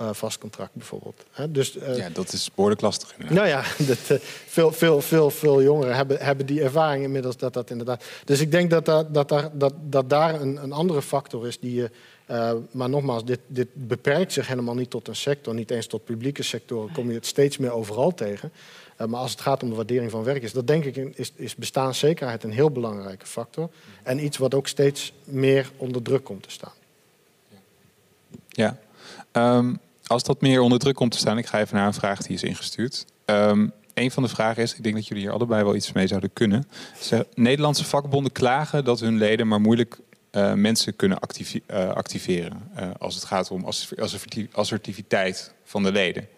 uh, 0.00 0.08
vast 0.12 0.38
contract 0.38 0.72
bijvoorbeeld. 0.72 1.24
dus, 1.48 1.76
ja, 1.96 2.08
dat 2.08 2.32
is 2.32 2.50
behoorlijk 2.54 2.80
lastig 2.80 3.12
inderdaad. 3.12 3.36
Nou 3.36 3.48
ja, 3.48 3.62
dat, 3.88 4.20
veel, 4.46 4.72
veel, 4.72 5.00
veel, 5.00 5.30
veel 5.30 5.62
jongeren 5.62 5.96
hebben, 5.96 6.18
hebben 6.18 6.46
die 6.46 6.62
ervaring 6.62 7.04
inmiddels 7.04 7.36
dat 7.36 7.52
dat 7.52 7.70
inderdaad... 7.70 8.04
Dus 8.24 8.40
ik 8.40 8.50
denk 8.50 8.70
dat, 8.70 8.84
dat, 8.84 9.14
dat, 9.14 9.28
daar, 9.28 9.50
dat, 9.52 9.74
dat 9.82 10.10
daar 10.10 10.40
een, 10.40 10.62
een 10.62 10.72
andere 10.72 11.02
factor 11.02 11.46
is 11.46 11.60
die 11.60 11.74
je 11.74 11.90
uh, 12.30 12.52
maar 12.70 12.88
nogmaals, 12.88 13.24
dit, 13.24 13.40
dit, 13.46 13.68
beperkt 13.72 14.32
zich 14.32 14.48
helemaal 14.48 14.74
niet 14.74 14.90
tot 14.90 15.08
een 15.08 15.16
sector, 15.16 15.54
niet 15.54 15.70
eens 15.70 15.86
tot 15.86 16.04
publieke 16.04 16.42
sectoren, 16.42 16.92
kom 16.92 17.08
je 17.08 17.14
het 17.14 17.26
steeds 17.26 17.56
meer 17.56 17.72
overal 17.72 18.14
tegen. 18.14 18.52
Uh, 19.00 19.06
maar 19.06 19.20
als 19.20 19.30
het 19.30 19.40
gaat 19.40 19.62
om 19.62 19.68
de 19.68 19.74
waardering 19.74 20.10
van 20.10 20.24
werk, 20.24 20.42
is 20.42 20.52
dat 20.52 20.66
denk 20.66 20.84
ik 20.84 20.96
is, 20.96 21.32
is 21.34 21.54
bestaanszekerheid 21.54 22.44
een 22.44 22.50
heel 22.52 22.70
belangrijke 22.70 23.26
factor. 23.26 23.70
En 24.02 24.24
iets 24.24 24.36
wat 24.36 24.54
ook 24.54 24.66
steeds 24.66 25.12
meer 25.24 25.70
onder 25.76 26.02
druk 26.02 26.24
komt 26.24 26.42
te 26.42 26.50
staan. 26.50 26.72
Ja, 28.48 28.78
um, 29.32 29.78
als 30.06 30.22
dat 30.22 30.40
meer 30.40 30.60
onder 30.60 30.78
druk 30.78 30.94
komt 30.94 31.12
te 31.12 31.18
staan, 31.18 31.38
ik 31.38 31.46
ga 31.46 31.60
even 31.60 31.76
naar 31.76 31.86
een 31.86 31.94
vraag 31.94 32.22
die 32.22 32.34
is 32.34 32.42
ingestuurd. 32.42 33.04
Um, 33.24 33.72
een 33.94 34.10
van 34.10 34.22
de 34.22 34.28
vragen 34.28 34.62
is, 34.62 34.74
ik 34.74 34.82
denk 34.82 34.94
dat 34.94 35.06
jullie 35.06 35.22
hier 35.22 35.32
allebei 35.32 35.64
wel 35.64 35.74
iets 35.74 35.92
mee 35.92 36.06
zouden 36.06 36.32
kunnen. 36.32 36.68
Nederlandse 37.34 37.84
vakbonden 37.84 38.32
klagen 38.32 38.84
dat 38.84 39.00
hun 39.00 39.18
leden 39.18 39.48
maar 39.48 39.60
moeilijk 39.60 39.98
uh, 40.36 40.52
mensen 40.52 40.96
kunnen 40.96 41.18
uh, 41.70 41.90
activeren 41.90 42.70
uh, 42.78 42.90
als 42.98 43.14
het 43.14 43.24
gaat 43.24 43.50
om 43.50 43.66
assertiviteit 44.52 45.54
van 45.64 45.82
de 45.82 45.92
leden. 45.92 46.28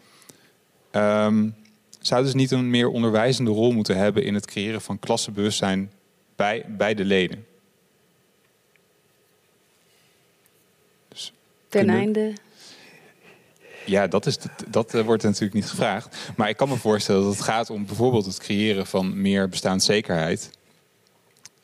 Um, 0.92 1.54
zouden 2.00 2.30
ze 2.30 2.36
niet 2.36 2.50
een 2.50 2.70
meer 2.70 2.88
onderwijzende 2.88 3.50
rol 3.50 3.72
moeten 3.72 3.96
hebben 3.96 4.24
in 4.24 4.34
het 4.34 4.46
creëren 4.46 4.80
van 4.80 4.98
klassenbewustzijn 4.98 5.92
bij, 6.36 6.64
bij 6.68 6.94
de 6.94 7.04
leden? 7.04 7.46
Dus 11.08 11.32
Ten 11.68 11.90
einde. 11.90 12.32
Ja, 13.84 14.06
dat, 14.06 14.26
is, 14.26 14.38
dat 14.68 14.92
wordt 14.92 15.22
natuurlijk 15.22 15.54
niet 15.54 15.70
gevraagd. 15.70 16.16
Maar 16.36 16.48
ik 16.48 16.56
kan 16.56 16.68
me 16.68 16.76
voorstellen 16.76 17.22
dat 17.22 17.32
het 17.32 17.42
gaat 17.42 17.70
om 17.70 17.86
bijvoorbeeld 17.86 18.24
het 18.24 18.38
creëren 18.38 18.86
van 18.86 19.20
meer 19.20 19.48
bestaanszekerheid. 19.48 20.57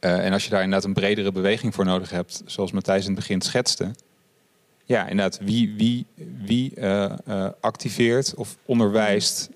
Uh, 0.05 0.25
en 0.25 0.33
als 0.33 0.45
je 0.45 0.51
daar 0.51 0.63
inderdaad 0.63 0.89
een 0.89 0.95
bredere 0.95 1.33
beweging 1.33 1.75
voor 1.75 1.85
nodig 1.85 2.11
hebt, 2.11 2.43
zoals 2.47 2.73
Matthijs 2.73 3.03
in 3.03 3.11
het 3.11 3.19
begin 3.19 3.41
schetste. 3.41 3.91
Ja, 4.85 5.09
inderdaad, 5.09 5.39
wie, 5.43 5.75
wie, 5.77 6.07
wie 6.45 6.73
uh, 6.77 7.13
uh, 7.29 7.49
activeert 7.61 8.35
of 8.35 8.57
onderwijst 8.65 9.51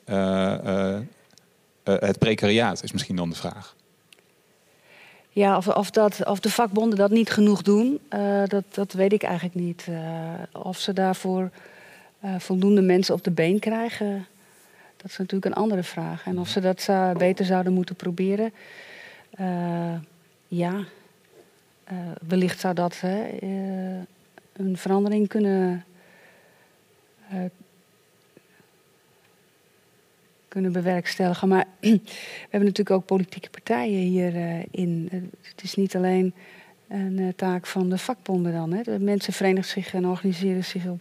het 1.84 2.18
precariaat, 2.18 2.82
is 2.82 2.92
misschien 2.92 3.16
dan 3.16 3.30
de 3.30 3.36
vraag. 3.36 3.76
Ja, 5.30 5.56
of, 5.56 5.68
of, 5.68 5.90
dat, 5.90 6.26
of 6.26 6.40
de 6.40 6.50
vakbonden 6.50 6.98
dat 6.98 7.10
niet 7.10 7.30
genoeg 7.30 7.62
doen, 7.62 8.00
dat, 8.46 8.64
dat 8.70 8.92
weet 8.92 9.12
ik 9.12 9.22
eigenlijk 9.22 9.54
niet. 9.54 9.86
of 10.52 10.78
ze 10.78 10.92
daarvoor 10.92 11.50
eh, 12.20 12.34
voldoende 12.38 12.80
mensen 12.80 13.14
op 13.14 13.24
de 13.24 13.30
been 13.30 13.58
krijgen, 13.58 14.26
dat 14.96 15.10
is 15.10 15.16
natuurlijk 15.16 15.44
een 15.44 15.62
andere 15.62 15.82
vraag. 15.82 16.26
En 16.26 16.38
of 16.38 16.48
ze 16.48 16.60
dat 16.60 16.88
beter 17.18 17.44
zouden 17.44 17.72
moeten 17.72 17.94
proberen, 17.94 18.52
eh, 19.30 19.94
ja, 20.48 20.84
eh, 21.84 21.96
wellicht 22.28 22.60
zou 22.60 22.74
dat 22.74 23.00
hè, 23.00 23.24
eh, 23.24 24.02
een 24.52 24.76
verandering 24.76 25.28
kunnen, 25.28 25.84
eh, 27.30 27.44
kunnen 30.48 30.72
bewerkstelligen. 30.72 31.48
Maar 31.48 31.66
we 31.80 32.00
hebben 32.40 32.68
natuurlijk 32.68 32.90
ook 32.90 33.06
politieke 33.06 33.50
partijen 33.50 34.00
hierin. 34.00 34.66
in. 34.70 35.08
het 35.42 35.62
is 35.62 35.74
niet 35.74 35.96
alleen 35.96 36.34
een 36.88 37.32
taak 37.36 37.66
van 37.66 37.90
de 37.90 37.98
vakbonden 37.98 38.52
dan. 38.52 38.72
Hè. 38.72 38.82
De 38.82 38.98
mensen 38.98 39.32
verenigen 39.32 39.70
zich 39.70 39.94
en 39.94 40.06
organiseren 40.06 40.64
zich 40.64 40.86
op 40.86 41.00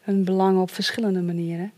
hun 0.00 0.24
belangen 0.24 0.60
op 0.60 0.70
verschillende 0.70 1.22
manieren. 1.22 1.72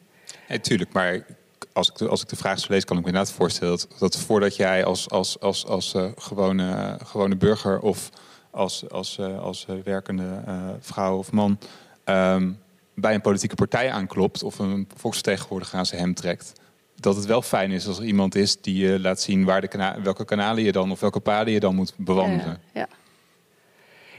Nee, 0.49 0.61
tuurlijk, 0.61 0.93
maar 0.93 1.25
als 1.73 1.89
ik, 1.89 1.97
de, 1.97 2.09
als 2.09 2.23
ik 2.23 2.29
de 2.29 2.37
vraag 2.37 2.59
zo 2.59 2.67
lees, 2.69 2.85
kan 2.85 2.97
ik 2.97 3.03
me 3.03 3.09
inderdaad 3.09 3.35
voorstellen 3.35 3.79
dat, 3.79 3.99
dat 3.99 4.17
voordat 4.17 4.57
jij 4.57 4.85
als, 4.85 5.11
als, 5.11 5.41
als, 5.41 5.67
als 5.67 5.95
eh, 5.95 6.05
gewone, 6.17 6.99
gewone 7.05 7.37
burger 7.37 7.81
of 7.81 8.11
als, 8.53 8.91
als, 8.91 9.19
eh, 9.19 9.37
eh, 9.69 9.85
werkende 9.85 10.43
eh, 10.47 10.69
vrouw 10.81 11.17
of 11.19 11.33
man 11.33 11.59
ehm, 12.05 12.51
bij 12.95 13.15
een 13.15 13.21
politieke 13.21 13.55
partij 13.55 13.91
aanklopt 13.91 14.43
of 14.43 14.59
een 14.59 14.89
volksvertegenwoordiger 14.97 15.79
aan 15.79 15.87
zijn 15.87 16.01
hem 16.01 16.15
trekt, 16.15 16.53
dat 16.95 17.17
het 17.17 17.25
wel 17.25 17.43
fijn 17.43 17.71
is 17.71 17.87
als 17.87 17.99
er 17.99 18.05
iemand 18.05 18.35
is 18.35 18.61
die 18.61 18.87
je 18.87 19.01
laat 19.01 19.21
zien 19.21 19.45
waar 19.45 19.61
de 19.61 20.01
welke 20.03 20.25
kanalen 20.25 20.63
je 20.63 20.73
dan 20.73 20.91
of 20.91 21.01
welke 21.01 21.21
paden 21.21 21.53
je 21.53 21.61
dan 21.61 21.75
moet 21.75 21.95
bewandelen. 21.97 22.61
Ja. 22.75 22.89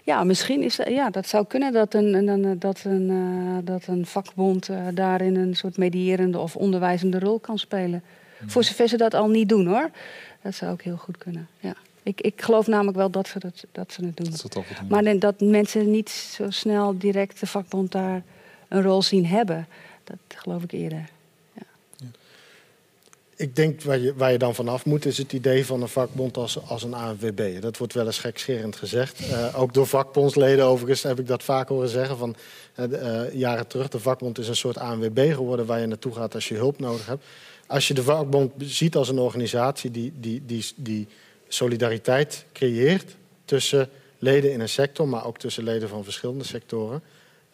Ja, 0.05 0.23
misschien 0.23 0.61
is 0.63 0.75
dat, 0.75 0.87
ja, 0.87 1.09
dat 1.09 1.27
zou 1.27 1.45
kunnen 1.45 1.73
dat 1.73 1.93
een, 1.93 2.13
een- 2.13 2.27
een, 2.27 2.59
dat 2.59 2.81
een, 2.83 3.09
eh, 3.09 3.65
dat 3.65 3.87
een 3.87 4.05
vakbond 4.05 4.69
eh, 4.69 4.77
daarin 4.93 5.35
een 5.35 5.55
soort 5.55 5.77
medierende 5.77 6.39
of 6.39 6.55
onderwijzende 6.55 7.19
rol 7.19 7.39
kan 7.39 7.57
spelen. 7.59 8.03
Voor 8.45 8.63
zover 8.63 8.87
ze 8.87 8.97
dat 8.97 9.13
al 9.13 9.29
niet 9.29 9.49
doen 9.49 9.67
hoor. 9.67 9.89
Dat 10.41 10.55
zou 10.55 10.71
ook 10.71 10.81
heel 10.81 10.97
goed 10.97 11.17
kunnen. 11.17 11.47
Ja. 11.59 11.73
Ik, 12.03 12.21
ik 12.21 12.41
geloof 12.41 12.67
namelijk 12.67 12.97
wel 12.97 13.09
dat 13.09 13.27
ze, 13.27 13.39
dat, 13.39 13.63
dat 13.71 13.91
ze 13.93 14.05
het 14.05 14.17
doen. 14.17 14.25
Dat 14.29 14.33
het 14.43 14.89
Maar 14.89 15.19
dat 15.19 15.39
mensen 15.41 15.91
niet 15.91 16.09
zo 16.09 16.49
snel 16.49 16.97
direct 16.97 17.39
de 17.39 17.45
vakbond 17.47 17.91
daar 17.91 18.21
een 18.67 18.81
rol 18.81 19.01
zien 19.01 19.25
hebben. 19.25 19.67
Dat 20.03 20.17
geloof 20.35 20.63
ik 20.63 20.71
eerder. 20.71 21.09
Ik 23.43 23.55
denk 23.55 23.81
waar 23.81 23.99
je, 23.99 24.13
waar 24.15 24.31
je 24.31 24.37
dan 24.37 24.55
vanaf 24.55 24.85
moet, 24.85 25.05
is 25.05 25.17
het 25.17 25.33
idee 25.33 25.65
van 25.65 25.81
een 25.81 25.87
vakbond 25.87 26.37
als, 26.37 26.67
als 26.67 26.83
een 26.83 26.93
ANWB. 26.93 27.61
Dat 27.61 27.77
wordt 27.77 27.93
wel 27.93 28.05
eens 28.05 28.19
gekscherend 28.19 28.75
gezegd. 28.75 29.29
Eh, 29.29 29.59
ook 29.59 29.73
door 29.73 29.87
vakbondsleden 29.87 30.65
overigens 30.65 31.03
heb 31.03 31.19
ik 31.19 31.27
dat 31.27 31.43
vaak 31.43 31.67
horen 31.67 31.89
zeggen. 31.89 32.17
Van, 32.17 32.35
eh, 32.75 33.23
eh, 33.23 33.33
jaren 33.33 33.67
terug, 33.67 33.89
de 33.89 33.99
vakbond 33.99 34.39
is 34.39 34.47
een 34.47 34.55
soort 34.55 34.77
ANWB 34.77 35.33
geworden 35.33 35.65
waar 35.65 35.79
je 35.79 35.85
naartoe 35.85 36.13
gaat 36.13 36.33
als 36.33 36.47
je 36.47 36.55
hulp 36.55 36.79
nodig 36.79 37.05
hebt. 37.05 37.25
Als 37.67 37.87
je 37.87 37.93
de 37.93 38.03
vakbond 38.03 38.51
ziet 38.57 38.95
als 38.95 39.09
een 39.09 39.19
organisatie 39.19 39.91
die, 39.91 40.13
die, 40.15 40.43
die, 40.45 40.65
die 40.75 41.07
solidariteit 41.47 42.45
creëert 42.53 43.15
tussen 43.45 43.89
leden 44.17 44.51
in 44.51 44.59
een 44.59 44.69
sector, 44.69 45.07
maar 45.07 45.25
ook 45.25 45.37
tussen 45.37 45.63
leden 45.63 45.89
van 45.89 46.03
verschillende 46.03 46.43
sectoren, 46.43 47.01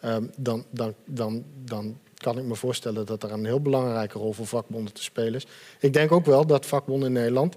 ehm, 0.00 0.24
dan, 0.36 0.64
dan, 0.70 0.94
dan, 1.04 1.44
dan 1.64 1.98
kan 2.20 2.38
ik 2.38 2.44
me 2.44 2.54
voorstellen 2.54 3.06
dat 3.06 3.22
er 3.22 3.32
een 3.32 3.44
heel 3.44 3.60
belangrijke 3.60 4.18
rol 4.18 4.32
voor 4.32 4.46
vakbonden 4.46 4.92
te 4.94 5.02
spelen 5.02 5.34
is. 5.34 5.46
Ik 5.80 5.92
denk 5.92 6.12
ook 6.12 6.26
wel 6.26 6.46
dat 6.46 6.66
vakbonden 6.66 7.06
in 7.08 7.14
Nederland 7.14 7.56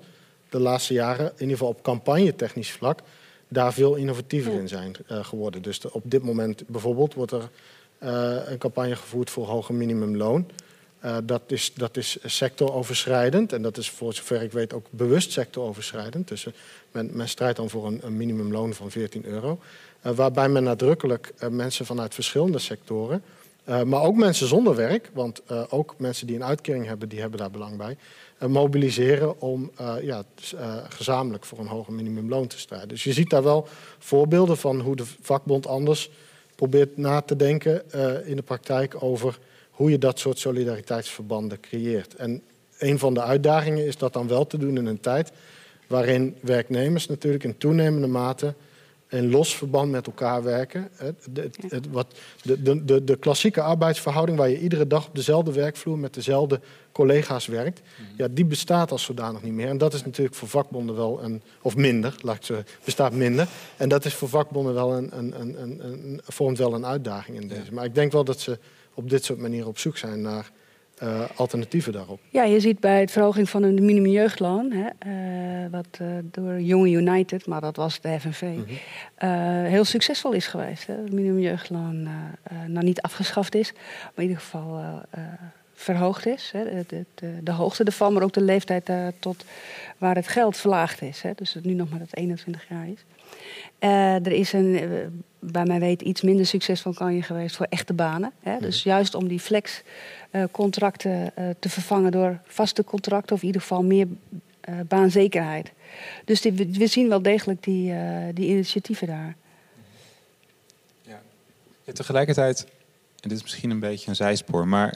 de 0.50 0.60
laatste 0.60 0.94
jaren, 0.94 1.26
in 1.26 1.32
ieder 1.42 1.58
geval 1.58 1.68
op 1.68 1.84
campagnetechnisch 1.84 2.72
vlak, 2.72 3.00
daar 3.48 3.74
veel 3.74 3.96
innovatiever 3.96 4.54
in 4.54 4.68
zijn 4.68 4.96
eh, 5.08 5.26
geworden. 5.26 5.62
Dus 5.62 5.80
de- 5.80 5.94
op 5.94 6.04
dit 6.06 6.24
moment 6.24 6.64
bijvoorbeeld 6.68 7.14
wordt 7.14 7.32
er 7.32 7.50
eh, 7.98 8.36
een 8.46 8.58
campagne 8.58 8.96
gevoerd 8.96 9.30
voor 9.30 9.46
hoger 9.46 9.76
minimumloon. 9.76 10.50
Eh, 11.00 11.18
dat, 11.24 11.42
is, 11.48 11.74
dat 11.74 11.98
is 11.98 12.18
sectoroverschrijdend 12.24 13.54
en 13.54 13.62
dat 13.62 13.78
is 13.78 13.90
voor 13.90 14.14
zover 14.14 14.42
ik 14.42 14.52
weet 14.52 14.74
ook 14.74 14.86
bewust 14.90 15.32
sectoroverschrijdend. 15.32 16.28
Dus 16.28 16.48
men, 16.92 17.10
men 17.14 17.30
strijdt 17.30 17.58
dan 17.58 17.70
voor 17.70 17.88
een, 17.88 18.00
een 18.04 18.18
minimumloon 18.18 18.74
van 18.74 18.92
14 18.92 19.26
euro. 19.26 19.60
Waarbij 20.02 20.50
men 20.50 20.64
nadrukkelijk 20.64 21.34
mensen 21.50 21.86
vanuit 21.86 22.14
verschillende 22.14 22.60
sectoren, 22.60 23.24
eh, 23.64 23.82
maar 23.84 24.02
ook 24.02 24.16
mensen 24.16 24.48
zonder 24.48 24.76
werk, 24.76 25.10
want 25.14 25.42
eh, 25.46 25.64
ook 25.70 25.96
mensen 25.98 26.28
die 26.28 26.36
een 26.36 26.44
uitkering 26.44 26.86
hebben, 26.86 27.10
die 27.10 27.20
hebben 27.20 27.40
daar 27.40 27.52
belang 27.52 27.78
bij, 27.78 27.98
eh, 28.38 28.48
mobiliseren 28.48 29.42
om 29.42 29.72
ja, 30.02 30.24
gezamenlijk 30.90 31.46
voor 31.46 31.60
een 31.60 31.68
hoger 31.68 31.94
minimumloon 31.94 32.48
te 32.48 32.60
strijden. 32.60 32.88
Dus 32.88 33.04
je 33.04 33.14
ziet 33.14 33.30
daar 33.30 33.44
wel 33.44 33.68
voorbeelden 34.00 34.58
van 34.58 34.80
hoe 34.80 34.96
de 34.96 35.06
vakbond 35.22 35.68
anders 35.68 36.12
probeert 36.56 36.98
na 36.98 37.22
te 37.22 37.36
denken 37.36 37.92
in 38.26 38.36
de 38.36 38.42
praktijk 38.42 39.04
over 39.04 39.40
hoe 39.72 39.92
je 39.92 39.98
dat 39.98 40.20
soort 40.20 40.40
solidariteitsverbanden 40.40 41.60
creëert. 41.60 42.16
En 42.16 42.42
een 42.78 43.00
van 43.00 43.14
de 43.14 43.22
uitdagingen 43.22 43.86
is 43.86 43.98
dat 43.98 44.14
dan 44.14 44.28
wel 44.28 44.48
te 44.48 44.58
doen 44.58 44.78
in 44.78 44.86
een 44.86 45.00
tijd 45.00 45.32
waarin 45.88 46.36
werknemers 46.42 47.08
natuurlijk 47.08 47.44
in 47.44 47.58
toenemende 47.58 48.08
mate 48.08 48.54
in 49.14 49.30
los 49.30 49.56
verband 49.56 49.92
met 49.92 50.08
elkaar 50.08 50.44
werken. 50.44 50.90
Het- 50.96 51.28
het- 51.34 51.58
het- 51.70 51.90
wat- 51.92 52.16
De, 52.42 52.62
de, 52.62 52.86
de, 52.86 53.04
de 53.04 53.16
klassieke 53.16 53.62
arbeidsverhouding 53.62 54.38
waar 54.38 54.50
je 54.50 54.60
iedere 54.60 54.88
dag 54.88 55.08
op 55.08 55.16
dezelfde 55.16 55.52
werkvloer 55.52 55.98
met 55.98 56.14
dezelfde 56.14 56.60
collega's 56.92 57.46
werkt, 57.48 57.82
ja, 58.18 58.28
die 58.32 58.46
bestaat 58.46 58.92
als 58.92 59.04
zodanig 59.04 59.42
niet 59.42 59.54
meer. 59.54 59.68
En 59.68 59.78
dat 59.78 59.94
is 59.94 60.06
natuurlijk 60.06 60.36
voor 60.36 60.48
vakbonden 60.48 60.96
wel 60.96 61.24
een, 61.24 61.42
of 61.62 61.76
minder, 61.76 62.16
laat 62.22 62.36
ik 62.36 62.44
zo, 62.44 62.62
bestaat 62.84 63.14
minder. 63.14 63.48
En 63.78 63.90
dat 63.90 64.06
is 64.06 64.14
voor 64.14 64.30
vakbonden 64.30 64.74
wel 64.74 64.94
een, 64.94 65.18
een, 65.18 65.40
een, 65.42 65.62
een, 65.62 65.86
een 65.86 66.22
vormt 66.24 66.58
wel 66.58 66.74
een 66.74 66.86
uitdaging 66.86 67.42
in 67.42 67.48
deze. 67.48 67.74
Maar 67.74 67.86
ik 67.86 67.96
denk 67.96 68.12
wel 68.12 68.24
dat 68.24 68.40
ze 68.40 68.60
op 68.94 69.10
dit 69.10 69.24
soort 69.26 69.40
manieren 69.40 69.68
op 69.68 69.78
zoek 69.78 69.98
zijn 69.98 70.22
naar 70.22 70.52
eh, 70.98 71.24
alternatieven 71.36 71.94
daarop. 71.94 72.20
Ja, 72.30 72.44
je 72.44 72.60
ziet 72.60 72.80
bij 72.80 73.00
het 73.00 73.12
verhoging 73.12 73.50
van 73.50 73.64
een 73.64 73.74
minimumjeugdloon, 73.74 74.72
hè, 74.72 74.88
eh, 75.00 75.72
wat 75.72 75.88
eh, 75.92 76.08
door 76.24 76.62
Young 76.62 76.88
United, 76.88 77.46
maar 77.46 77.62
dat 77.62 77.76
was 77.76 78.02
de 78.02 78.20
FNV, 78.20 78.58
eh, 79.16 79.30
heel 79.64 79.84
succesvol 79.84 80.32
is 80.32 80.48
geweest. 80.48 80.88
Hè. 80.88 80.94
Het 80.94 81.12
minimumjeugdloon 81.12 82.08
nou 82.68 82.86
niet 82.86 83.02
afgeschaft 83.02 83.56
is, 83.56 83.72
maar 83.74 84.12
in 84.16 84.22
ieder 84.24 84.38
geval 84.38 84.82
verhoogd 85.74 86.26
is. 86.26 86.50
Hè. 86.54 86.64
De, 86.64 86.84
de, 86.88 87.06
de, 87.16 87.38
de 87.44 87.52
hoogte 87.52 87.84
ervan, 87.84 88.14
maar 88.14 88.24
ook 88.24 88.34
de 88.34 88.42
leeftijd 88.42 88.92
tot 89.20 89.46
waar 89.98 90.16
het 90.16 90.28
geld 90.28 90.58
verlaagd 90.58 91.02
is. 91.02 91.22
Hè. 91.22 91.32
Dus 91.36 91.54
het 91.54 91.66
nu 91.66 91.74
nog 91.74 91.90
maar 91.90 92.00
dat 92.00 92.16
21 92.16 92.66
jaar 92.70 92.88
is. 92.88 93.06
Er 94.24 94.32
is 94.32 94.54
een, 94.54 94.80
bij 95.40 95.66
mij 95.66 95.80
weet, 95.80 96.02
iets 96.02 96.22
minder 96.22 96.46
succesvol 96.46 96.94
kan 96.94 97.16
je 97.16 97.22
geweest 97.22 97.56
voor 97.56 97.66
echte 97.70 97.94
banen. 97.94 98.32
Hè? 98.40 98.60
Dus 98.60 98.84
juist 98.84 99.16
om 99.16 99.28
die 99.28 99.40
flex-contracten 99.40 99.92
eh, 101.36 101.50
te 101.60 101.70
vervangen 101.70 102.12
door 102.12 102.40
vaste 102.48 102.84
contracten, 102.84 103.36
of 103.36 103.42
in 103.42 103.48
ieder 103.48 103.62
geval 103.62 103.84
meer 103.84 104.08
eh, 104.60 104.80
baanzekerheid. 104.88 105.72
Dus 106.26 106.42
we- 106.42 106.88
zien 106.88 107.10
wel 107.10 107.22
degelijk 107.22 107.64
die, 107.64 107.94
eh, 107.94 108.26
die 108.34 108.48
initiatieven 108.48 109.08
daar. 109.08 109.36
Ja, 111.02 111.22
tegelijkertijd, 111.94 112.64
en 113.20 113.30
dit 113.30 113.32
is 113.32 113.42
misschien 113.42 113.70
een 113.70 113.80
beetje 113.80 114.10
een 114.10 114.16
zijspoor, 114.16 114.68
maar 114.68 114.96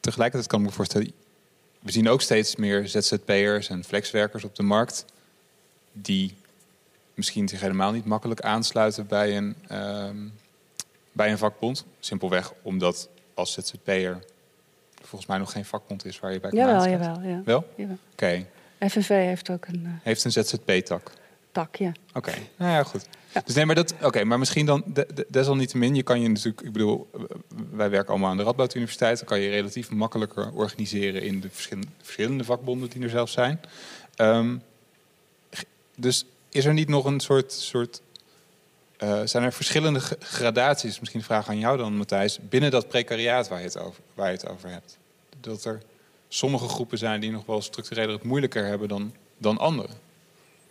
tegelijkertijd 0.00 0.50
kan 0.50 0.60
ik 0.60 0.66
me 0.66 0.72
voorstellen, 0.72 1.12
we 1.80 1.90
zien 1.92 2.08
ook 2.08 2.20
steeds 2.20 2.56
meer 2.56 2.88
ZZP'ers 2.88 3.68
en 3.68 3.84
flexwerkers 3.84 4.44
op 4.44 4.54
de 4.56 4.62
markt 4.62 5.04
die 5.92 6.34
misschien 7.14 7.48
zich 7.48 7.60
helemaal 7.60 7.92
niet 7.92 8.04
makkelijk 8.04 8.40
aansluiten 8.40 9.06
bij 9.06 9.36
een, 9.36 9.54
ehm, 9.68 10.16
bij 11.12 11.30
een 11.30 11.38
vakbond. 11.38 11.84
Simpelweg 12.00 12.52
omdat 12.62 13.08
als 13.34 13.52
ZZP'er 13.52 14.24
volgens 15.08 15.30
mij 15.30 15.38
nog 15.38 15.52
geen 15.52 15.64
vakbond 15.64 16.04
is 16.04 16.18
waar 16.20 16.32
je 16.32 16.40
bij 16.40 16.50
kan 16.50 16.58
Jawel, 16.58 16.74
aansluiten. 16.74 17.12
jawel. 17.12 17.30
Ja. 17.30 17.42
Wel? 17.44 17.64
Jawel. 17.76 17.96
Oké. 18.12 18.46
FNV 18.88 19.08
heeft 19.08 19.50
ook 19.50 19.66
een 19.66 19.82
eh, 19.84 19.90
Heeft 20.02 20.24
een 20.24 20.32
ZZP-tak. 20.32 21.10
tak, 21.52 21.76
ja. 21.76 21.92
Oké, 22.14 22.32
nou 22.56 22.72
ja, 22.72 22.82
goed. 22.82 23.06
Dus 23.44 23.54
nee, 23.54 23.66
maar 23.66 23.74
dat, 23.74 23.94
oké, 24.02 24.24
maar 24.24 24.38
misschien 24.38 24.66
dan 24.66 24.82
de- 24.86 25.06
de- 25.14 25.26
desalniettemin, 25.28 25.94
je 25.94 26.02
kan 26.02 26.20
je 26.20 26.28
natuurlijk, 26.28 26.60
ik 26.60 26.72
bedoel, 26.72 27.10
wij 27.70 27.90
werken 27.90 28.08
allemaal 28.10 28.30
aan 28.30 28.36
de 28.36 28.42
Radboud 28.42 28.74
Universiteit, 28.74 29.18
dan 29.18 29.26
kan 29.26 29.40
je 29.40 29.48
relatief 29.50 29.90
makkelijker 29.90 30.52
organiseren 30.52 31.22
in 31.22 31.40
de 31.40 31.48
verschillende, 31.50 31.90
verschillende 32.02 32.44
vakbonden 32.44 32.90
die 32.90 33.02
er 33.02 33.10
zelf 33.10 33.30
zijn. 33.30 33.60
Ehm, 34.16 34.56
g- 35.56 35.64
dus 35.96 36.24
is 36.48 36.64
er 36.64 36.72
niet 36.72 36.88
nog 36.88 37.04
een 37.04 37.20
soort, 37.20 37.52
soort 37.52 38.02
eh, 38.96 39.20
zijn 39.24 39.44
er 39.44 39.52
verschillende 39.52 40.00
gradaties, 40.18 40.98
misschien 40.98 41.20
een 41.20 41.26
vraag 41.26 41.48
aan 41.48 41.58
jou 41.58 41.76
dan, 41.76 41.96
Matthijs, 41.96 42.38
binnen 42.48 42.70
dat 42.70 42.88
precariaat 42.88 43.48
waar 43.48 43.58
je, 43.58 43.64
het 43.64 43.78
over, 43.78 44.00
waar 44.14 44.26
je 44.26 44.32
het 44.36 44.48
over 44.48 44.70
hebt? 44.70 44.97
Dat 45.40 45.64
er 45.64 45.82
sommige 46.28 46.68
groepen 46.68 46.98
zijn 46.98 47.20
die 47.20 47.30
nog 47.30 47.46
wel 47.46 47.62
structureel 47.62 48.08
het 48.12 48.22
moeilijker 48.22 48.64
hebben 48.64 48.88
dan, 48.88 49.14
dan 49.38 49.58
anderen. 49.58 49.90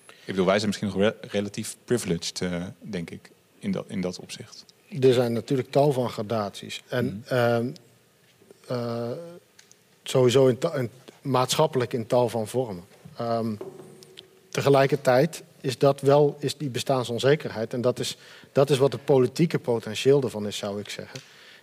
Ik 0.08 0.34
bedoel, 0.34 0.46
wij 0.46 0.56
zijn 0.60 0.68
misschien 0.68 0.88
nog 0.90 0.98
re- 0.98 1.16
relatief 1.22 1.78
privileged, 1.86 2.42
eh, 2.42 2.64
denk 2.82 3.10
ik, 3.10 3.32
in 3.60 3.72
dat, 3.72 3.86
in 3.88 4.02
dat 4.02 4.20
opzicht. 4.20 4.66
Er 5.00 5.14
zijn 5.14 5.34
natuurlijk 5.34 5.72
tal 5.72 5.92
van 5.92 6.10
gradaties. 6.10 6.82
En 6.88 7.24
Mhm. 7.26 7.34
ehm, 7.34 7.70
eh, 8.68 9.12
sowieso 10.04 10.48
in- 10.48 10.90
maatschappelijk 11.22 11.94
in 11.94 12.08
tal 12.08 12.30
van 12.30 12.48
vormen. 12.48 12.84
Ehm, 13.18 13.56
tegelijkertijd 14.50 15.44
is 15.62 15.78
dat 15.78 16.02
wel 16.02 16.36
is 16.40 16.58
die 16.58 16.70
bestaansonzekerheid. 16.70 17.74
En 17.74 17.82
dat 17.82 18.00
is, 18.00 18.18
dat 18.52 18.70
is 18.70 18.78
wat 18.78 18.92
het 18.92 19.06
politieke 19.06 19.60
potentieel 19.60 20.22
ervan 20.24 20.48
is, 20.48 20.58
zou 20.58 20.80
ik 20.80 20.90
zeggen. 20.90 21.20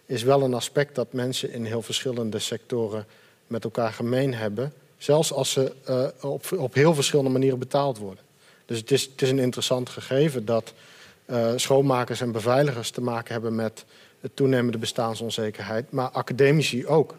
Is 0.07 0.22
wel 0.22 0.42
een 0.42 0.55
aspect 0.55 0.94
dat 0.94 1.12
mensen 1.12 1.52
in 1.52 1.64
heel 1.64 1.82
verschillende 1.82 2.38
sectoren 2.38 3.07
met 3.46 3.64
elkaar 3.64 3.92
gemeen 3.92 4.34
hebben. 4.34 4.72
Zelfs 4.98 5.32
als 5.32 5.50
ze 5.50 5.72
uh, 5.88 6.30
op, 6.30 6.52
op 6.57 6.74
heel 6.74 6.94
verschillende 6.94 7.30
manieren 7.30 7.59
betaald 7.59 7.98
worden. 7.98 8.24
Dus 8.66 8.78
het 8.78 8.90
is, 8.90 9.02
het 9.02 9.22
is 9.22 9.30
een 9.30 9.38
interessant 9.38 9.88
gegeven 9.88 10.44
dat 10.44 10.72
uh, 11.26 11.52
schoonmakers 11.57 12.20
en 12.20 12.32
beveiligers 12.32 12.90
te 12.90 13.00
maken 13.00 13.32
hebben 13.32 13.55
met 13.55 13.84
het 14.20 14.36
toenemende 14.36 14.78
bestaansonzekerheid, 14.78 15.90
maar 15.90 16.09
academici 16.09 16.86
ook. 16.86 17.16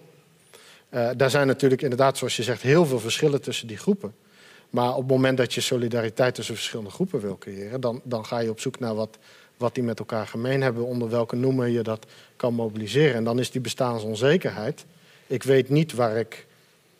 Uh, 0.89 1.09
daar 1.17 1.29
zijn 1.29 1.47
natuurlijk 1.47 1.81
inderdaad, 1.81 2.17
zoals 2.17 2.35
je 2.35 2.43
zegt, 2.43 2.61
heel 2.61 2.85
veel 2.85 2.99
verschillen 2.99 3.41
tussen 3.41 3.67
die 3.67 3.77
groepen. 3.77 4.15
Maar 4.69 4.89
op 4.89 5.01
het 5.01 5.11
moment 5.11 5.37
dat 5.37 5.53
je 5.53 5.61
solidariteit 5.61 6.35
tussen 6.35 6.55
verschillende 6.55 6.91
groepen 6.91 7.19
wil 7.19 7.37
creëren, 7.37 7.81
dan, 7.81 8.01
dan 8.03 8.25
ga 8.25 8.39
je 8.39 8.49
op 8.49 8.59
zoek 8.59 8.79
naar 8.79 8.95
wat, 8.95 9.17
wat 9.57 9.75
die 9.75 9.83
met 9.83 9.99
elkaar 9.99 10.27
gemeen 10.27 10.61
hebben, 10.61 10.85
onder 10.85 11.09
welke 11.09 11.35
noemer 11.35 11.67
je 11.67 11.81
dat 11.81 12.05
kan 12.35 12.53
mobiliseren. 12.53 13.15
En 13.15 13.23
dan 13.23 13.39
is 13.39 13.51
die 13.51 13.61
bestaansonzekerheid. 13.61 14.85
Ik 15.27 15.43
weet 15.43 15.69
niet 15.69 15.93
waar 15.93 16.17
ik 16.17 16.45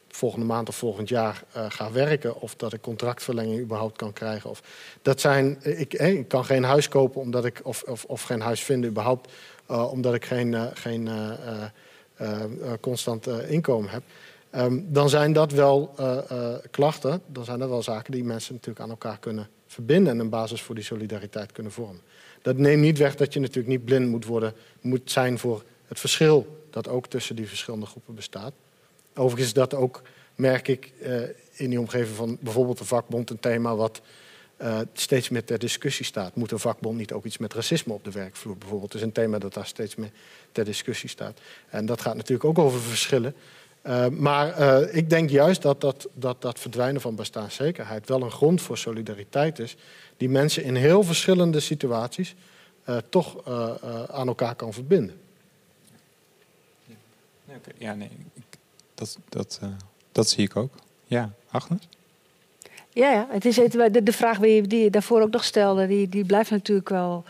volgende 0.07 0.45
maand 0.45 0.69
of 0.69 0.75
volgend 0.75 1.09
jaar 1.09 1.43
uh, 1.55 1.65
ga 1.69 1.91
werken. 1.91 2.41
Of 2.41 2.55
dat 2.55 2.73
ik 2.73 2.81
contractverlenging 2.81 3.61
überhaupt 3.61 3.97
kan 3.97 4.13
krijgen. 4.13 4.49
Of, 4.49 4.61
dat 5.01 5.21
zijn, 5.21 5.57
ik, 5.61 5.93
ik 5.93 6.27
kan 6.27 6.45
geen 6.45 6.63
huis 6.63 6.87
kopen 6.87 7.21
omdat 7.21 7.45
ik, 7.45 7.61
of, 7.63 7.83
of, 7.83 8.05
of 8.05 8.21
geen 8.21 8.41
huis 8.41 8.63
vinden 8.63 8.89
überhaupt. 8.89 9.31
Uh, 9.71 9.91
omdat 9.91 10.13
ik 10.13 10.25
geen, 10.25 10.55
geen 10.73 11.09
constant 12.81 13.27
inkomen 13.27 13.89
heb. 13.89 14.03
Um, 14.55 14.85
dan 14.89 15.09
zijn 15.09 15.33
dat 15.33 15.51
wel 15.51 15.95
klachten. 16.71 17.21
Dan 17.27 17.45
zijn 17.45 17.59
dat 17.59 17.69
wel 17.69 17.83
zaken 17.83 18.11
die 18.11 18.23
mensen 18.23 18.53
natuurlijk 18.53 18.83
aan 18.85 18.89
elkaar 18.89 19.19
kunnen 19.19 19.47
verbinden. 19.67 20.13
En 20.13 20.19
een 20.19 20.29
basis 20.29 20.61
voor 20.61 20.75
die 20.75 20.83
solidariteit 20.83 21.51
kunnen 21.51 21.71
vormen. 21.71 22.01
Dat 22.45 22.57
neemt 22.57 22.81
niet 22.81 22.97
weg 22.97 23.15
dat 23.15 23.33
je 23.33 23.39
natuurlijk 23.39 23.67
niet 23.67 23.85
blind 23.85 24.09
moet, 24.09 24.25
worden, 24.25 24.53
moet 24.81 25.11
zijn 25.11 25.39
voor 25.39 25.63
het 25.87 25.99
verschil 25.99 26.65
dat 26.69 26.87
ook 26.87 27.07
tussen 27.07 27.35
die 27.35 27.47
verschillende 27.47 27.85
groepen 27.85 28.15
bestaat. 28.15 28.53
Overigens 29.15 29.53
dat 29.53 29.73
ook, 29.73 30.01
merk 30.35 30.67
ik, 30.67 30.91
uh, 31.01 31.21
in 31.51 31.69
die 31.69 31.79
omgeving 31.79 32.15
van 32.15 32.37
bijvoorbeeld 32.41 32.77
de 32.77 32.85
vakbond 32.85 33.29
een 33.29 33.39
thema 33.39 33.75
wat 33.75 34.01
uh, 34.61 34.79
steeds 34.93 35.29
meer 35.29 35.43
ter 35.43 35.59
discussie 35.59 36.05
staat. 36.05 36.35
Moet 36.35 36.51
een 36.51 36.59
vakbond 36.59 36.97
niet 36.97 37.11
ook 37.11 37.25
iets 37.25 37.37
met 37.37 37.53
racisme 37.53 37.93
op 37.93 38.03
de 38.03 38.11
werkvloer 38.11 38.57
bijvoorbeeld? 38.57 38.93
Is 38.93 39.01
een 39.01 39.11
thema 39.11 39.39
dat 39.39 39.53
daar 39.53 39.67
steeds 39.67 39.95
meer 39.95 40.11
ter 40.51 40.65
discussie 40.65 41.09
staat. 41.09 41.39
En 41.69 41.85
dat 41.85 42.01
gaat 42.01 42.15
natuurlijk 42.15 42.45
ook 42.49 42.59
over 42.59 42.79
verschillen. 42.79 43.35
Uh, 43.87 44.07
maar 44.07 44.81
ik 44.89 45.09
denk 45.09 45.29
juist 45.29 45.61
dat 45.61 45.81
dat, 45.81 46.07
dat 46.13 46.41
dat 46.41 46.59
verdwijnen 46.59 47.01
van 47.01 47.15
bestaanszekerheid 47.15 48.07
wel 48.07 48.21
een 48.21 48.31
grond 48.31 48.61
voor 48.61 48.77
solidariteit 48.77 49.59
is, 49.59 49.75
die 50.17 50.29
mensen 50.29 50.63
in 50.63 50.75
heel 50.75 51.03
verschillende 51.03 51.59
situaties 51.59 52.35
uh, 52.89 52.97
toch 53.09 53.45
aan 54.11 54.27
elkaar 54.27 54.55
kan 54.55 54.73
verbinden. 54.73 55.19
Ja, 57.77 57.93
nee, 57.93 58.09
dat, 58.93 59.17
dat, 59.29 59.59
dat 60.11 60.29
zie 60.29 60.43
ik 60.43 60.55
ook. 60.55 60.73
Ja, 61.05 61.31
Agnes? 61.51 61.87
Ja, 62.89 63.11
ja. 63.11 63.27
Het 63.29 63.45
is 63.45 63.55
het, 63.55 63.71
de, 63.71 64.03
de 64.03 64.13
vraag 64.13 64.39
die 64.39 64.55
je, 64.55 64.61
die 64.61 64.83
je 64.83 64.89
daarvoor 64.89 65.21
ook 65.21 65.31
nog 65.31 65.43
stelde, 65.43 65.87
die, 65.87 66.09
die 66.09 66.25
blijft 66.25 66.51
natuurlijk 66.51 66.89
wel 66.89 67.23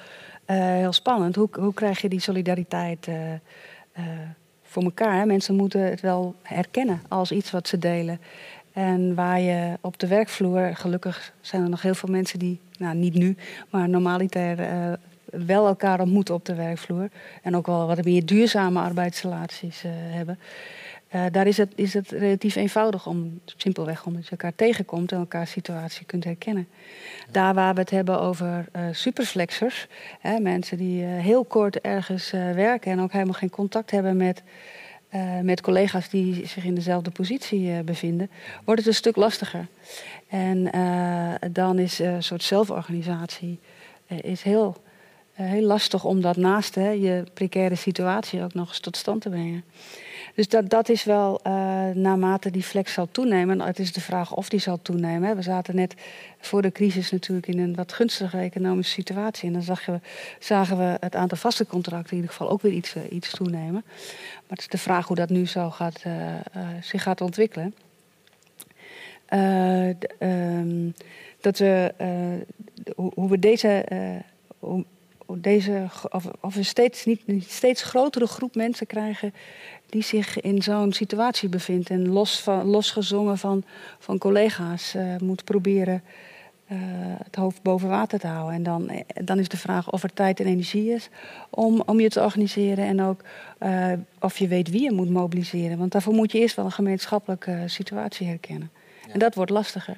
heel 0.45 0.93
spannend. 0.93 1.35
Hoe, 1.35 1.49
hoe 1.51 1.73
krijg 1.73 2.01
je 2.01 2.09
die 2.09 2.19
solidariteit 2.19 3.07
voor 4.63 4.83
elkaar. 4.83 5.19
Hè. 5.19 5.25
Mensen 5.25 5.55
moeten 5.55 5.81
het 5.81 6.01
wel 6.01 6.35
herkennen 6.41 7.01
als 7.07 7.31
iets 7.31 7.51
wat 7.51 7.67
ze 7.67 7.77
delen. 7.77 8.19
En 8.73 9.15
waar 9.15 9.39
je 9.39 9.77
op 9.81 9.99
de 9.99 10.07
werkvloer, 10.07 10.75
gelukkig 10.75 11.33
zijn 11.41 11.63
er 11.63 11.69
nog 11.69 11.81
heel 11.81 11.95
veel 11.95 12.09
mensen 12.09 12.39
die, 12.39 12.59
nou 12.79 12.95
niet 12.95 13.13
nu, 13.13 13.35
maar 13.69 13.89
normaliter 13.89 14.59
uh, 14.59 14.93
wel 15.45 15.67
elkaar 15.67 15.99
ontmoeten 15.99 16.33
op 16.33 16.45
de 16.45 16.55
werkvloer. 16.55 17.09
En 17.41 17.55
ook 17.55 17.65
wel 17.65 17.87
wat 17.87 18.03
meer 18.03 18.25
duurzame 18.25 18.79
arbeidsrelaties 18.79 19.83
uh, 19.83 19.91
hebben. 19.93 20.39
Uh, 21.15 21.25
daar 21.31 21.47
is 21.47 21.57
het, 21.57 21.71
is 21.75 21.93
het 21.93 22.11
relatief 22.11 22.55
eenvoudig 22.55 23.07
om, 23.07 23.39
simpelweg 23.45 24.05
omdat 24.05 24.23
je 24.23 24.31
elkaar 24.31 24.55
tegenkomt 24.55 25.11
en 25.11 25.17
elkaar 25.17 25.47
situatie 25.47 26.05
kunt 26.05 26.23
herkennen. 26.23 26.67
Daar 27.31 27.53
waar 27.53 27.73
we 27.73 27.79
het 27.79 27.89
hebben 27.89 28.19
over 28.19 28.65
superflexers, 28.91 29.87
hè, 30.19 30.39
mensen 30.39 30.77
die 30.77 31.03
heel 31.03 31.45
kort 31.45 31.81
ergens 31.81 32.31
werken 32.31 32.91
en 32.91 32.99
ook 32.99 33.11
helemaal 33.11 33.33
geen 33.33 33.49
contact 33.49 33.91
hebben 33.91 34.17
met, 34.17 34.43
met 35.41 35.61
collega's 35.61 36.09
die 36.09 36.47
zich 36.47 36.63
in 36.63 36.75
dezelfde 36.75 37.11
positie 37.11 37.83
bevinden, 37.83 38.29
wordt 38.63 38.79
het 38.79 38.89
een 38.89 38.95
stuk 38.95 39.15
lastiger. 39.15 39.67
En 40.35 40.69
dan 41.51 41.79
is 41.79 41.99
een 41.99 42.23
soort 42.23 42.43
zelforganisatie 42.43 43.59
is 44.07 44.41
heel, 44.41 44.75
heel 45.31 45.61
lastig 45.61 46.03
om 46.03 46.21
dat 46.21 46.37
naast 46.37 46.75
hè, 46.75 46.89
je 46.89 47.23
precaire 47.33 47.75
situatie 47.75 48.43
ook 48.43 48.53
nog 48.53 48.67
eens 48.67 48.79
tot 48.79 48.97
stand 48.97 49.21
te 49.21 49.29
brengen. 49.29 49.63
Dus 50.35 50.47
dat, 50.47 50.69
dat 50.69 50.89
is 50.89 51.03
wel 51.03 51.39
uh, 51.47 51.53
naarmate 51.93 52.51
die 52.51 52.63
flex 52.63 52.93
zal 52.93 53.07
toenemen. 53.11 53.61
Het 53.61 53.79
is 53.79 53.93
de 53.93 54.01
vraag 54.01 54.33
of 54.33 54.49
die 54.49 54.59
zal 54.59 54.79
toenemen. 54.81 55.35
We 55.35 55.41
zaten 55.41 55.75
net 55.75 55.95
voor 56.39 56.61
de 56.61 56.71
crisis 56.71 57.11
natuurlijk 57.11 57.47
in 57.47 57.59
een 57.59 57.75
wat 57.75 57.93
gunstige 57.93 58.37
economische 58.37 58.93
situatie. 58.93 59.47
En 59.47 59.53
dan 59.53 59.77
zagen 60.39 60.77
we 60.77 60.97
het 60.99 61.15
aantal 61.15 61.37
vaste 61.37 61.65
contracten 61.65 62.11
in 62.11 62.15
ieder 62.15 62.31
geval 62.31 62.49
ook 62.49 62.61
weer 62.61 62.73
iets, 62.73 62.95
iets 63.09 63.31
toenemen. 63.31 63.83
Maar 63.83 64.43
het 64.47 64.59
is 64.59 64.67
de 64.67 64.77
vraag 64.77 65.07
hoe 65.07 65.15
dat 65.15 65.29
nu 65.29 65.47
zo 65.47 65.69
gaat, 65.69 66.03
zich 66.81 67.03
gaat 67.03 67.21
ontwikkelen. 67.21 67.73
Um, 70.19 70.93
dat 71.41 71.57
we, 71.57 71.93
hoe, 72.95 73.11
hoe, 73.15 73.29
we 73.29 73.39
deze 73.39 73.85
hoe, 74.59 74.85
deze, 75.27 75.87
of, 76.41 76.55
we 76.55 76.63
steeds, 76.63 77.05
niet, 77.05 77.27
niet 77.27 77.51
steeds 77.51 77.83
grotere 77.83 78.27
groep 78.27 78.55
mensen 78.55 78.87
krijgen 78.87 79.33
die 79.89 80.03
zich 80.03 80.41
in 80.41 80.61
zo'n 80.61 80.93
situatie 80.93 81.49
bevindt 81.49 81.89
en 81.89 82.09
los 82.09 82.41
van, 82.41 82.65
losgezongen 82.65 83.37
van, 83.37 83.63
van 83.99 84.17
collega's 84.17 84.95
moet 85.19 85.43
proberen 85.43 86.03
het 87.23 87.35
hoofd 87.35 87.61
boven 87.61 87.89
water 87.89 88.19
te 88.19 88.27
houden. 88.27 88.55
En 88.55 88.63
dan, 88.63 88.89
eh, 88.89 89.25
dan 89.25 89.39
is 89.39 89.47
de 89.47 89.57
vraag 89.57 89.91
of 89.91 90.03
er 90.03 90.13
tijd 90.13 90.39
en 90.39 90.45
energie 90.45 90.91
is 90.91 91.09
om, 91.49 91.83
om 91.85 91.99
je 91.99 92.09
te 92.09 92.21
organiseren 92.21 92.85
en 92.85 93.01
ook 93.01 93.21
of 94.19 94.37
je 94.37 94.47
weet 94.47 94.69
wie 94.69 94.81
je 94.81 94.91
moet 94.91 95.09
mobiliseren. 95.09 95.77
Want 95.77 95.91
daarvoor 95.91 96.13
moet 96.13 96.31
je 96.31 96.39
eerst 96.39 96.55
wel 96.55 96.65
een 96.65 96.71
gemeenschappelijke 96.71 97.63
situatie 97.65 98.27
herkennen. 98.27 98.71
En 99.15 99.21
dat 99.21 99.35
wordt 99.35 99.51
lastiger. 99.51 99.97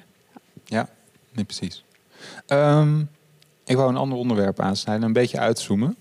Ja, 0.64 0.88
nee, 1.32 1.44
precies. 1.44 1.84
Um, 2.46 3.10
ik 3.64 3.76
wou 3.76 3.88
een 3.88 3.96
ander 3.96 4.18
onderwerp 4.18 4.60
aansnijden, 4.60 5.04
een 5.04 5.12
beetje 5.12 5.38
uitzoomen. 5.38 5.96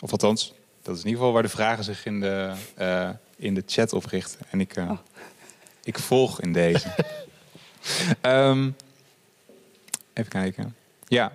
Of 0.00 0.10
althans, 0.10 0.54
dat 0.82 0.94
is 0.94 1.00
in 1.00 1.06
ieder 1.06 1.18
geval 1.18 1.32
waar 1.32 1.42
de 1.42 1.48
vragen 1.48 1.84
zich 1.84 2.04
in 2.04 2.20
de, 2.20 2.52
uh, 2.78 3.10
in 3.36 3.54
de 3.54 3.62
chat 3.66 3.92
op 3.92 4.04
richten. 4.04 4.40
En 4.50 4.60
ik, 4.60 4.76
uh, 4.76 4.90
oh. 4.90 4.98
ik 5.84 5.98
volg 5.98 6.40
in 6.40 6.52
deze. 6.52 6.88
um, 8.22 8.76
even 10.14 10.30
kijken. 10.30 10.76
Ja. 11.06 11.32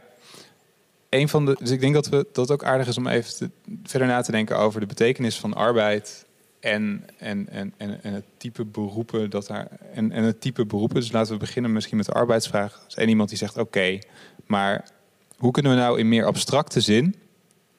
Een 1.10 1.30
van 1.30 1.46
de, 1.46 1.56
dus 1.60 1.72
ik 1.72 1.80
denk 1.80 1.94
dat, 1.94 2.08
we, 2.08 2.28
dat 2.32 2.50
het 2.50 2.52
ook 2.52 2.64
aardig 2.64 2.88
is 2.88 2.98
om 2.98 3.08
even 3.08 3.36
te, 3.36 3.50
verder 3.84 4.08
na 4.08 4.22
te 4.22 4.32
denken 4.32 4.58
over 4.58 4.80
de 4.80 4.86
betekenis 4.86 5.40
van 5.40 5.54
arbeid 5.54 6.26
en, 6.66 7.03
en, 7.18 7.49
en, 7.49 7.74
en, 7.78 8.03
en 8.03 8.13
het 8.13 8.24
type 8.38 8.66
beroepen 8.66 9.30
dat 9.30 9.47
daar. 9.47 9.68
En, 9.93 10.11
en 10.11 10.24
het 10.24 10.41
type 10.41 10.66
beroepen. 10.66 10.95
Dus 10.99 11.11
laten 11.11 11.34
we 11.34 11.39
beginnen 11.39 11.72
misschien 11.72 11.97
met 11.97 12.05
de 12.05 12.11
arbeidsvraag. 12.11 12.86
Één 12.95 13.09
iemand 13.09 13.30
die 13.30 13.38
zegt: 13.38 13.57
oké, 13.57 13.99
maar 14.45 14.89
hoe 15.38 15.51
kunnen 15.51 15.72
we 15.72 15.78
nou 15.78 15.99
in 15.99 16.09
meer 16.09 16.26
abstracte 16.26 16.82
zin, 16.82 17.16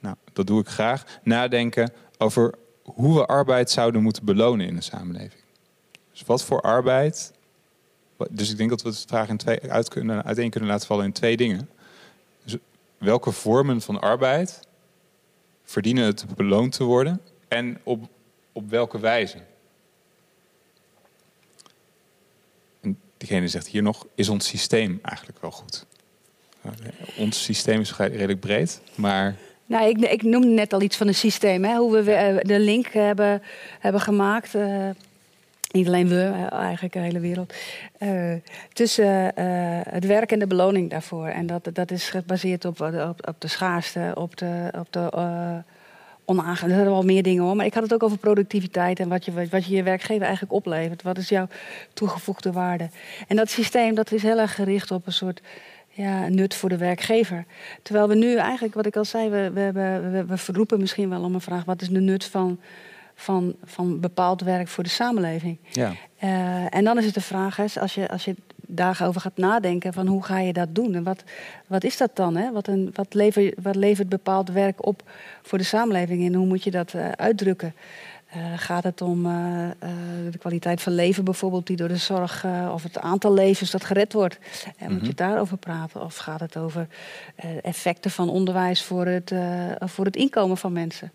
nou, 0.01 0.17
dat 0.33 0.47
doe 0.47 0.61
ik 0.61 0.69
graag, 0.69 1.05
nadenken 1.23 1.93
over 2.19 2.55
hoe 2.83 3.15
we 3.15 3.27
arbeid 3.27 3.71
zouden 3.71 4.03
moeten 4.03 4.25
belonen 4.25 4.67
in 4.67 4.75
de 4.75 4.81
samenleving. 4.81 5.43
Dus 6.13 6.23
wat 6.23 6.45
voor 6.45 6.61
arbeid. 6.61 7.33
Dus 8.31 8.51
ik 8.51 8.57
denk 8.57 8.71
dat 8.71 8.83
we 8.83 8.89
het 8.89 9.05
vraag 9.09 9.29
in 9.29 9.37
twee, 9.37 9.71
uit 9.71 9.89
kunnen, 9.89 10.25
uiteen 10.25 10.51
kunnen 10.51 10.69
laten 10.69 10.87
vallen 10.87 11.05
in 11.05 11.13
twee 11.13 11.37
dingen. 11.37 11.69
Dus 12.45 12.57
welke 12.99 13.33
vormen 13.33 13.81
van 13.81 14.01
arbeid 14.01 14.61
verdienen 15.65 16.05
het 16.05 16.27
beloond 16.37 16.73
te 16.73 16.85
worden 16.85 17.21
en 17.49 17.79
op, 17.83 18.09
op 18.57 18.71
welke 18.71 18.99
wijze? 18.99 19.39
En 22.81 22.99
diegene 23.17 23.49
zegt 23.49 23.67
hier 23.67 23.83
nog: 23.83 24.07
is 24.15 24.29
ons 24.29 24.47
systeem 24.47 24.99
eigenlijk 25.03 25.41
wel 25.41 25.51
goed? 25.51 25.87
ons 27.17 27.45
systeem 27.45 27.81
is 27.81 27.97
redelijk 27.97 28.41
breed, 28.41 28.81
maar... 28.95 29.37
Nou, 29.67 29.89
ik, 29.89 29.99
ik 29.99 30.23
noemde 30.23 30.47
net 30.47 30.73
al 30.73 30.83
iets 30.83 30.97
van 30.97 31.07
het 31.07 31.17
systeem. 31.17 31.65
Hè? 31.65 31.77
Hoe 31.77 32.03
we 32.03 32.13
eh, 32.13 32.37
de 32.43 32.59
link 32.59 32.87
hebben, 32.87 33.43
hebben 33.81 34.01
gemaakt. 34.01 34.55
Uh, 34.55 34.89
niet 35.71 35.87
alleen 35.87 36.09
we, 36.09 36.23
eh, 36.23 36.53
eigenlijk 36.53 36.93
de 36.93 36.99
hele 36.99 37.21
wereld. 37.21 37.55
Tussen 38.73 39.33
het 39.91 40.07
werk 40.07 40.33
en 40.33 40.39
de 40.39 40.47
beloning 40.47 40.91
daarvoor. 40.91 41.27
En 41.27 41.47
dat, 41.47 41.71
dat 41.73 41.91
is 41.91 42.09
gebaseerd 42.09 42.65
op, 42.65 42.81
op, 42.81 43.29
op 43.29 43.35
de 43.39 43.49
schaarste, 43.49 44.13
op 44.15 44.37
de, 44.37 44.73
op 44.79 44.93
de 44.93 45.11
onaangenaam. 46.27 46.71
Er 46.71 46.77
zijn 46.77 46.91
wel 46.91 47.03
meer 47.03 47.23
dingen 47.23 47.43
hoor. 47.43 47.57
Maar 47.57 47.67
ik 47.67 47.75
had 47.75 47.83
het 47.83 47.95
ook 47.95 48.03
over 48.03 48.19
productiviteit 48.19 49.01
en 49.01 49.09
wat 49.09 49.25
je 49.25 49.49
wat 49.51 49.67
je, 49.67 49.77
je 49.77 49.83
werkgever 49.83 50.23
eigenlijk 50.23 50.53
oplevert. 50.53 51.03
Wat 51.03 51.19
is 51.19 51.29
jouw 51.29 51.49
toegevoegde 51.93 52.53
waarde? 52.53 52.89
En 53.29 53.37
dat 53.37 53.51
systeem 53.51 53.95
dat 53.95 54.13
is 54.13 54.23
heel 54.23 54.39
erg 54.39 54.55
gericht 54.55 54.91
op 54.91 55.07
een 55.07 55.13
soort 55.13 55.41
ja, 55.89 56.29
nut 56.29 56.55
voor 56.55 56.69
de 56.69 56.77
werkgever. 56.77 57.45
Terwijl 57.83 58.09
we 58.09 58.15
nu 58.15 58.37
eigenlijk, 58.37 58.75
wat 58.75 58.87
ik 58.87 58.97
al 58.97 59.05
zei, 59.05 59.29
we, 59.29 59.51
we, 59.51 59.73
we, 59.73 60.25
we 60.25 60.37
verroepen 60.37 60.81
misschien 60.81 61.09
wel 61.09 61.23
om 61.23 61.35
een 61.35 61.41
vraag: 61.41 61.65
wat 61.65 61.83
is 61.83 61.89
de 61.89 62.01
nut 62.01 62.25
van, 62.25 62.61
van, 63.17 63.55
van 63.65 64.01
bepaald 64.01 64.41
werk 64.41 64.69
voor 64.69 64.85
de 64.85 64.91
samenleving? 64.91 65.59
Ja. 65.71 65.93
Uh, 66.25 66.75
en 66.75 66.85
dan 66.85 66.99
is 66.99 67.05
het 67.05 67.15
de 67.15 67.21
vraag, 67.21 67.57
hè, 67.57 67.65
als 67.81 67.95
je, 67.95 68.09
als 68.09 68.25
je 68.25 68.35
daarover 68.67 69.21
gaat 69.21 69.37
nadenken, 69.37 69.93
van 69.93 70.07
hoe 70.07 70.25
ga 70.25 70.39
je 70.39 70.53
dat 70.53 70.75
doen? 70.75 70.95
En 70.95 71.03
wat, 71.03 71.25
wat 71.67 71.85
is 71.85 71.97
dat 71.97 72.17
dan? 72.17 72.37
Hè? 72.37 72.53
Wat, 72.53 72.69
een, 72.69 72.91
wat, 72.95 73.15
levert, 73.15 73.55
wat 73.63 73.77
levert 73.77 74.09
bepaald 74.09 74.51
werk 74.51 74.87
op 74.87 75.03
voor 75.43 75.59
de 75.59 75.65
samenleving 75.65 76.27
en 76.27 76.35
hoe 76.35 76.47
moet 76.47 76.65
je 76.65 76.71
dat 76.71 76.93
uh, 76.93 77.09
uitdrukken? 77.09 77.75
Uh, 78.37 78.43
gaat 78.57 78.85
het 78.85 79.01
om 79.03 79.27
uh, 79.27 79.33
uh, 79.33 79.71
de 80.31 80.39
kwaliteit 80.39 80.83
van 80.83 80.95
leven 80.95 81.25
bijvoorbeeld, 81.25 81.67
die 81.67 81.77
door 81.77 81.89
de 81.89 81.97
zorg, 81.97 82.47
of 82.73 82.83
het 82.83 82.99
aantal 82.99 83.33
levens 83.35 83.71
dat 83.71 83.85
gered 83.85 84.13
wordt? 84.13 84.39
En 84.77 84.85
moet 84.85 84.89
je 84.89 84.95
Mhm. 84.97 85.07
het 85.07 85.17
daarover 85.17 85.57
praten? 85.57 86.03
Of 86.03 86.17
gaat 86.17 86.41
het 86.41 86.57
over 86.57 86.87
effecten 87.63 88.11
van 88.11 88.29
onderwijs 88.29 88.83
voor 88.83 89.07
het, 89.07 89.33
voor 89.79 90.05
het 90.05 90.17
inkomen 90.17 90.57
van 90.57 90.73
mensen? 90.73 91.13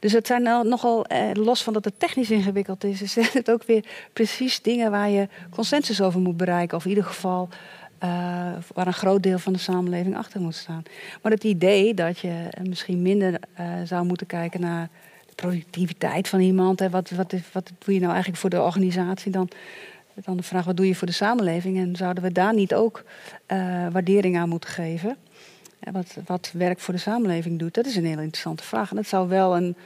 Dus 0.00 0.12
het 0.12 0.26
zijn 0.26 0.42
nou 0.42 0.68
nogal, 0.68 1.06
los 1.32 1.62
van 1.62 1.72
dat 1.72 1.84
het 1.84 1.98
technisch 1.98 2.30
ingewikkeld 2.30 2.84
is, 2.84 3.02
is 3.02 3.32
het 3.32 3.50
ook 3.50 3.64
weer 3.64 3.84
precies 4.12 4.62
dingen 4.62 4.90
waar 4.90 5.08
je 5.10 5.28
consensus 5.50 6.00
over 6.00 6.20
moet 6.20 6.36
bereiken. 6.36 6.76
Of 6.76 6.84
in 6.84 6.90
ieder 6.90 7.04
geval 7.04 7.48
waar 8.74 8.86
een 8.86 8.92
groot 8.92 9.22
deel 9.22 9.38
van 9.38 9.52
de 9.52 9.58
samenleving 9.58 10.16
achter 10.16 10.40
moet 10.40 10.54
staan. 10.54 10.82
Maar 11.22 11.32
het 11.32 11.44
idee 11.44 11.94
dat 11.94 12.18
je 12.18 12.48
misschien 12.68 13.02
minder 13.02 13.40
zou 13.84 14.04
moeten 14.04 14.26
kijken 14.26 14.60
naar 14.60 14.88
productiviteit 15.48 16.28
van 16.28 16.40
iemand. 16.40 16.78
Hè. 16.78 16.90
Wat, 16.90 17.10
wat, 17.10 17.34
wat 17.52 17.70
doe 17.78 17.94
je 17.94 18.00
nou 18.00 18.12
eigenlijk 18.12 18.40
voor 18.40 18.50
de 18.50 18.62
organisatie? 18.62 19.32
Dan, 19.32 19.48
dan 20.14 20.36
de 20.36 20.42
vraag, 20.42 20.64
wat 20.64 20.76
doe 20.76 20.86
je 20.86 20.94
voor 20.94 21.06
de 21.06 21.12
samenleving? 21.12 21.78
En 21.78 21.96
zouden 21.96 22.22
we 22.22 22.32
daar 22.32 22.54
niet 22.54 22.74
ook 22.74 23.04
uh, 23.52 23.86
waardering 23.92 24.38
aan 24.38 24.48
moeten 24.48 24.70
geven? 24.70 25.16
Wat, 25.92 26.16
wat 26.26 26.50
werk 26.54 26.80
voor 26.80 26.94
de 26.94 27.00
samenleving 27.00 27.58
doet, 27.58 27.74
dat 27.74 27.86
is 27.86 27.96
een 27.96 28.04
hele 28.04 28.22
interessante 28.22 28.64
vraag. 28.64 28.90
En 28.90 28.96
dat 28.96 29.06
zou 29.06 29.28
wel 29.28 29.56
een, 29.56 29.76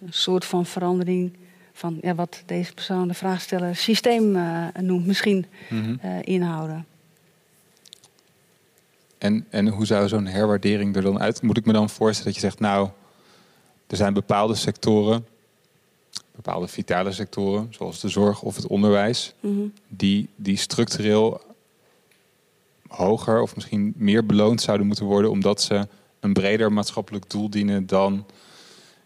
een 0.00 0.12
soort 0.12 0.44
van 0.44 0.66
verandering 0.66 1.32
van 1.72 1.98
ja, 2.02 2.14
wat 2.14 2.42
deze 2.46 2.74
persoon, 2.74 3.08
de 3.08 3.14
vraagsteller, 3.14 3.76
systeem 3.76 4.36
uh, 4.36 4.66
noemt, 4.80 5.06
misschien 5.06 5.46
mm 5.68 5.82
-hmm. 5.82 6.00
uh, 6.04 6.10
inhouden. 6.20 6.86
En, 9.18 9.46
en 9.50 9.68
hoe 9.68 9.86
zou 9.86 10.08
zo'n 10.08 10.26
herwaardering 10.26 10.96
er 10.96 11.02
dan 11.02 11.20
uit? 11.20 11.42
Moet 11.42 11.56
ik 11.56 11.66
me 11.66 11.72
dan 11.72 11.90
voorstellen 11.90 12.32
dat 12.32 12.42
je 12.42 12.48
zegt, 12.48 12.60
nou, 12.60 12.88
er 13.90 13.96
zijn 13.96 14.12
bepaalde 14.12 14.54
sectoren, 14.54 15.26
bepaalde 16.36 16.68
vitale 16.68 17.12
sectoren, 17.12 17.66
zoals 17.70 18.00
de 18.00 18.08
zorg 18.08 18.42
of 18.42 18.56
het 18.56 18.66
onderwijs, 18.66 19.34
Mhm. 19.40 19.52
mm 19.52 19.58
-hmm. 19.60 19.72
die, 19.88 20.28
die 20.36 20.56
structureel 20.56 21.40
hoger 22.88 23.40
of 23.40 23.54
misschien 23.54 23.92
meer 23.96 24.26
beloond 24.26 24.60
zouden 24.60 24.86
moeten 24.86 25.04
worden, 25.04 25.30
omdat 25.30 25.62
ze 25.62 25.88
een 26.20 26.32
breder 26.32 26.72
maatschappelijk 26.72 27.30
doel 27.30 27.50
dienen 27.50 27.86
dan. 27.86 28.26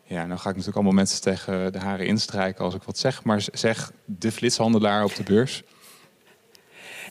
Ja, 0.04 0.26
nou 0.26 0.28
ga 0.28 0.38
ik 0.38 0.44
natuurlijk 0.44 0.74
allemaal 0.74 0.92
mensen 0.92 1.20
tegen 1.20 1.72
de 1.72 1.78
haren 1.78 2.06
instrijken 2.06 2.64
als 2.64 2.74
ik 2.74 2.82
wat 2.82 2.98
zeg, 2.98 3.24
maar 3.24 3.44
zeg 3.52 3.92
de 4.04 4.32
flitshandelaar 4.32 5.04
op 5.04 5.14
de 5.14 5.22
beurs. 5.22 5.62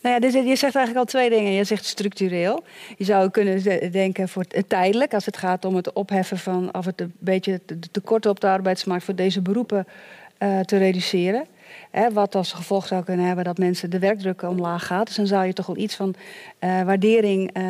Nou 0.03 0.21
ja, 0.21 0.27
je 0.27 0.55
zegt 0.55 0.75
eigenlijk 0.75 0.97
al 0.97 1.05
twee 1.05 1.29
dingen. 1.29 1.51
Je 1.51 1.63
zegt 1.63 1.85
structureel. 1.85 2.63
Je 2.97 3.03
zou 3.03 3.29
kunnen 3.29 3.91
denken 3.91 4.29
voor 4.29 4.45
tijdelijk, 4.67 5.13
als 5.13 5.25
het 5.25 5.37
gaat 5.37 5.65
om 5.65 5.75
het 5.75 5.93
opheffen 5.93 6.37
van 6.37 6.73
of 6.73 6.85
het 6.85 7.01
een 7.01 7.13
beetje 7.19 7.61
de 7.65 7.91
tekorten 7.91 8.31
op 8.31 8.39
de 8.39 8.47
arbeidsmarkt 8.47 9.03
voor 9.03 9.15
deze 9.15 9.41
beroepen 9.41 9.87
uh, 10.39 10.59
te 10.59 10.77
reduceren. 10.77 11.45
Wat 12.13 12.35
als 12.35 12.51
gevolg 12.51 12.87
zou 12.87 13.03
kunnen 13.03 13.25
hebben 13.25 13.45
dat 13.45 13.57
mensen 13.57 13.89
de 13.89 13.99
werkdruk 13.99 14.41
omlaag 14.41 14.85
gaat. 14.85 15.05
Dus 15.07 15.15
dan 15.15 15.27
zou 15.27 15.45
je 15.45 15.53
toch 15.53 15.65
wel 15.65 15.77
iets 15.77 15.95
van 15.95 16.15
uh, 16.59 16.81
waardering 16.81 17.57
uh, 17.57 17.63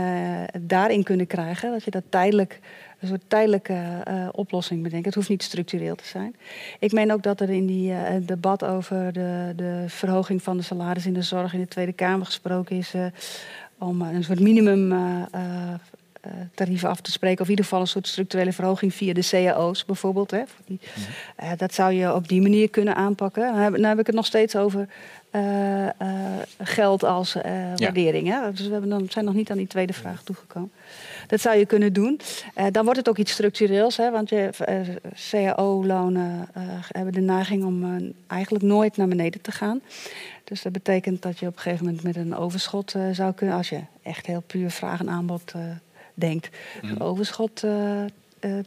daarin 0.59 1.03
kunnen 1.03 1.27
krijgen. 1.27 1.71
Dat 1.71 1.83
je 1.83 1.91
dat 1.91 2.03
tijdelijk, 2.09 2.59
een 3.03 3.09
soort 3.09 3.29
tijdelijke 3.29 4.03
uh, 4.07 4.27
oplossing 4.31 4.83
bedenkt. 4.83 5.05
Het 5.05 5.15
hoeft 5.15 5.29
niet 5.29 5.43
structureel 5.43 5.95
te 5.95 6.05
zijn. 6.05 6.35
Ik 6.79 6.91
meen 6.91 7.13
ook 7.13 7.23
dat 7.23 7.41
er 7.41 7.49
in 7.49 7.65
die 7.65 7.91
uh, 7.91 7.99
debat 8.21 8.63
over 8.63 9.13
de, 9.13 9.53
de 9.55 9.83
verhoging 9.87 10.43
van 10.43 10.57
de 10.57 10.63
salaris 10.63 11.05
in 11.05 11.13
de 11.13 11.21
zorg 11.21 11.53
in 11.53 11.59
de 11.59 11.67
Tweede 11.67 11.93
Kamer 11.93 12.25
gesproken 12.25 12.77
is 12.77 12.93
uh, 12.93 13.05
om 13.77 14.01
een 14.01 14.23
soort 14.23 14.39
minimum 14.39 14.93
tarieven 16.53 16.89
af 16.89 17.01
te 17.01 17.11
spreken. 17.11 17.39
Of 17.39 17.45
in 17.45 17.49
ieder 17.49 17.65
geval 17.65 17.81
een 17.81 17.87
soort 17.87 18.07
structurele 18.07 18.53
verhoging 18.53 18.93
via 18.93 19.13
de 19.13 19.27
cao's 19.29 19.85
bijvoorbeeld. 19.85 20.31
Hè. 20.31 20.43
Die, 20.65 20.79
uh, 21.43 21.51
dat 21.57 21.73
zou 21.73 21.93
je 21.93 22.13
op 22.13 22.27
die 22.27 22.41
manier 22.41 22.69
kunnen 22.69 22.95
aanpakken. 22.95 23.43
Dan 23.43 23.61
heb, 23.61 23.73
dan 23.73 23.83
heb 23.83 23.99
ik 23.99 24.05
het 24.05 24.15
nog 24.15 24.25
steeds 24.25 24.55
over 24.55 24.87
geld 26.57 27.03
als 27.03 27.33
waardering. 27.75 28.27
Hè. 28.27 28.51
Dus 28.51 28.65
we 28.65 28.71
hebben 28.71 28.89
dan, 28.89 29.07
zijn 29.09 29.25
nog 29.25 29.33
niet 29.33 29.51
aan 29.51 29.57
die 29.57 29.67
tweede 29.67 29.93
vraag 29.93 30.23
toegekomen. 30.23 30.71
Dat 31.33 31.41
zou 31.41 31.57
je 31.57 31.65
kunnen 31.65 31.93
doen. 31.93 32.19
dan 32.71 32.83
wordt 32.83 32.99
het 32.99 33.09
ook 33.09 33.17
iets 33.17 33.31
structureels. 33.31 33.97
Hè, 33.97 34.11
want 34.11 34.29
je, 34.29 34.49
cao-lonen 35.13 36.47
hebben 36.87 37.13
de 37.13 37.21
neiging 37.21 37.63
om 37.63 38.13
eigenlijk 38.27 38.63
nooit 38.63 38.97
naar 38.97 39.07
beneden 39.07 39.41
te 39.41 39.51
gaan. 39.51 39.81
Dus 40.43 40.61
dat 40.61 40.71
betekent 40.71 41.21
dat 41.21 41.39
je 41.39 41.47
op 41.47 41.55
een 41.55 41.61
gegeven 41.61 41.85
moment 41.85 42.03
met 42.03 42.15
een 42.15 42.35
overschot 42.35 42.95
zou 43.11 43.33
kunnen... 43.33 43.55
als 43.55 43.69
je 43.69 43.79
echt 44.01 44.25
heel 44.25 44.43
puur 44.47 44.71
vraag 44.71 44.99
en 44.99 45.09
aanbod 45.09 45.53
denkt, 46.13 46.49
een 46.81 46.99
overschot 46.99 47.63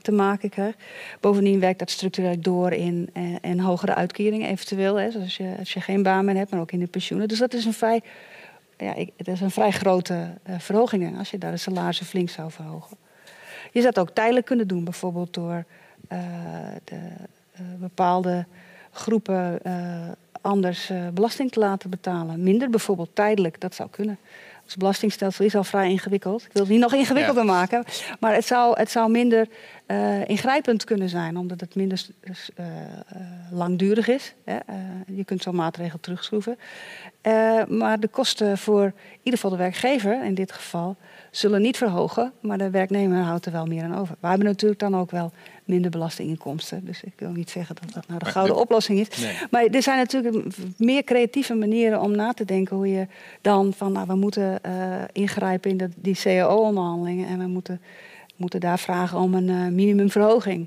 te 0.03 0.13
maken 0.13 0.49
krijgt. 0.49 0.79
Bovendien 1.21 1.61
werkt 1.61 1.79
dat 1.79 1.91
structureel 1.91 2.41
door 2.41 2.73
in, 2.73 3.11
uh, 3.15 3.37
in 3.41 3.59
hogere 3.59 3.95
uitkeringen 3.95 4.49
eventueel. 4.49 4.97
Hè, 4.97 5.11
zoals 5.11 5.25
als 5.25 5.37
je, 5.37 5.55
als 5.59 5.73
je 5.73 5.81
geen 5.81 6.03
baan 6.03 6.25
meer 6.25 6.37
hebt, 6.37 6.51
maar 6.51 6.61
ook 6.61 6.73
in 6.73 6.81
de 6.81 6.87
pensioenen. 6.87 7.29
Dus 7.29 7.39
dat 7.39 7.55
is 7.55 7.65
een 7.65 7.73
vrij, 7.73 8.03
ja, 8.77 8.95
ik, 8.95 9.13
is 9.17 9.41
een 9.41 9.51
vrij 9.51 9.71
grote 9.71 10.29
verhoging 10.59 11.19
als 11.19 11.31
je 11.31 11.39
daar 11.39 11.51
de 11.51 11.57
salarissen 11.57 12.07
flink 12.07 12.31
zou 12.31 12.51
verhogen. 12.51 12.97
Je 13.73 13.81
zou 13.81 13.87
het 13.87 13.99
ook 13.99 14.11
tijdelijk 14.11 14.47
kunnen 14.47 14.69
doen, 14.69 14.85
bijvoorbeeld 14.85 15.35
door 15.35 15.65
de, 16.85 16.99
bepaalde 17.79 18.45
groepen 18.91 19.61
anders 20.41 20.91
belasting 21.13 21.51
te 21.53 21.59
laten 21.59 21.91
betalen. 21.91 22.43
Minder 22.43 22.71
bijvoorbeeld 22.71 23.15
tijdelijk, 23.15 23.61
dat 23.61 23.75
zou 23.75 23.91
kunnen. 23.91 24.19
Het 24.67 24.77
belastingstelsel 24.79 25.45
is 25.45 25.55
al 25.55 25.65
vrij 25.65 25.91
ingewikkeld. 25.91 26.43
Ik 26.43 26.53
wil 26.53 26.63
het 26.63 26.71
niet 26.71 26.81
nog 26.81 26.95
ingewikkelder 26.95 27.45
ja. 27.45 27.53
maken. 27.53 27.85
Maar 28.21 28.35
het 28.35 28.47
zou, 28.47 28.79
het 28.79 28.91
zou 28.91 29.11
minder 29.11 29.49
uh, 29.87 30.29
ingrijpend 30.29 30.85
kunnen 30.85 31.09
zijn, 31.09 31.37
omdat 31.37 31.61
het 31.61 31.75
minder 31.75 32.07
uh, 32.21 32.35
uh, 32.61 32.67
langdurig 33.51 34.09
is. 34.09 34.35
Hè. 34.45 34.57
je 35.07 35.25
kunt 35.25 35.43
zo'n 35.43 35.55
maatregel 35.55 36.01
terugschroeven. 36.01 36.59
maar 37.69 38.01
de 38.01 38.09
kosten 38.09 38.59
voor 38.59 38.85
in 38.85 38.93
ieder 39.23 39.41
geval 39.41 39.51
de 39.51 39.57
werkgever, 39.57 40.25
in 40.25 40.35
dit 40.35 40.53
geval, 40.53 40.97
zullen 41.37 41.63
niet 41.63 41.77
verhogen. 41.77 42.33
Maar 42.41 42.59
de 42.59 42.71
werknemer 42.71 43.23
houdt 43.23 43.47
er 43.47 43.53
wel 43.53 43.67
meer 43.67 43.83
aan 43.83 43.97
over. 43.97 44.17
We 44.21 44.27
hebben 44.27 44.47
natuurlijk 44.47 44.81
dan 44.81 44.97
ook 44.97 45.11
wel 45.11 45.33
minder 45.65 45.91
belastinginkomsten. 45.91 46.85
Dus 46.85 47.03
ik 47.03 47.13
wil 47.17 47.31
niet 47.31 47.51
zeggen 47.51 47.77
dat 47.81 47.93
dat 47.93 48.09
nou 48.09 48.19
de 48.19 48.25
gouden 48.25 48.57
oplossing 48.57 48.99
is. 48.99 49.19
Nee. 49.19 49.37
Maar 49.51 49.65
er 49.65 49.83
zijn 49.83 49.99
natuurlijk 49.99 50.45
meer 50.77 51.05
creatieve 51.05 51.55
manieren 51.55 52.01
om 52.01 52.17
na 52.17 52.33
te 52.33 52.45
denken 52.45 52.77
hoe 52.77 52.91
je 52.91 53.07
dan 53.41 53.73
van, 53.73 53.93
nou, 53.93 54.07
we 54.07 54.15
moeten 54.15 54.59
uh, 54.67 54.73
ingrijpen 55.13 55.71
in 55.71 55.77
de, 55.77 55.89
die 55.97 56.17
CAO-onderhandelingen 56.17 57.29
en 57.29 57.39
we 57.39 57.47
moeten, 57.47 57.81
moeten 58.37 58.61
daar 58.61 58.79
vragen 58.79 59.19
om 59.19 59.35
een 59.35 59.49
uh, 59.49 59.67
minimumverhoging. 59.67 60.67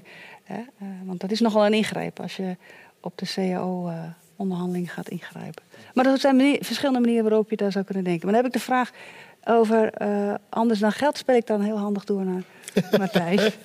Uh, 0.51 0.57
want 1.05 1.19
dat 1.19 1.31
is 1.31 1.39
nogal 1.39 1.65
een 1.65 1.73
ingreep 1.73 2.19
als 2.19 2.35
je 2.35 2.55
op 2.99 3.17
de 3.17 3.25
CAO-onderhandeling 3.33 4.93
gaat 4.93 5.09
ingrijpen. 5.09 5.63
Maar 5.93 6.05
er 6.05 6.19
zijn 6.19 6.35
manier, 6.35 6.57
verschillende 6.61 6.99
manieren 6.99 7.23
waarop 7.23 7.49
je 7.49 7.55
daar 7.55 7.71
zou 7.71 7.85
kunnen 7.85 8.03
denken. 8.03 8.25
Maar 8.25 8.33
dan 8.33 8.43
heb 8.43 8.53
ik 8.53 8.59
de 8.59 8.65
vraag 8.65 8.91
over 9.45 9.91
anders 10.49 10.79
dan 10.79 10.91
geld, 10.91 11.17
speel 11.17 11.35
ik 11.35 11.47
dan 11.47 11.61
heel 11.61 11.77
handig 11.77 12.03
door 12.03 12.25
naar 12.25 12.43
Matthijs. 12.99 13.57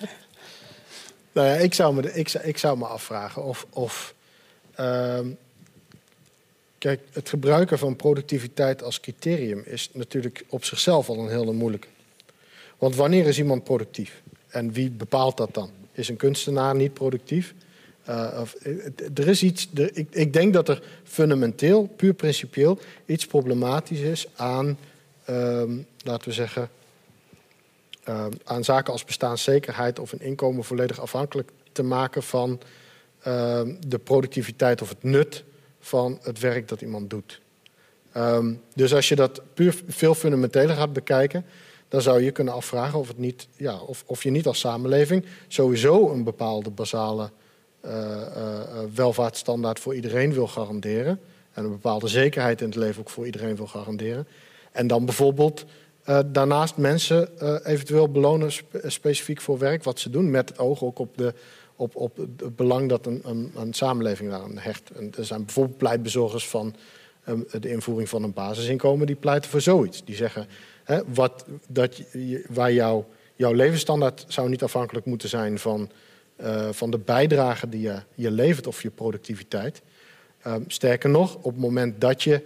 Nou 1.32 1.48
ja, 1.48 1.54
ik 1.54 1.74
zou 1.74 1.94
me, 1.94 2.12
ik, 2.12 2.32
ik 2.32 2.58
zou 2.58 2.78
me 2.78 2.86
afvragen 2.86 3.44
of. 3.44 3.66
of 3.70 4.14
uh, 4.80 5.18
kijk, 6.78 7.00
het 7.12 7.28
gebruiken 7.28 7.78
van 7.78 7.96
productiviteit 7.96 8.82
als 8.82 9.00
criterium 9.00 9.62
is 9.64 9.90
natuurlijk 9.92 10.44
op 10.48 10.64
zichzelf 10.64 11.08
al 11.08 11.18
een 11.18 11.28
hele 11.28 11.52
moeilijke. 11.52 11.86
Want 12.78 12.96
wanneer 12.96 13.26
is 13.26 13.38
iemand 13.38 13.64
productief? 13.64 14.22
En 14.48 14.72
wie 14.72 14.90
bepaalt 14.90 15.36
dat 15.36 15.54
dan? 15.54 15.70
Is 15.92 16.08
een 16.08 16.16
kunstenaar 16.16 16.74
niet 16.74 16.94
productief? 16.94 17.54
Uh, 18.08 18.38
of, 18.40 18.54
er 19.14 19.28
is 19.28 19.42
iets. 19.42 19.68
Er, 19.74 19.90
ik, 19.96 20.06
ik, 20.10 20.32
denk 20.32 20.52
dat 20.52 20.68
er 20.68 20.82
fundamenteel, 21.04 21.86
puur 21.96 22.14
principieel, 22.14 22.78
iets 23.06 23.26
problematisch 23.26 24.00
is 24.00 24.26
aan, 24.36 24.78
uh, 25.30 25.62
laten 26.04 26.28
we 26.28 26.34
zeggen, 26.34 26.70
uh, 28.08 28.26
aan 28.44 28.64
zaken 28.64 28.92
als 28.92 29.04
bestaanszekerheid 29.04 29.98
of 29.98 30.12
een 30.12 30.20
inkomen 30.20 30.64
volledig 30.64 31.00
afhankelijk 31.00 31.50
te 31.72 31.82
maken 31.82 32.22
van 32.22 32.60
uh, 33.26 33.60
de 33.86 33.98
productiviteit 33.98 34.82
of 34.82 34.88
het 34.88 35.02
nut 35.02 35.44
van 35.80 36.18
het 36.22 36.38
werk 36.40 36.68
dat 36.68 36.80
iemand 36.80 37.10
doet. 37.10 37.40
Um, 38.16 38.60
dus 38.74 38.94
als 38.94 39.08
je 39.08 39.14
dat 39.14 39.40
puur 39.54 39.82
veel 39.86 40.14
fundamenteler 40.14 40.76
gaat 40.76 40.92
bekijken, 40.92 41.44
dan 41.88 42.02
zou 42.02 42.22
je 42.22 42.30
kunnen 42.30 42.54
afvragen 42.54 42.98
of, 42.98 43.08
het 43.08 43.18
niet, 43.18 43.48
ja, 43.56 43.78
of, 43.78 44.04
of 44.06 44.22
je 44.22 44.30
niet 44.30 44.46
als 44.46 44.58
samenleving 44.58 45.24
sowieso 45.48 46.10
een 46.10 46.24
bepaalde 46.24 46.70
basale 46.70 47.30
uh, 47.84 47.90
welvaartsstandaard 48.94 49.80
voor 49.80 49.94
iedereen 49.94 50.32
wil 50.32 50.48
garanderen. 50.48 51.20
En 51.52 51.64
een 51.64 51.70
bepaalde 51.70 52.08
zekerheid 52.08 52.60
in 52.60 52.66
het 52.66 52.76
leven 52.76 53.00
ook 53.00 53.10
voor 53.10 53.26
iedereen 53.26 53.56
wil 53.56 53.66
garanderen. 53.66 54.26
En 54.74 54.86
dan 54.86 55.04
bijvoorbeeld 55.04 55.64
Uh, 56.08 56.18
daarnaast 56.26 56.76
mensen 56.76 57.28
uh, 57.42 57.56
eventueel 57.64 58.08
belonen 58.08 58.52
spe 58.52 58.90
specifiek 58.90 59.40
voor 59.40 59.58
werk 59.58 59.84
wat 59.84 59.98
ze 59.98 60.10
doen, 60.10 60.30
met 60.30 60.48
het 60.48 60.58
oog 60.58 60.82
ook 60.82 60.98
op, 60.98 61.18
de, 61.18 61.34
op, 61.76 61.96
op 61.96 62.16
het 62.16 62.56
belang 62.56 62.88
dat 62.88 63.06
een, 63.06 63.20
een, 63.24 63.52
een 63.56 63.72
samenleving 63.72 64.30
daaraan 64.30 64.58
hecht. 64.58 64.90
En 64.90 65.12
er 65.18 65.24
zijn 65.24 65.44
bijvoorbeeld 65.44 65.78
pleitbezorgers 65.78 66.48
van 66.48 66.74
um, 67.28 67.46
de 67.60 67.70
invoering 67.70 68.08
van 68.08 68.22
een 68.22 68.32
basisinkomen 68.32 69.06
die 69.06 69.16
pleiten 69.16 69.50
voor 69.50 69.60
zoiets. 69.60 70.04
Die 70.04 70.16
zeggen 70.16 70.46
hè, 70.84 71.00
wat, 71.14 71.44
dat 71.68 72.02
waar 72.48 72.72
jouw 72.72 73.06
jouw 73.36 73.52
levensstandaard 73.52 74.24
zou 74.28 74.48
niet 74.48 74.62
afhankelijk 74.62 75.06
moeten 75.06 75.28
zijn 75.28 75.58
van, 75.58 75.90
uh, 76.40 76.68
van 76.70 76.90
de 76.90 76.98
bijdrage 76.98 77.68
die 77.68 77.80
je, 77.80 77.96
je 78.14 78.30
levert 78.30 78.66
of 78.66 78.82
je 78.82 78.90
productiviteit. 78.90 79.82
Uh, 80.46 80.54
sterker 80.66 81.10
nog, 81.10 81.34
op 81.34 81.52
het 81.52 81.60
moment 81.60 82.00
dat 82.00 82.22
je 82.22 82.42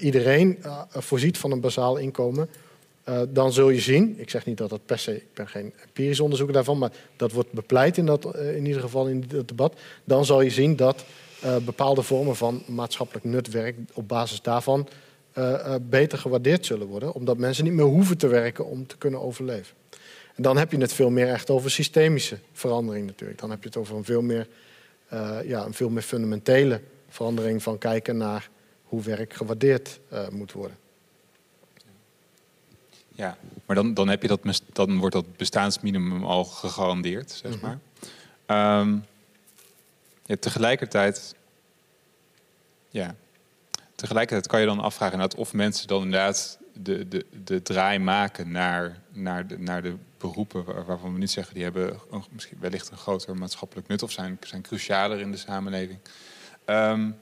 iedereen 0.00 0.58
voorziet 0.88 1.38
van 1.38 1.52
een 1.52 1.60
bazaal 1.60 1.96
inkomen, 1.96 2.48
dan 3.28 3.52
zul 3.52 3.70
je 3.70 3.80
zien, 3.80 4.14
ik 4.18 4.30
zeg 4.30 4.46
niet 4.46 4.56
dat 4.56 4.70
dat 4.70 4.86
per 4.86 4.98
se, 4.98 5.16
ik 5.16 5.34
ben 5.34 5.48
geen 5.48 5.72
empirisch 5.86 6.20
onderzoeker 6.20 6.54
daarvan, 6.54 6.78
maar 6.78 6.92
dat 7.16 7.32
wordt 7.32 7.52
bepleit 7.52 7.96
in, 7.96 8.06
dat, 8.06 8.36
in 8.36 8.66
ieder 8.66 8.82
geval 8.82 9.06
in 9.06 9.24
het 9.28 9.48
debat, 9.48 9.74
dan 10.04 10.24
zal 10.24 10.40
je 10.40 10.50
zien 10.50 10.76
dat 10.76 11.04
bepaalde 11.64 12.02
vormen 12.02 12.36
van 12.36 12.62
maatschappelijk 12.66 13.24
nutwerk 13.24 13.76
op 13.94 14.08
basis 14.08 14.42
daarvan 14.42 14.88
beter 15.82 16.18
gewaardeerd 16.18 16.66
zullen 16.66 16.86
worden, 16.86 17.12
omdat 17.12 17.38
mensen 17.38 17.64
niet 17.64 17.72
meer 17.72 17.84
hoeven 17.84 18.18
te 18.18 18.26
werken 18.26 18.66
om 18.66 18.86
te 18.86 18.96
kunnen 18.96 19.22
overleven. 19.22 19.76
En 20.34 20.42
dan 20.42 20.56
heb 20.56 20.72
je 20.72 20.78
het 20.78 20.92
veel 20.92 21.10
meer 21.10 21.28
echt 21.28 21.50
over 21.50 21.70
systemische 21.70 22.38
verandering 22.52 23.06
natuurlijk. 23.06 23.40
Dan 23.40 23.50
heb 23.50 23.62
je 23.62 23.68
het 23.68 23.76
over 23.76 23.96
een 23.96 24.04
veel 24.04 24.22
meer, 24.22 24.46
ja, 25.44 25.64
een 25.64 25.74
veel 25.74 25.90
meer 25.90 26.02
fundamentele 26.02 26.80
verandering 27.08 27.62
van 27.62 27.78
kijken 27.78 28.16
naar 28.16 28.50
hoe 28.88 29.02
werk 29.02 29.32
gewaardeerd 29.32 30.00
uh, 30.12 30.28
moet 30.28 30.52
worden. 30.52 30.76
Ja, 33.14 33.38
maar 33.66 33.76
dan, 33.76 33.94
dan, 33.94 34.08
heb 34.08 34.22
je 34.22 34.28
dat, 34.28 34.62
dan 34.72 34.98
wordt 34.98 35.14
dat 35.14 35.36
bestaansminimum 35.36 36.24
al 36.24 36.44
gegarandeerd, 36.44 37.30
zeg 37.30 37.52
mhm. 37.52 37.60
maar. 37.60 37.78
Mm 38.46 38.56
-hmm. 38.56 38.88
um, 38.88 39.04
ja, 40.24 40.36
tegelijkertijd, 40.40 41.34
ja, 42.88 43.14
tegelijkertijd 43.94 44.46
kan 44.46 44.60
je 44.60 44.66
dan 44.66 44.80
afvragen 44.80 45.36
of 45.36 45.52
mensen 45.52 45.88
dan 45.88 46.02
inderdaad 46.02 46.58
de, 46.72 47.08
de, 47.08 47.26
de 47.44 47.62
draai 47.62 47.98
maken 47.98 48.50
naar, 48.50 49.02
naar, 49.12 49.46
de, 49.46 49.58
naar 49.58 49.82
de 49.82 49.94
beroepen 50.18 50.84
waarvan 50.86 51.12
we 51.12 51.18
niet 51.18 51.30
zeggen 51.30 51.54
die 51.54 51.62
hebben 51.62 52.00
misschien 52.30 52.58
wellicht 52.60 52.90
een 52.90 52.96
groter 52.96 53.36
maatschappelijk 53.36 53.88
nut 53.88 54.02
of 54.02 54.10
zijn, 54.10 54.38
zijn 54.40 54.62
crucialer 54.62 55.20
in 55.20 55.30
de 55.30 55.36
samenleving. 55.36 55.98
Um, 56.66 57.16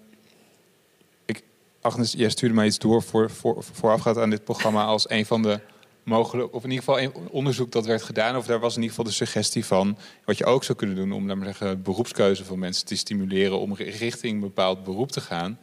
Agnes, 1.86 2.12
jij 2.12 2.30
stuurde 2.30 2.54
mij 2.54 2.66
iets 2.66 2.78
door 2.78 3.02
voor, 3.02 3.30
voor, 3.30 3.64
voorafgaand 3.72 4.18
aan 4.18 4.30
dit 4.30 4.44
programma 4.44 4.84
als 4.84 5.10
een 5.10 5.26
van 5.26 5.42
de 5.42 5.60
mogelijke, 6.02 6.52
of 6.52 6.64
in 6.64 6.70
ieder 6.70 6.84
geval 6.84 7.00
een 7.00 7.28
onderzoek 7.30 7.72
dat 7.72 7.86
werd 7.86 8.02
gedaan, 8.02 8.36
of 8.36 8.46
daar 8.46 8.60
was 8.60 8.76
in 8.76 8.82
ieder 8.82 8.96
geval 8.96 9.10
de 9.10 9.16
suggestie 9.16 9.64
van 9.64 9.98
wat 10.24 10.38
je 10.38 10.44
ook 10.44 10.64
zou 10.64 10.78
kunnen 10.78 10.96
doen 10.96 11.12
om, 11.12 11.26
laat 11.26 11.36
maar 11.36 11.46
zeggen, 11.46 11.82
beroepskeuze 11.82 12.44
van 12.44 12.58
mensen 12.58 12.86
te 12.86 12.96
stimuleren 12.96 13.58
om 13.58 13.74
richting 13.74 14.34
een 14.34 14.40
bepaald 14.40 14.84
beroep 14.84 15.12
te 15.12 15.20
gaan, 15.20 15.58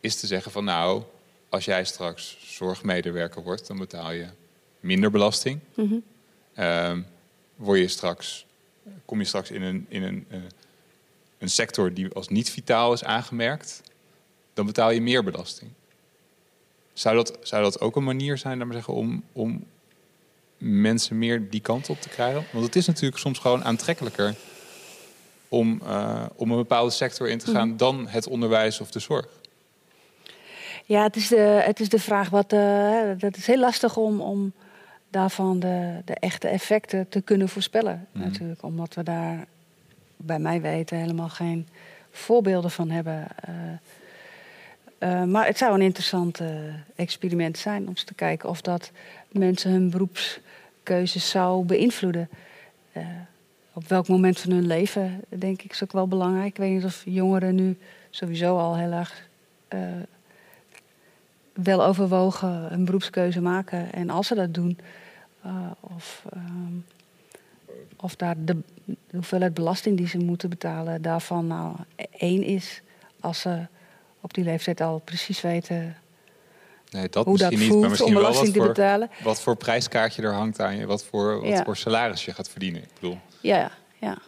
is 0.00 0.20
te 0.20 0.26
zeggen 0.26 0.52
van 0.52 0.64
nou, 0.64 1.02
als 1.48 1.64
jij 1.64 1.84
straks 1.84 2.36
zorgmedewerker 2.40 3.42
wordt, 3.42 3.66
dan 3.66 3.78
betaal 3.78 4.12
je 4.12 4.26
minder 4.80 5.10
belasting. 5.10 5.60
Mm 5.74 6.02
-hmm. 6.54 7.06
word 7.56 7.78
je 7.78 7.88
straks, 7.88 8.46
kom 9.04 9.18
je 9.18 9.24
straks 9.24 9.50
in 9.50 9.62
een, 9.62 9.86
in 9.88 10.02
een, 10.02 10.26
uh, 10.30 10.38
een 11.38 11.50
sector 11.50 11.94
die 11.94 12.12
als 12.12 12.28
niet 12.28 12.50
vitaal 12.50 12.92
is 12.92 13.04
aangemerkt, 13.04 13.82
dan 14.54 14.66
betaal 14.66 14.90
je 14.90 15.00
meer 15.00 15.24
belasting. 15.24 15.70
Zou 16.92 17.16
dat, 17.16 17.38
zou 17.42 17.62
dat 17.62 17.80
ook 17.80 17.96
een 17.96 18.04
manier 18.04 18.38
zijn 18.38 18.58
maar 18.58 18.72
zeggen, 18.72 18.94
om, 18.94 19.24
om 19.32 19.64
mensen 20.58 21.18
meer 21.18 21.50
die 21.50 21.60
kant 21.60 21.88
op 21.88 22.00
te 22.00 22.08
krijgen? 22.08 22.44
Want 22.52 22.64
het 22.64 22.76
is 22.76 22.86
natuurlijk 22.86 23.18
soms 23.20 23.38
gewoon 23.38 23.64
aantrekkelijker 23.64 24.34
om, 25.48 25.80
uh, 25.84 26.24
om 26.36 26.50
een 26.50 26.56
bepaalde 26.56 26.90
sector 26.90 27.28
in 27.28 27.38
te 27.38 27.50
gaan 27.50 27.62
mm 27.62 27.68
-hmm. 27.68 27.76
dan 27.76 28.08
het 28.08 28.26
onderwijs 28.26 28.80
of 28.80 28.90
de 28.90 28.98
zorg. 28.98 29.26
Ja, 30.84 31.02
het 31.02 31.16
is 31.16 31.28
de, 31.28 31.62
het 31.64 31.80
is 31.80 31.88
de 31.88 31.98
vraag 31.98 32.30
wat. 32.30 32.52
Uh, 32.52 33.00
dat 33.18 33.36
is 33.36 33.46
heel 33.46 33.58
lastig 33.58 33.96
om, 33.96 34.20
om 34.20 34.52
daarvan 35.08 35.60
de, 35.60 36.00
de 36.04 36.14
echte 36.14 36.48
effecten 36.48 37.08
te 37.08 37.20
kunnen 37.20 37.48
voorspellen. 37.48 38.06
Mm. 38.12 38.22
Natuurlijk, 38.22 38.62
omdat 38.62 38.94
we 38.94 39.02
daar 39.02 39.46
bij 40.16 40.38
mij 40.38 40.60
weten 40.60 40.96
helemaal 40.96 41.28
geen 41.28 41.68
voorbeelden 42.10 42.70
van 42.70 42.90
hebben. 42.90 43.26
Uh, 43.48 43.54
uh, 45.04 45.24
maar 45.24 45.46
het 45.46 45.58
zou 45.58 45.74
een 45.74 45.82
interessant 45.82 46.40
experiment 46.94 47.58
zijn 47.58 47.88
om 47.88 47.94
te 47.94 48.14
kijken 48.14 48.48
of 48.48 48.60
dat 48.60 48.90
mensen 49.28 49.70
hun 49.70 49.90
beroepskeuzes 49.90 51.30
zou 51.30 51.64
beïnvloeden. 51.64 52.28
op 53.72 53.88
welk 53.88 54.08
moment 54.08 54.40
van 54.40 54.50
hun 54.50 54.66
leven, 54.66 55.20
denk 55.28 55.62
ik, 55.62 55.70
is 55.72 55.82
ook 55.82 55.92
wel 55.92 56.08
belangrijk. 56.08 56.46
Ik 56.46 56.56
weet 56.56 56.72
niet 56.72 56.84
of 56.84 57.02
jongeren 57.04 57.54
nu 57.54 57.78
sowieso 58.10 58.58
al 58.58 58.76
heel 58.76 58.92
erg 58.92 59.28
wel 61.52 61.84
overwogen 61.84 62.72
een 62.72 62.84
beroepskeuze 62.84 63.40
maken. 63.40 63.92
En 63.92 64.10
als 64.10 64.26
ze 64.26 64.34
dat 64.34 64.54
doen, 64.54 64.78
of, 65.80 66.24
um, 66.36 66.84
of 67.96 68.16
daar 68.16 68.34
de, 68.38 68.56
de, 68.84 68.96
hoeveelheid 69.10 69.54
belasting 69.54 69.96
die 69.96 70.08
ze 70.08 70.18
moeten 70.18 70.48
betalen, 70.48 71.02
daarvan 71.02 71.46
nou 71.46 71.76
één 72.10 72.42
is. 72.42 72.82
Als 73.20 73.40
ze 73.40 73.66
op 74.24 74.34
die 74.34 74.44
leeftijd 74.44 74.80
al 74.80 74.98
precies 75.04 75.40
weten 75.40 75.96
Nee, 76.90 77.08
dat 77.08 77.24
hoe 77.24 77.38
dat 77.38 77.50
niet, 77.50 77.60
voelt 77.60 77.80
maar 77.80 77.88
misschien 77.90 78.14
om 78.16 78.20
wel 78.22 78.30
belasting 78.30 78.54
wat 78.56 78.64
te 78.64 78.72
voor, 78.74 78.84
betalen. 78.84 79.10
Wat 79.22 79.40
voor 79.40 79.56
prijskaartje 79.56 80.22
er 80.22 80.32
hangt 80.34 80.60
aan 80.60 80.76
je, 80.76 80.86
wat 80.86 81.04
voor, 81.04 81.40
wat 81.40 81.48
Ja. 81.48 81.64
voor 81.64 81.76
salaris 81.76 82.24
je 82.24 82.32
gaat 82.34 82.48
verdienen. 82.48 82.82
Ik 82.82 82.88
bedoel, 82.94 83.18
Ja, 83.40 83.70
ja. 84.00 84.18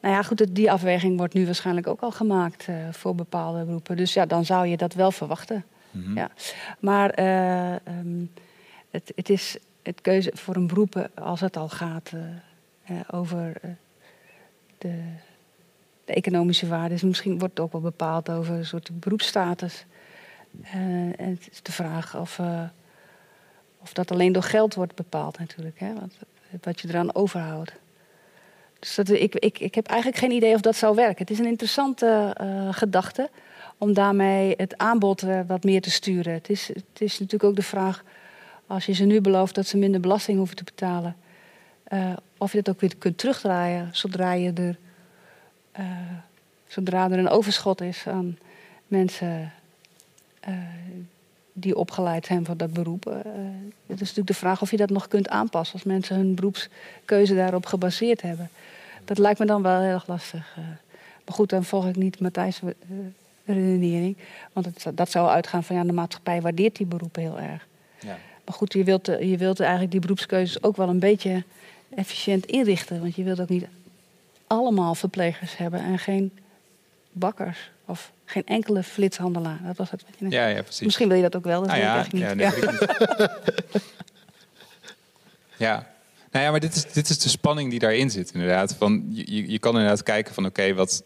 Nou 0.00 0.14
ja, 0.14 0.22
goed, 0.22 0.54
die 0.54 0.72
afweging 0.72 1.16
wordt 1.18 1.34
nu 1.34 1.44
waarschijnlijk 1.46 1.86
ook 1.86 2.00
al 2.00 2.10
gemaakt 2.10 2.66
eh, 2.68 2.74
voor 2.92 3.14
bepaalde 3.14 3.64
beroepen. 3.64 3.96
Dus 3.96 4.14
ja, 4.14 4.26
dan 4.26 4.44
zou 4.44 4.66
je 4.66 4.76
dat 4.76 4.94
wel 4.94 5.10
verwachten. 5.12 5.64
mhm. 5.90 6.16
Ja. 6.16 6.30
Maar 6.78 7.10
eh, 7.10 7.72
ehm, 7.72 8.24
het, 8.90 9.12
het 9.14 9.28
is 9.28 9.56
het 9.82 10.00
keuze 10.00 10.30
voor 10.34 10.56
een 10.56 10.66
beroep 10.66 10.96
eh, 10.96 11.04
als 11.24 11.40
het 11.40 11.56
al 11.56 11.68
gaat 11.68 12.10
over 13.10 13.52
de, 14.78 15.02
economische 16.10 16.68
waarde. 16.68 16.94
is 16.94 17.02
misschien 17.02 17.38
wordt 17.38 17.56
het 17.56 17.66
ook 17.66 17.72
wel 17.72 17.80
bepaald 17.80 18.30
over 18.30 18.54
een 18.54 18.66
soort 18.66 18.90
beroepsstatus. 18.92 19.84
Eh, 20.62 20.74
en 21.20 21.30
het 21.30 21.48
is 21.50 21.62
de 21.62 21.72
vraag 21.72 22.16
of, 22.16 22.38
eh, 22.38 22.62
of 23.78 23.92
dat 23.92 24.10
alleen 24.10 24.32
door 24.32 24.42
geld 24.42 24.74
wordt 24.74 24.94
bepaald 24.94 25.38
natuurlijk. 25.38 25.78
Hè? 25.78 25.92
Wat, 25.94 26.14
wat 26.62 26.80
je 26.80 26.88
eraan 26.88 27.14
overhoudt. 27.14 27.72
Dus 28.78 28.94
dat, 28.94 29.08
ik, 29.08 29.34
ik, 29.34 29.58
ik 29.58 29.74
heb 29.74 29.86
eigenlijk 29.86 30.20
geen 30.20 30.30
idee 30.30 30.54
of 30.54 30.60
dat 30.60 30.76
zou 30.76 30.94
werken. 30.94 31.18
Het 31.18 31.30
is 31.30 31.38
een 31.38 31.46
interessante 31.46 32.34
eh, 32.36 32.68
gedachte 32.70 33.30
om 33.78 33.92
daarmee 33.92 34.54
het 34.56 34.78
aanbod 34.78 35.24
wat 35.46 35.64
meer 35.64 35.80
te 35.80 35.90
sturen. 35.90 36.32
Het 36.32 36.50
is, 36.50 36.68
het 36.68 36.84
is 36.98 37.12
natuurlijk 37.12 37.44
ook 37.44 37.56
de 37.56 37.62
vraag, 37.62 38.04
als 38.66 38.86
je 38.86 38.92
ze 38.92 39.04
nu 39.04 39.20
belooft 39.20 39.54
dat 39.54 39.66
ze 39.66 39.76
minder 39.76 40.00
belasting 40.00 40.38
hoeven 40.38 40.56
te 40.56 40.64
betalen, 40.64 41.16
of 42.38 42.52
je 42.52 42.62
dat 42.62 42.74
ook 42.74 42.80
weer 42.80 42.96
kunt 42.96 43.18
terugdraaien 43.18 43.88
zodra, 43.92 44.32
je 44.32 44.52
er, 44.52 44.78
eh, 45.72 45.84
zodra 46.66 47.10
er 47.10 47.18
een 47.18 47.28
overschot 47.28 47.80
is 47.80 48.06
aan 48.06 48.38
mensen 48.86 49.52
eh, 50.40 50.54
die 51.52 51.76
opgeleid 51.76 52.26
zijn 52.26 52.44
voor 52.44 52.56
dat 52.56 52.72
beroep. 52.72 53.06
Eh, 53.06 53.14
het 53.86 54.00
is 54.00 54.08
natuurlijk 54.08 54.26
de 54.26 54.34
vraag 54.34 54.62
of 54.62 54.70
je 54.70 54.76
dat 54.76 54.90
nog 54.90 55.08
kunt 55.08 55.28
aanpassen 55.28 55.74
als 55.74 55.84
mensen 55.84 56.16
hun 56.16 56.34
beroepskeuze 56.34 57.34
daarop 57.34 57.66
gebaseerd 57.66 58.22
hebben. 58.22 58.50
Dat 59.04 59.18
lijkt 59.18 59.38
me 59.38 59.46
dan 59.46 59.62
wel 59.62 59.80
heel 59.80 59.92
erg 59.92 60.06
lastig. 60.06 60.56
maar 61.24 61.34
goed, 61.34 61.50
dan 61.50 61.64
volg 61.64 61.86
ik 61.86 61.96
niet 61.96 62.20
Matthijs' 62.20 62.60
redenering. 63.44 64.16
Want 64.52 64.66
het, 64.66 64.96
dat 64.96 65.10
zou 65.10 65.28
uitgaan 65.28 65.64
van 65.64 65.76
ja, 65.76 65.84
de 65.84 65.92
maatschappij 65.92 66.40
waardeert 66.40 66.76
die 66.76 66.86
beroepen 66.86 67.22
heel 67.22 67.40
erg. 67.40 67.66
Ja. 68.00 68.18
Maar 68.44 68.54
goed, 68.54 68.72
je 68.72 68.84
wilt, 68.84 69.06
je 69.06 69.36
wilt 69.36 69.60
eigenlijk 69.60 69.90
die 69.90 70.00
beroepskeuzes 70.00 70.62
ook 70.62 70.76
wel 70.76 70.88
een 70.88 70.98
beetje 70.98 71.44
efficiënt 71.94 72.46
inrichten. 72.46 73.00
Want 73.00 73.14
je 73.14 73.22
wilt 73.22 73.40
ook 73.40 73.48
niet 73.48 73.66
allemaal 74.56 74.94
verplegers 74.94 75.56
hebben 75.56 75.80
en 75.80 75.98
geen 75.98 76.32
bakkers. 77.12 77.70
Of 77.84 78.12
geen 78.24 78.46
enkele 78.46 78.82
flitshandelaar. 78.82 79.60
Dat 79.66 79.76
was 79.76 79.90
het 79.90 80.02
wat 80.02 80.10
je 80.18 80.24
net 80.24 80.32
ja, 80.32 80.46
ja, 80.46 80.62
precies. 80.62 80.80
Misschien 80.80 81.08
wil 81.08 81.16
je 81.16 81.22
dat 81.22 81.36
ook 81.36 81.44
wel, 81.44 81.60
dat 81.60 81.70
Ah, 81.70 81.74
weet 81.76 81.82
ik 81.84 81.88
ja, 81.88 81.94
eigenlijk 82.34 82.34
niet. 82.34 82.42
ja, 82.42 82.50
nee, 82.50 82.62
ik 82.62 83.70
niet. 83.72 83.82
ja. 85.66 85.88
Nou 86.30 86.44
ja, 86.44 86.50
maar 86.50 86.60
dit 86.60 86.74
is, 86.74 86.92
dit 86.92 87.08
is 87.08 87.18
de 87.18 87.28
spanning 87.28 87.70
die 87.70 87.78
daarin 87.78 88.10
zit, 88.10 88.30
inderdaad. 88.32 88.74
Van, 88.74 89.04
je, 89.10 89.50
je- 89.50 89.58
kan 89.58 89.72
inderdaad 89.74 90.02
kijken 90.02 90.34
van, 90.34 90.46
oké, 90.46 90.74
wat... 90.74 91.02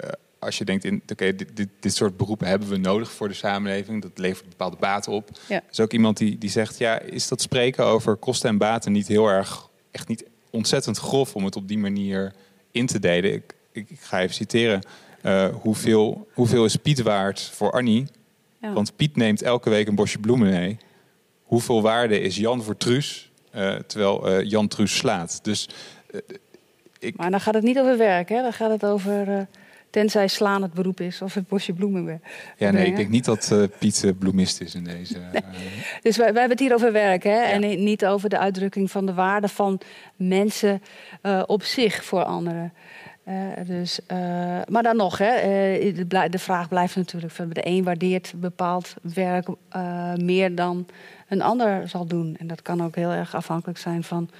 eh, 0.00 0.08
als 0.38 0.58
je 0.58 0.64
denkt, 0.64 0.84
in, 0.84 1.02
oké, 1.12 1.34
dit, 1.34 1.56
dit, 1.56 1.68
dit 1.80 1.94
soort 1.94 2.16
beroepen 2.16 2.46
hebben 2.46 2.68
we 2.68 2.76
nodig 2.76 3.10
voor 3.12 3.28
de 3.28 3.34
samenleving. 3.34 4.02
Dat 4.02 4.18
levert 4.18 4.48
bepaalde 4.48 4.76
baten 4.80 5.12
op. 5.12 5.30
Ja. 5.48 5.54
Er 5.56 5.62
is 5.70 5.80
ook 5.80 5.92
iemand 5.92 6.16
die, 6.16 6.38
die 6.38 6.50
zegt, 6.50 6.78
ja, 6.78 6.98
is 6.98 7.28
dat 7.28 7.40
spreken 7.42 7.84
over 7.84 8.16
kosten 8.16 8.48
en 8.48 8.58
baten 8.58 8.92
niet 8.92 9.08
heel 9.08 9.26
erg... 9.28 9.68
echt 9.90 10.08
niet 10.08 10.24
ontzettend 10.50 10.98
grof 10.98 11.34
om 11.36 11.44
het 11.44 11.56
op 11.56 11.68
die 11.68 11.78
manier 11.78 12.32
in 12.72 12.86
te 12.86 12.98
delen? 12.98 13.32
Ik, 13.32 13.54
ik, 13.72 13.90
ik 13.90 14.00
ga 14.00 14.20
even 14.20 14.34
citeren. 14.34 14.82
Eh, 15.22 15.48
hoeveel, 15.60 16.28
hoeveel 16.32 16.64
is 16.64 16.76
Piet 16.76 17.02
waard 17.02 17.40
voor 17.40 17.72
Annie? 17.72 18.06
Ja. 18.60 18.72
Want 18.72 18.96
Piet 18.96 19.16
neemt 19.16 19.42
elke 19.42 19.70
week 19.70 19.88
een 19.88 19.94
bosje 19.94 20.18
bloemen 20.18 20.50
mee. 20.50 20.78
hoeveel 21.42 21.82
waarde 21.82 22.20
is 22.20 22.36
Jan 22.36 22.62
voor 22.62 22.76
Truus, 22.76 23.30
uh, 23.54 23.74
terwijl 23.74 24.40
uh, 24.40 24.48
Jan 24.50 24.68
Truus 24.68 24.96
slaat. 24.96 25.38
Dus, 25.42 25.68
ik... 26.98 27.16
Maar 27.16 27.30
dan 27.30 27.40
gaat 27.40 27.54
het 27.54 27.62
niet 27.62 27.78
over 27.78 27.98
werk, 27.98 28.28
hè? 28.28 28.42
dan 28.42 28.52
gaat 28.52 28.70
het 28.70 28.84
over 28.84 29.48
tenzij 29.92 30.28
slaan 30.28 30.62
het 30.62 30.72
beroep 30.72 31.00
is 31.00 31.22
of 31.22 31.34
het 31.34 31.48
bosje 31.48 31.72
bloemen 31.72 32.04
weer. 32.04 32.20
Ja, 32.56 32.70
nee, 32.70 32.86
ik 32.86 32.96
denk 32.96 33.08
niet 33.08 33.24
dat 33.24 33.54
Piet 33.78 34.12
bloemist 34.18 34.60
is 34.60 34.74
in 34.74 34.84
deze. 34.84 35.18
Nee. 35.18 35.42
Dus 36.02 36.16
wij, 36.16 36.32
wij, 36.32 36.40
hebben 36.40 36.58
het 36.58 36.66
hier 36.66 36.74
over 36.74 36.92
werk, 36.92 37.22
hè? 37.22 37.40
en 37.42 37.84
niet 37.84 38.06
over 38.06 38.28
de 38.28 38.38
uitdrukking 38.38 38.90
van 38.90 39.06
de 39.06 39.14
waarde 39.14 39.48
van 39.48 39.80
mensen 40.16 40.82
op 41.46 41.62
zich 41.62 42.04
voor 42.04 42.24
anderen. 42.24 42.72
Uh, 43.28 43.66
dus, 43.66 44.00
uh, 44.12 44.18
maar 44.68 44.82
dan 44.82 44.96
nog, 44.96 45.18
hè, 45.18 45.36
uh, 45.80 45.94
de, 45.94 46.28
de, 46.28 46.38
vraag 46.38 46.68
blijft 46.68 46.96
natuurlijk: 46.96 47.32
van 47.32 47.48
de 47.48 47.66
een 47.66 47.84
waardeert 47.84 48.32
bepaald 48.36 48.94
werk 49.02 49.48
meer 50.16 50.54
dan 50.54 50.86
een 51.28 51.42
ander 51.42 51.88
zal 51.88 52.06
doen. 52.06 52.36
En 52.38 52.46
dat 52.46 52.62
kan 52.62 52.82
ook 52.82 52.94
heel 52.94 53.10
erg 53.10 53.34
afhankelijk 53.34 53.78
zijn 53.78 54.04
van 54.04 54.30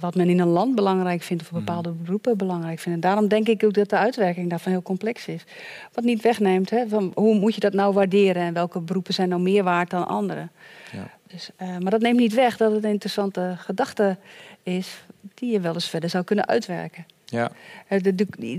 wat 0.00 0.14
men 0.14 0.28
in 0.28 0.40
een 0.40 0.48
land 0.48 0.74
belangrijk 0.74 1.22
vindt 1.22 1.42
of 1.42 1.50
mhm. 1.50 1.58
bepaalde 1.58 1.90
beroepen 1.90 2.36
belangrijk 2.36 2.78
vindt. 2.78 3.04
En 3.04 3.08
daarom 3.08 3.28
denk 3.28 3.48
ik 3.48 3.64
ook 3.64 3.74
dat 3.74 3.88
de 3.88 3.96
uitwerking 3.96 4.50
daarvan 4.50 4.72
heel 4.72 4.82
complex 4.82 5.26
is. 5.26 5.44
Wat 5.92 6.04
niet 6.04 6.22
wegneemt, 6.22 6.70
hè, 6.70 6.88
van 6.88 7.12
hoe 7.14 7.34
moet 7.34 7.54
je 7.54 7.60
dat 7.60 7.72
nou 7.72 7.94
waarderen 7.94 8.42
en 8.42 8.54
welke 8.54 8.80
beroepen 8.80 9.14
zijn 9.14 9.28
nou 9.28 9.42
meer 9.42 9.64
waard 9.64 9.90
dan 9.90 10.06
andere. 10.06 10.48
Ja. 10.92 11.10
Dus, 11.26 11.50
maar 11.58 11.90
dat 11.90 12.00
neemt 12.00 12.18
niet 12.18 12.34
weg 12.34 12.56
dat 12.56 12.72
het 12.72 12.84
een 12.84 12.90
interessante 12.90 13.54
gedachte 13.56 14.16
is 14.62 15.04
die 15.34 15.52
je 15.52 15.60
wel 15.60 15.74
eens 15.74 15.88
verder 15.88 16.10
zou 16.10 16.24
kunnen 16.24 16.46
uitwerken. 16.46 17.06
Ja. 17.24 17.50
Eh, 17.88 17.98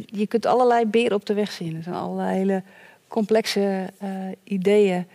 je 0.06 0.28
kunt 0.28 0.46
allerlei 0.46 0.86
beren 0.86 1.18
op 1.18 1.26
de 1.26 1.34
weg 1.34 1.52
zien. 1.52 1.76
Er 1.76 1.84
zijn 1.84 1.96
allerlei 1.96 2.38
hele 2.38 2.64
complexe 3.08 3.90
ideeën 4.44 5.08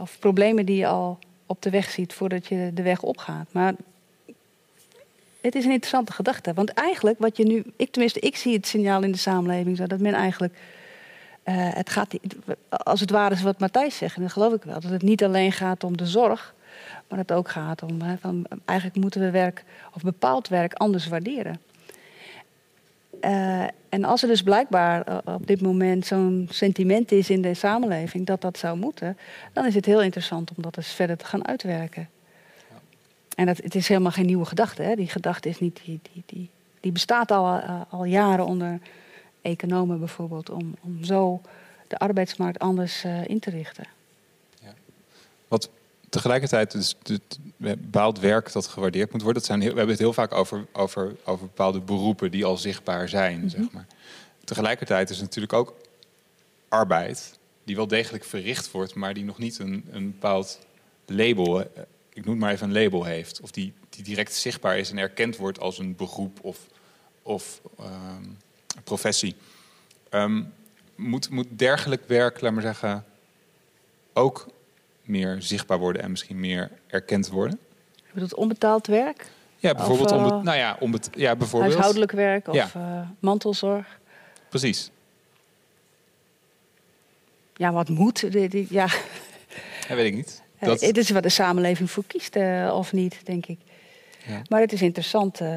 of 0.00 0.18
problemen 0.18 0.66
die 0.66 0.76
je 0.76 0.86
al 0.86 1.18
op 1.46 1.62
de 1.62 1.70
weg 1.70 1.90
ziet 1.90 2.12
voordat 2.12 2.46
je 2.46 2.70
de 2.74 2.82
weg 2.82 3.02
opgaat. 3.02 3.46
Maar 3.52 3.74
het 5.40 5.54
is 5.54 5.64
een 5.64 5.70
interessante 5.70 6.12
gedachte. 6.12 6.54
Want 6.54 6.70
eigenlijk, 6.70 7.18
wat 7.18 7.36
je 7.36 7.44
nu, 7.44 7.64
ik 7.76 7.90
tenminste, 7.90 8.20
ik 8.20 8.36
zie 8.36 8.56
het 8.56 8.66
signaal 8.66 9.02
in 9.02 9.12
de 9.12 9.18
samenleving 9.18 9.76
zo 9.76 9.86
dat 9.86 10.00
men 10.00 10.14
eigenlijk. 10.14 10.54
Uh, 11.44 11.54
het 11.54 11.90
gaat, 11.90 12.14
als 12.68 13.00
het 13.00 13.10
ware 13.10 13.34
is 13.34 13.42
wat 13.42 13.58
Matthijs 13.58 13.96
zegt, 13.96 14.16
en 14.16 14.22
dat 14.22 14.32
geloof 14.32 14.52
ik 14.52 14.62
wel, 14.62 14.80
dat 14.80 14.90
het 14.90 15.02
niet 15.02 15.24
alleen 15.24 15.52
gaat 15.52 15.84
om 15.84 15.96
de 15.96 16.06
zorg, 16.06 16.54
maar 17.08 17.18
het 17.18 17.32
ook 17.32 17.48
gaat 17.48 17.82
om, 17.82 17.98
van, 18.20 18.46
eigenlijk 18.64 19.00
moeten 19.00 19.20
we 19.20 19.30
werk 19.30 19.64
of 19.94 20.02
bepaald 20.02 20.48
werk 20.48 20.72
anders 20.74 21.08
waarderen. 21.08 21.60
Uh, 23.20 23.62
en 23.88 24.04
als 24.04 24.22
er 24.22 24.28
dus 24.28 24.42
blijkbaar 24.42 25.08
uh, 25.08 25.34
op 25.34 25.46
dit 25.46 25.60
moment 25.60 26.06
zo'n 26.06 26.48
sentiment 26.50 27.12
is 27.12 27.30
in 27.30 27.42
de 27.42 27.54
samenleving 27.54 28.26
dat 28.26 28.40
dat 28.40 28.58
zou 28.58 28.78
moeten, 28.78 29.18
dan 29.52 29.66
is 29.66 29.74
het 29.74 29.84
heel 29.84 30.02
interessant 30.02 30.50
om 30.56 30.62
dat 30.62 30.76
eens 30.76 30.92
verder 30.92 31.16
te 31.16 31.24
gaan 31.24 31.46
uitwerken. 31.46 32.08
En 33.36 33.46
dat, 33.46 33.56
het 33.56 33.74
is 33.74 33.88
helemaal 33.88 34.12
geen 34.12 34.26
nieuwe 34.26 34.44
gedachte. 34.44 34.82
Hè? 34.82 34.94
Die 34.94 35.08
gedachte 35.08 35.48
is 35.48 35.60
niet, 35.60 35.80
die, 35.84 36.00
die, 36.12 36.22
die, 36.26 36.50
die 36.80 36.92
bestaat 36.92 37.30
al, 37.30 37.56
uh, 37.56 37.80
al 37.88 38.04
jaren 38.04 38.46
onder 38.46 38.80
economen 39.42 39.98
bijvoorbeeld, 39.98 40.50
om, 40.50 40.74
om 40.80 41.04
zo 41.04 41.40
de 41.88 41.98
arbeidsmarkt 41.98 42.58
anders 42.58 43.04
in 43.26 43.38
te 43.38 43.50
richten. 43.50 43.84
Ja. 44.62 44.74
Wat 45.48 45.70
tegelijkertijd 46.10 46.70
dus 46.70 46.96
bepaald 47.56 48.18
werk 48.18 48.52
dat 48.52 48.66
gewaardeerd 48.66 49.12
moet 49.12 49.22
worden. 49.22 49.42
Dat 49.42 49.50
zijn 49.50 49.60
we 49.60 49.66
hebben 49.66 49.88
het 49.88 49.98
heel 49.98 50.12
vaak 50.12 50.32
over, 50.32 50.66
over, 50.72 51.16
over 51.24 51.46
bepaalde 51.46 51.80
beroepen 51.80 52.30
die 52.30 52.44
al 52.44 52.56
zichtbaar 52.56 53.08
zijn. 53.08 53.38
Mhm. 53.38 53.48
zeg 53.48 53.72
maar. 53.72 53.86
Tegelijkertijd 54.44 55.10
is 55.10 55.16
het 55.16 55.24
natuurlijk 55.24 55.52
ook 55.52 55.74
arbeid 56.68 57.38
die 57.64 57.76
wel 57.76 57.86
degelijk 57.86 58.24
verricht 58.24 58.70
wordt, 58.70 58.94
maar 58.94 59.14
die 59.14 59.24
nog 59.24 59.38
niet 59.38 59.58
een, 59.58 59.84
een 59.90 60.10
bepaald 60.10 60.58
label, 61.06 61.60
eh, 61.60 61.82
ik 62.12 62.24
noem 62.24 62.34
het 62.34 62.44
maar 62.44 62.52
even 62.52 62.66
een 62.66 62.82
label 62.82 63.04
heeft. 63.04 63.40
Of 63.40 63.50
die, 63.50 63.72
die 63.88 64.04
direct 64.04 64.34
zichtbaar 64.34 64.78
is 64.78 64.90
en 64.90 64.98
erkend 64.98 65.36
wordt 65.36 65.60
als 65.60 65.78
een 65.78 65.96
beroep 65.96 66.38
of, 66.42 66.58
of 67.22 67.60
ehm, 67.78 68.24
professie. 68.84 69.36
Um, 70.10 70.52
moet, 70.94 71.30
moet 71.30 71.46
dergelijk 71.50 72.02
werk, 72.06 72.40
laat 72.40 72.52
maar 72.52 72.62
zeggen, 72.62 73.04
ook 74.12 74.46
meer 75.02 75.36
zichtbaar 75.42 75.78
worden 75.78 76.02
en 76.02 76.10
misschien 76.10 76.40
meer 76.40 76.70
erkend 76.86 77.28
worden? 77.28 77.58
Je 77.94 78.12
bedoelt 78.12 78.34
onbetaald 78.34 78.86
werk? 78.86 79.26
Ja, 79.56 79.74
bijvoorbeeld, 79.74 80.12
of, 80.12 80.20
uh, 80.20 80.42
nou 80.42 80.56
ja, 80.56 80.76
onbet 80.80 81.10
ja, 81.14 81.36
bijvoorbeeld 81.36 81.72
huishoudelijk 81.72 82.12
werk 82.12 82.48
of 82.48 82.54
ja. 82.54 82.70
uh, 82.76 83.08
mantelzorg. 83.18 83.98
Precies. 84.48 84.90
Ja, 87.56 87.72
wat 87.72 87.88
moet? 87.88 88.26
Ja. 88.68 88.88
ja 89.88 89.94
weet 89.94 90.06
ik 90.06 90.14
niet. 90.14 90.42
Eh, 90.60 90.68
dat... 90.68 90.80
Het 90.80 90.96
is 90.96 91.10
wat 91.10 91.22
de 91.22 91.28
samenleving 91.28 91.90
voor 91.90 92.04
kiest, 92.06 92.36
uh, 92.36 92.72
of 92.74 92.92
niet, 92.92 93.20
denk 93.24 93.46
ik. 93.46 93.58
Ja. 94.26 94.42
Maar 94.48 94.60
het 94.60 94.72
is 94.72 94.82
interessant 94.82 95.40
uh, 95.40 95.48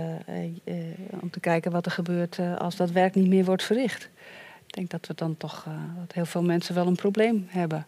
om 1.22 1.30
te 1.32 1.40
kijken 1.40 1.72
wat 1.72 1.86
er 1.86 1.92
gebeurt 1.92 2.38
als 2.58 2.76
dat 2.76 2.92
werk 2.92 3.16
niet 3.16 3.28
meer 3.28 3.46
wordt 3.46 3.64
verricht. 3.64 4.10
Ik 4.68 4.74
denk 4.74 4.90
dat 4.90 5.08
we 5.08 5.14
dan 5.14 5.38
toch 5.38 5.66
dat 6.00 6.14
heel 6.14 6.26
veel 6.26 6.44
mensen 6.44 6.76
wel 6.76 6.88
een 6.88 6.96
probleem 6.96 7.46
hebben. 7.50 7.88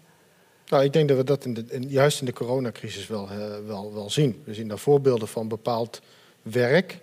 Nou, 0.68 0.84
ik 0.84 0.94
denk 0.94 1.08
dat 1.08 1.18
we 1.18 1.24
dat 1.24 1.46
in 1.46 1.54
de, 1.54 1.66
in, 1.70 1.90
juist 1.90 2.20
in 2.20 2.26
de 2.26 2.34
coronacrisis 2.34 3.08
wel, 3.08 3.30
uh, 3.32 3.38
wel, 3.68 3.94
wel 3.94 4.10
zien. 4.10 4.42
We 4.44 4.54
zien 4.54 4.68
daar 4.68 4.78
voorbeelden 4.78 5.28
van 5.28 5.48
bepaald 5.48 6.02
werk, 6.42 7.00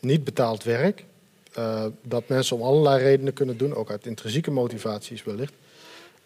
niet 0.00 0.24
betaald 0.24 0.64
werk. 0.64 1.04
Uh, 1.58 1.84
dat 2.02 2.28
mensen 2.28 2.56
om 2.56 2.62
allerlei 2.62 3.02
redenen 3.02 3.32
kunnen 3.32 3.56
doen, 3.56 3.74
ook 3.74 3.90
uit 3.90 4.06
intrinsieke 4.06 4.50
motivaties 4.50 5.24
wellicht. 5.24 5.52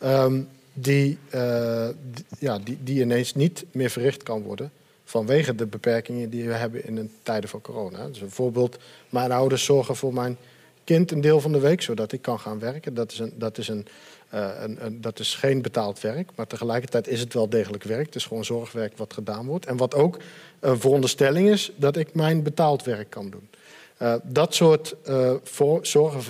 Um, 0.02 0.48
die, 0.72 1.18
uh, 1.34 1.88
die, 2.14 2.24
ja, 2.38 2.58
die, 2.58 2.78
die 2.82 3.00
ineens 3.00 3.34
niet 3.34 3.64
meer 3.72 3.90
verricht 3.90 4.22
kan 4.22 4.42
worden 4.42 4.70
vanwege 5.04 5.54
de 5.54 5.66
beperkingen 5.66 6.30
die 6.30 6.48
we 6.48 6.54
hebben 6.54 6.86
in 6.86 6.94
de 6.94 7.08
tijden 7.22 7.50
van 7.50 7.60
corona. 7.60 8.08
Dus 8.08 8.18
bijvoorbeeld, 8.18 8.78
mijn 9.08 9.32
ouders 9.32 9.64
zorgen 9.64 9.96
voor 9.96 10.14
mijn 10.14 10.36
kind 10.84 11.10
een 11.10 11.20
deel 11.20 11.40
van 11.40 11.52
de 11.52 11.58
week, 11.58 11.82
zodat 11.82 12.12
ik 12.12 12.22
kan 12.22 12.40
gaan 12.40 12.58
werken. 12.58 12.94
Dat 12.94 13.12
is 13.12 13.18
een, 13.18 13.32
dat 13.36 13.58
is 13.58 13.68
een 13.68 13.86
uh, 14.34 14.64
dat 14.92 15.18
is 15.18 15.34
geen 15.34 15.62
betaald 15.62 16.00
werk, 16.00 16.30
maar 16.34 16.46
tegelijkertijd 16.46 17.08
is 17.08 17.20
het 17.20 17.34
wel 17.34 17.48
degelijk 17.48 17.84
werk. 17.84 18.06
Het 18.06 18.14
is 18.14 18.24
gewoon 18.24 18.44
zorgwerk 18.44 18.96
wat 18.96 19.12
gedaan 19.12 19.46
wordt. 19.46 19.66
En 19.66 19.76
wat 19.76 19.94
ook 19.94 20.18
een 20.60 20.80
veronderstelling 20.80 21.48
is, 21.48 21.72
dat 21.76 21.96
ik 21.96 22.14
mijn 22.14 22.42
betaald 22.42 22.84
werk 22.84 23.10
kan 23.10 23.30
doen. 23.30 23.48
Uh, 24.02 24.14
dat 24.22 24.54
soort 24.54 24.94
voor, 25.42 25.86
zorgen 25.86 26.22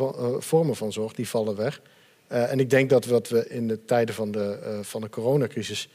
vormen 0.43 0.77
van 0.77 0.93
zorg, 0.93 1.13
die 1.13 1.29
vallen 1.29 1.57
weg. 1.57 1.81
En 2.31 2.61
ik 2.61 2.71
denk 2.71 2.91
dat 2.91 3.07
wat 3.07 3.29
we 3.29 3.49
in 3.49 3.69
de 3.69 3.85
tijden 3.85 4.15
van 4.15 4.31
de, 4.31 4.79
van 4.83 5.01
de 5.01 5.09
coronacrisis... 5.09 5.89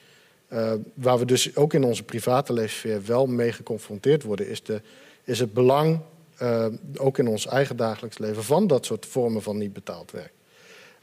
waar 0.93 1.19
we 1.19 1.25
dus 1.25 1.55
ook 1.55 1.73
in 1.73 1.83
onze 1.83 2.03
private 2.03 2.53
leefsfeer 2.53 3.05
wel 3.05 3.25
mee 3.25 3.51
geconfronteerd 3.51 4.23
worden... 4.23 4.49
is, 4.49 4.63
de, 4.63 4.81
is 5.23 5.39
het 5.39 5.53
belang, 5.53 5.99
ook 6.97 7.17
in 7.17 7.27
ons 7.27 7.47
eigen 7.47 7.77
dagelijks 7.77 8.17
leven... 8.17 8.43
van 8.43 8.67
dat 8.67 8.85
soort 8.85 9.05
vormen 9.05 9.41
van 9.41 9.57
niet 9.57 9.73
betaald 9.73 10.11
werk. 10.11 10.31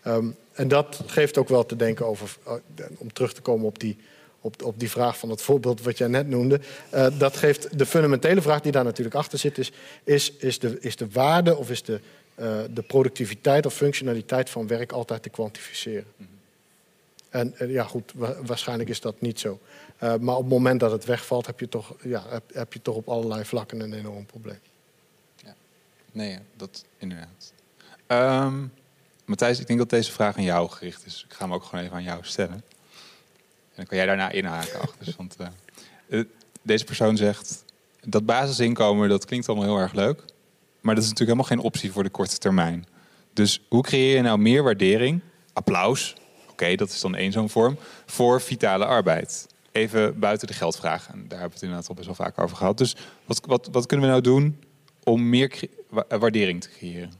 Um, 0.06 0.36
en 0.52 0.68
dat 0.68 1.00
geeft 1.06 1.38
ook 1.38 1.48
wel 1.48 1.66
te 1.66 1.76
denken 1.76 2.06
over, 2.06 2.36
uh, 2.46 2.52
om 2.98 3.12
terug 3.12 3.32
te 3.32 3.40
komen 3.40 3.66
op 3.66 3.78
die, 3.78 3.96
op, 4.40 4.62
op 4.62 4.78
die 4.78 4.90
vraag 4.90 5.18
van 5.18 5.30
het 5.30 5.42
voorbeeld 5.42 5.82
wat 5.82 5.98
jij 5.98 6.08
net 6.08 6.28
noemde. 6.28 6.60
Uh, 6.94 7.06
dat 7.18 7.36
geeft 7.36 7.78
de 7.78 7.86
fundamentele 7.86 8.42
vraag 8.42 8.60
die 8.60 8.72
daar 8.72 8.84
natuurlijk 8.84 9.16
achter 9.16 9.38
zit, 9.38 9.58
is, 9.58 9.72
is, 10.04 10.32
is, 10.32 10.58
de, 10.58 10.80
is 10.80 10.96
de 10.96 11.06
waarde 11.12 11.56
of 11.56 11.70
is 11.70 11.82
de, 11.82 12.00
uh, 12.36 12.60
de 12.70 12.82
productiviteit 12.82 13.66
of 13.66 13.74
functionaliteit 13.74 14.50
van 14.50 14.66
werk 14.66 14.92
altijd 14.92 15.22
te 15.22 15.28
kwantificeren? 15.28 16.06
En 17.30 17.54
ja, 17.58 17.84
goed, 17.84 18.12
wa 18.14 18.42
waarschijnlijk 18.42 18.88
is 18.88 19.00
dat 19.00 19.20
niet 19.20 19.40
zo. 19.40 19.60
maar 19.98 20.36
op 20.36 20.42
het 20.42 20.48
moment 20.52 20.80
dat 20.80 20.90
het 20.90 21.04
wegvalt, 21.04 21.46
heb 21.46 21.60
je 21.60 21.68
toch, 21.68 21.94
ja, 22.02 22.42
heb, 22.52 22.72
je 22.72 22.82
toch 22.82 22.94
op 22.94 23.08
allerlei 23.08 23.44
vlakken 23.44 23.80
een 23.80 23.92
enorm 23.92 24.26
probleem. 24.26 24.58
Ja. 25.36 25.54
Nee, 26.12 26.38
dat 26.56 26.84
inderdaad. 26.98 27.52
Um, 28.06 28.72
Matthijs, 29.24 29.60
ik 29.60 29.66
denk 29.66 29.78
dat 29.78 29.90
deze 29.90 30.12
vraag 30.12 30.36
aan 30.36 30.42
jou 30.42 30.70
gericht 30.70 31.06
is. 31.06 31.24
Ik 31.28 31.34
ga 31.34 31.44
hem 31.44 31.54
ook 31.54 31.64
gewoon 31.64 31.84
even 31.84 31.96
aan 31.96 32.02
jou 32.02 32.24
stellen. 32.24 32.54
En 32.54 33.74
dan 33.74 33.86
kan 33.86 33.96
jij 33.96 34.06
daarna 34.06 34.30
inhaken. 34.30 34.80
Dus, 34.98 35.16
want, 35.16 35.36
deze 36.62 36.84
persoon 36.84 37.16
zegt, 37.16 37.64
dat 38.00 38.26
basisinkomen, 38.26 39.08
dat 39.08 39.24
klinkt 39.24 39.48
allemaal 39.48 39.66
heel 39.66 39.78
erg 39.78 39.92
leuk. 39.92 40.24
Maar 40.82 40.94
dat 40.94 41.04
is 41.04 41.10
natuurlijk 41.10 41.38
helemaal 41.38 41.58
geen 41.58 41.72
optie 41.72 41.92
voor 41.92 42.02
de 42.02 42.10
korte 42.10 42.38
termijn. 42.38 42.86
Dus 43.32 43.62
hoe 43.68 43.82
creëer 43.82 44.16
je 44.16 44.22
nou 44.22 44.38
meer 44.38 44.62
waardering, 44.62 45.20
applaus, 45.52 46.14
oké, 46.50 46.74
dat 46.74 46.88
is 46.88 47.00
dan 47.00 47.14
één 47.14 47.32
zo'n 47.32 47.48
vorm, 47.48 47.78
voor 48.06 48.40
vitale 48.40 48.84
arbeid? 48.84 49.46
Even 49.72 50.18
buiten 50.18 50.46
de 50.46 50.54
geldvraag. 50.54 51.08
En 51.08 51.12
daar 51.12 51.38
hebben 51.38 51.48
we 51.48 51.54
het 51.54 51.62
inderdaad 51.62 51.88
al 51.88 51.94
best 51.94 52.06
wel 52.06 52.16
vaak 52.16 52.38
over 52.38 52.56
gehad. 52.56 52.78
Dus 52.78 52.96
wat, 53.24 53.40
wat, 53.46 53.68
wat 53.72 53.86
kunnen 53.86 54.06
we 54.06 54.12
nou 54.12 54.22
doen 54.22 54.58
om 55.04 55.28
meer 55.28 55.60
waardering 56.08 56.60
te 56.60 56.68
creëren? 56.68 57.12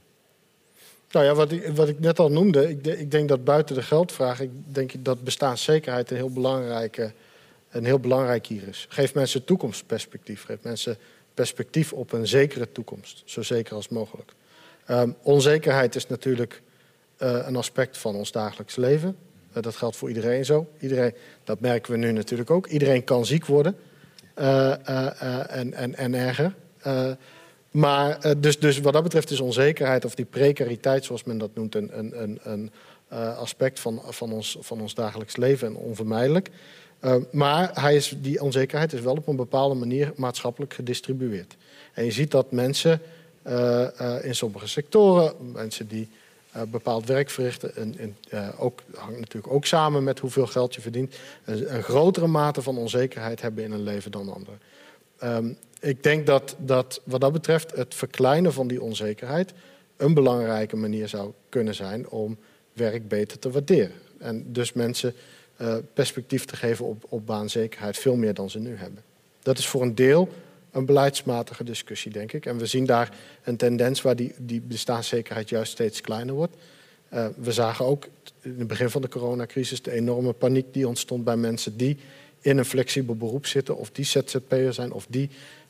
Nou 1.11 1.25
ja, 1.25 1.33
wat 1.33 1.51
ik, 1.51 1.67
wat 1.67 1.87
ik 1.87 1.99
net 1.99 2.19
al 2.19 2.31
noemde, 2.31 2.69
ik, 2.69 2.85
ik 2.85 3.11
denk 3.11 3.29
dat 3.29 3.43
buiten 3.43 3.75
de 3.75 3.81
geldvraag, 3.81 4.39
ik 4.39 4.51
denk 4.65 4.91
dat 4.99 5.23
bestaanszekerheid 5.23 6.11
een 6.11 6.17
heel, 6.17 6.31
belangrijke, 6.31 7.13
een 7.69 7.85
heel 7.85 7.99
belangrijk 7.99 8.45
hier 8.45 8.67
is. 8.67 8.85
Geef 8.89 9.13
mensen 9.13 9.45
toekomstperspectief. 9.45 10.43
Geef 10.43 10.57
mensen 10.61 10.97
perspectief 11.33 11.93
op 11.93 12.11
een 12.11 12.27
zekere 12.27 12.71
toekomst. 12.71 13.21
Zo 13.25 13.41
zeker 13.41 13.75
als 13.75 13.89
mogelijk. 13.89 14.33
Um, 14.89 15.15
onzekerheid 15.21 15.95
is 15.95 16.07
natuurlijk 16.07 16.61
uh, 17.19 17.39
een 17.45 17.55
aspect 17.55 17.97
van 17.97 18.15
ons 18.15 18.31
dagelijks 18.31 18.75
leven. 18.75 19.17
Eh, 19.53 19.61
dat 19.61 19.75
geldt 19.75 19.95
voor 19.95 20.07
iedereen 20.07 20.45
zo. 20.45 20.67
Iedereen, 20.79 21.13
dat 21.43 21.59
merken 21.59 21.91
we 21.91 21.97
nu 21.97 22.11
natuurlijk 22.11 22.51
ook. 22.51 22.67
Iedereen 22.67 23.03
kan 23.03 23.25
ziek 23.25 23.45
worden 23.45 23.75
en, 24.35 25.73
en, 25.73 25.95
en 25.95 26.13
erger. 26.13 26.55
maar 27.71 28.39
dus, 28.39 28.59
dus 28.59 28.79
wat 28.79 28.93
dat 28.93 29.03
betreft 29.03 29.31
is 29.31 29.39
onzekerheid 29.39 30.05
of 30.05 30.15
die 30.15 30.25
precariteit, 30.25 31.05
zoals 31.05 31.23
men 31.23 31.37
dat 31.37 31.55
noemt, 31.55 31.75
een, 31.75 31.99
een, 31.99 32.39
een, 32.43 32.71
aspect 33.37 33.79
van, 33.79 34.01
van, 34.07 34.31
ons, 34.31 34.57
van 34.59 34.81
ons 34.81 34.93
dagelijks 34.93 35.35
leven 35.35 35.67
en 35.67 35.75
onvermijdelijk. 35.75 36.49
Maar 37.31 37.81
hij 37.81 37.95
is, 37.95 38.15
die 38.17 38.41
onzekerheid 38.41 38.93
is 38.93 38.99
wel 38.99 39.15
op 39.15 39.27
een 39.27 39.35
bepaalde 39.35 39.75
manier 39.75 40.13
maatschappelijk 40.15 40.73
gedistribueerd. 40.73 41.55
En 41.93 42.05
je 42.05 42.11
ziet 42.11 42.31
dat 42.31 42.51
mensen 42.51 43.01
in 44.21 44.35
sommige 44.35 44.67
sectoren, 44.67 45.33
mensen 45.51 45.87
die 45.87 46.09
bepaald 46.67 47.05
werk 47.05 47.29
verrichten. 47.29 47.97
En, 47.99 48.17
ook, 48.57 48.81
hangt 48.95 49.19
natuurlijk 49.19 49.53
ook 49.53 49.65
samen 49.65 50.03
met 50.03 50.19
hoeveel 50.19 50.47
geld 50.47 50.75
je 50.75 50.81
verdient. 50.81 51.15
Een, 51.45 51.83
grotere 51.83 52.27
mate 52.27 52.61
van 52.61 52.77
onzekerheid 52.77 53.41
hebben 53.41 53.63
in 53.63 53.71
een 53.71 53.83
leven 53.83 54.11
dan 54.11 54.33
anderen. 54.33 54.59
Um, 55.23 55.57
ik 55.83 56.03
denk 56.03 56.25
dat, 56.25 56.55
dat 56.57 57.01
wat 57.03 57.21
dat 57.21 57.31
betreft 57.31 57.75
het 57.75 57.95
verkleinen 57.95 58.53
van 58.53 58.67
die 58.67 58.81
onzekerheid 58.81 59.53
een 59.97 60.13
belangrijke 60.13 60.75
manier 60.75 61.07
zou 61.07 61.31
kunnen 61.49 61.75
zijn 61.75 62.09
om 62.09 62.37
werk 62.73 63.07
beter 63.07 63.39
te 63.39 63.51
waarderen. 63.51 63.95
En 64.17 64.45
dus 64.53 64.73
mensen 64.73 65.13
uh, 65.61 65.75
perspectief 65.93 66.45
te 66.45 66.55
geven 66.55 66.85
op, 66.85 67.05
op 67.09 67.25
baanzekerheid, 67.25 67.97
veel 67.97 68.15
meer 68.15 68.33
dan 68.33 68.49
ze 68.49 68.59
nu 68.59 68.75
hebben. 68.75 69.03
Dat 69.41 69.57
is 69.57 69.67
voor 69.67 69.81
een 69.81 69.95
deel 69.95 70.29
een 70.73 70.85
beleidsmatige 70.85 71.63
discussie, 71.63 72.11
denk 72.11 72.33
ik. 72.33 72.45
En 72.45 72.57
we 72.57 72.65
zien 72.65 72.85
daar 72.85 73.17
een 73.43 73.57
tendens 73.57 74.01
waar 74.01 74.15
die, 74.15 74.33
die 74.37 74.61
bestaanszekerheid 74.61 75.49
juist 75.49 75.71
steeds 75.71 76.01
kleiner 76.01 76.35
wordt. 76.35 76.55
Uh, 77.13 77.27
we 77.35 77.51
zagen 77.51 77.85
ook 77.85 78.07
in 78.41 78.55
het 78.57 78.67
begin 78.67 78.89
van 78.89 79.01
de 79.01 79.09
coronacrisis 79.09 79.81
de 79.81 79.91
enorme 79.91 80.33
paniek 80.33 80.65
die 80.71 80.87
ontstond 80.87 81.23
bij 81.23 81.35
mensen 81.35 81.77
die 81.77 81.97
in 82.41 82.57
een 82.57 82.65
flexibel 82.65 83.15
beroep 83.15 83.45
zitten, 83.45 83.77
of 83.77 83.91
die 83.91 84.05
ZZP'er 84.05 84.73
zijn, 84.73 84.91
of 84.91 85.05
die 85.09 85.29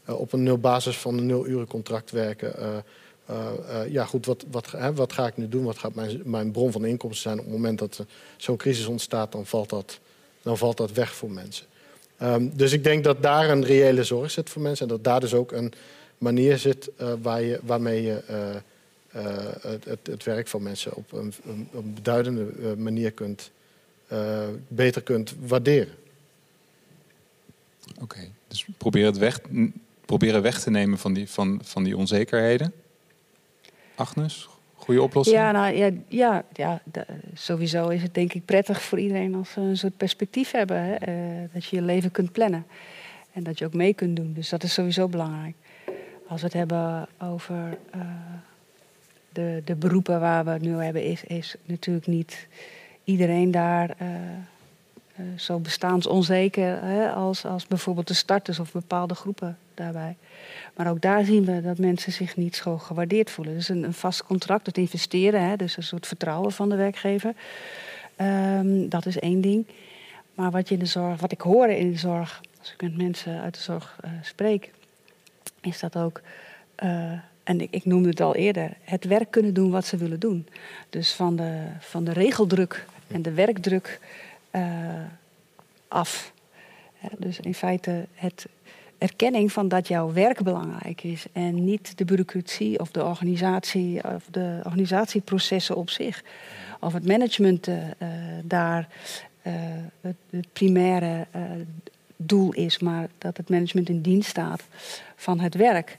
uh, 0.09 0.19
op 0.19 0.34
een 0.34 0.43
nul 0.43 0.57
basis 0.57 0.97
van 0.97 1.17
een 1.17 1.25
nul 1.25 1.47
uren 1.47 1.67
contract 1.67 2.11
werken. 2.11 2.84
Uh, 3.30 3.89
ja, 3.89 4.05
goed, 4.05 4.26
wat, 4.26 4.45
wat, 4.51 4.71
hè, 4.71 4.93
wat, 4.93 5.13
ga 5.13 5.28
ik 5.28 5.38
nu 5.38 5.49
doen? 5.49 5.63
Wat 5.63 5.78
gaat 5.78 5.95
mijn, 5.95 6.21
mijn 6.24 6.51
bron 6.51 6.71
van 6.71 6.86
inkomsten 6.86 7.21
zijn? 7.21 7.39
Op 7.39 7.45
het 7.45 7.53
moment 7.53 7.80
dat 7.80 8.05
zo'n 8.38 8.57
crisis 8.57 8.86
ontstaat, 8.86 9.32
dan 9.32 9.45
valt, 9.45 9.69
dat, 9.69 9.99
dan 10.41 10.57
valt 10.57 10.78
dat 10.78 10.91
weg 10.91 11.15
voor 11.15 11.32
mensen. 11.32 11.65
Um, 12.21 12.51
dus 12.55 12.71
ik 12.71 12.84
denk 12.84 13.03
dat 13.03 13.21
daar 13.21 13.49
een 13.49 13.65
reële 13.65 14.03
zorg 14.03 14.32
zit 14.32 14.49
voor 14.49 14.61
mensen. 14.61 14.88
En 14.88 14.93
dat 14.93 15.03
daar 15.03 15.19
dus 15.19 15.34
ook 15.34 15.51
een 15.51 15.74
manier 16.17 16.57
zit 16.57 16.89
waar 17.21 17.41
je, 17.41 17.59
waarmee 17.63 18.01
je 18.01 18.21
het, 19.61 20.07
het, 20.07 20.24
werk 20.24 20.47
van 20.47 20.63
mensen 20.63 20.93
op 20.93 21.11
een, 21.11 21.34
een, 21.45 21.67
een 21.74 21.93
beduidende 21.93 22.76
manier 22.78 23.11
kunt, 23.11 23.51
beter 24.67 25.01
kunt 25.01 25.34
waarderen. 25.45 25.93
Oké, 28.01 28.30
dus 28.47 28.65
probeer 28.78 29.05
het 29.05 29.17
weg, 29.17 29.39
proberen 30.05 30.41
weg 30.41 30.61
te 30.61 30.69
nemen 30.69 30.97
van 30.97 31.13
die, 31.13 31.30
van, 31.30 31.59
van 31.63 31.84
die 31.84 31.97
onzekerheden. 31.97 32.74
Agnes, 33.95 34.49
goede 34.73 35.01
oplossing? 35.01 35.37
Ja, 35.37 35.51
nou, 35.51 35.75
ja, 35.75 35.89
ja, 36.07 36.43
ja 36.53 36.81
sowieso 37.33 37.87
is 37.87 38.01
het 38.01 38.13
denk 38.13 38.33
ik 38.33 38.45
prettig 38.45 38.81
voor 38.81 38.99
iedereen 38.99 39.35
als 39.35 39.55
we 39.55 39.61
een 39.61 39.77
soort 39.77 39.97
perspectief 39.97 40.51
hebben. 40.51 40.81
Hè? 40.81 40.95
Uh, 41.09 41.49
dat 41.53 41.65
je 41.65 41.75
je 41.75 41.81
leven 41.81 42.11
kunt 42.11 42.31
plannen. 42.31 42.65
En 43.33 43.43
dat 43.43 43.59
je 43.59 43.65
ook 43.65 43.73
mee 43.73 43.93
kunt 43.93 44.15
doen. 44.15 44.33
Dus 44.33 44.49
dat 44.49 44.63
is 44.63 44.73
sowieso 44.73 45.07
belangrijk. 45.07 45.55
Als 46.27 46.41
we 46.41 46.47
het 46.47 46.55
hebben 46.55 47.07
over 47.21 47.77
uh, 47.95 48.01
de, 49.29 49.61
de 49.65 49.75
beroepen 49.75 50.19
waar 50.19 50.45
we 50.45 50.51
het 50.51 50.61
nu 50.61 50.83
hebben, 50.83 51.03
is, 51.03 51.23
is 51.23 51.55
natuurlijk 51.65 52.07
niet 52.07 52.47
iedereen 53.03 53.51
daar 53.51 53.95
uh, 54.01 54.07
zo 55.36 55.59
bestaansonzeker 55.59 56.84
hè, 56.84 57.11
als, 57.11 57.45
als 57.45 57.68
bijvoorbeeld 57.68 58.07
de 58.07 58.14
starters 58.14 58.59
of 58.59 58.72
bepaalde 58.72 59.16
groepen 59.16 59.57
daarbij. 59.74 60.16
Maar 60.76 60.89
ook 60.89 61.01
daar 61.01 61.26
zien 61.26 61.45
we 61.45 61.61
dat 61.61 61.78
mensen 61.78 62.11
zich 62.11 62.36
niet 62.36 62.55
zo 62.55 62.78
gewaardeerd 62.78 63.30
voelen. 63.30 63.53
Dus 63.53 63.70
een, 63.70 63.84
een 63.84 63.93
vast 63.93 64.24
contract, 64.24 64.66
het 64.66 64.78
investeren, 64.78 65.41
hè, 65.41 65.55
dus 65.55 65.78
een 65.78 65.84
soort 65.84 66.07
vertrouwen 66.07 66.51
van 66.51 66.70
de 66.70 66.76
werkgever. 66.76 67.34
Um, 68.22 68.89
dat 68.89 69.05
is 69.05 69.20
één 69.20 69.41
ding. 69.41 69.66
Maar 70.34 70.51
wat, 70.51 70.68
je 70.68 70.74
in 70.74 70.80
de 70.80 70.86
zorg, 70.86 71.22
wat 71.22 71.32
ik 71.32 71.41
hoor 71.41 71.68
in 71.68 71.91
de 71.91 71.97
zorg, 71.97 72.41
als 72.59 72.74
ik 72.74 72.82
met 72.82 72.97
mensen 72.97 73.41
uit 73.41 73.53
de 73.53 73.61
zorg 73.61 73.99
uh, 74.05 74.11
spreek, 74.22 74.72
is 75.61 75.80
dat 75.80 75.97
ook, 75.97 76.22
uh, 76.84 77.11
en 77.43 77.61
ik, 77.61 77.72
ik, 77.72 77.86
noemde 77.86 78.09
het 78.09 78.22
al 78.22 78.36
eerder, 78.36 78.74
het 78.84 79.05
werk 79.05 79.32
kunnen 79.32 79.53
doen 79.53 79.72
wat 79.72 79.86
ze 79.86 79.97
willen 79.97 80.20
doen. 80.20 80.47
Dus 80.89 81.14
van 81.14 81.36
de, 81.36 81.66
van 81.80 82.03
de 82.03 82.14
regeldruk 82.14 82.86
en 83.07 83.22
de 83.22 83.34
werkdruk 83.34 83.99
af. 85.87 86.33
dus 87.17 87.39
in 87.39 87.53
feite 87.53 88.07
het 88.13 88.45
erkenning 88.97 89.51
van 89.51 89.67
dat 89.67 89.87
jouw 89.87 90.13
werk 90.13 90.43
belangrijk 90.43 91.03
is 91.03 91.25
en 91.31 91.63
niet 91.63 91.97
de 91.97 92.05
bureaucratie 92.05 92.79
of 92.79 92.91
de 92.91 93.03
organisatie 93.03 94.03
of 94.03 94.23
de 94.31 94.59
organisatieprocessen 94.63 95.75
op 95.75 95.89
zich. 95.89 96.23
Of 96.79 96.93
het 96.93 97.07
management 97.07 97.67
uh, 97.67 97.75
daar 98.43 98.87
uh, 99.47 99.53
het, 100.01 100.47
primaire 100.53 101.27
doel 102.15 102.53
is, 102.53 102.79
maar 102.79 103.09
dat 103.17 103.37
het 103.37 103.49
management 103.49 103.89
in 103.89 104.01
dienst 104.01 104.29
staat 104.29 104.63
van 105.15 105.39
het 105.39 105.55
werk. 105.55 105.97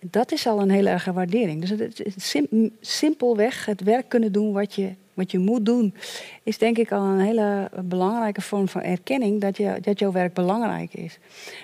dat 0.00 0.32
is 0.32 0.46
al 0.46 0.60
een 0.60 0.70
hele 0.70 0.88
erge 0.88 1.12
waardering. 1.12 1.60
Dus 1.60 1.70
het 1.70 2.74
simpelweg 2.80 3.64
het 3.64 3.80
werk 3.80 4.08
kunnen 4.08 4.32
doen 4.32 4.52
wat 4.52 4.74
je 4.74 4.92
wat 5.16 5.30
je 5.30 5.38
moet 5.38 5.64
doen, 5.64 5.94
is 6.42 6.58
denk 6.58 6.78
ik 6.78 6.92
al 6.92 7.02
een 7.02 7.20
hele 7.20 7.70
belangrijke 7.84 8.40
vorm 8.40 8.68
van 8.68 8.82
erkenning 8.82 9.40
dat, 9.40 9.56
je, 9.56 9.78
dat 9.80 9.98
jouw 9.98 10.12
werk 10.12 10.34
belangrijk 10.34 10.94
is. 10.94 11.18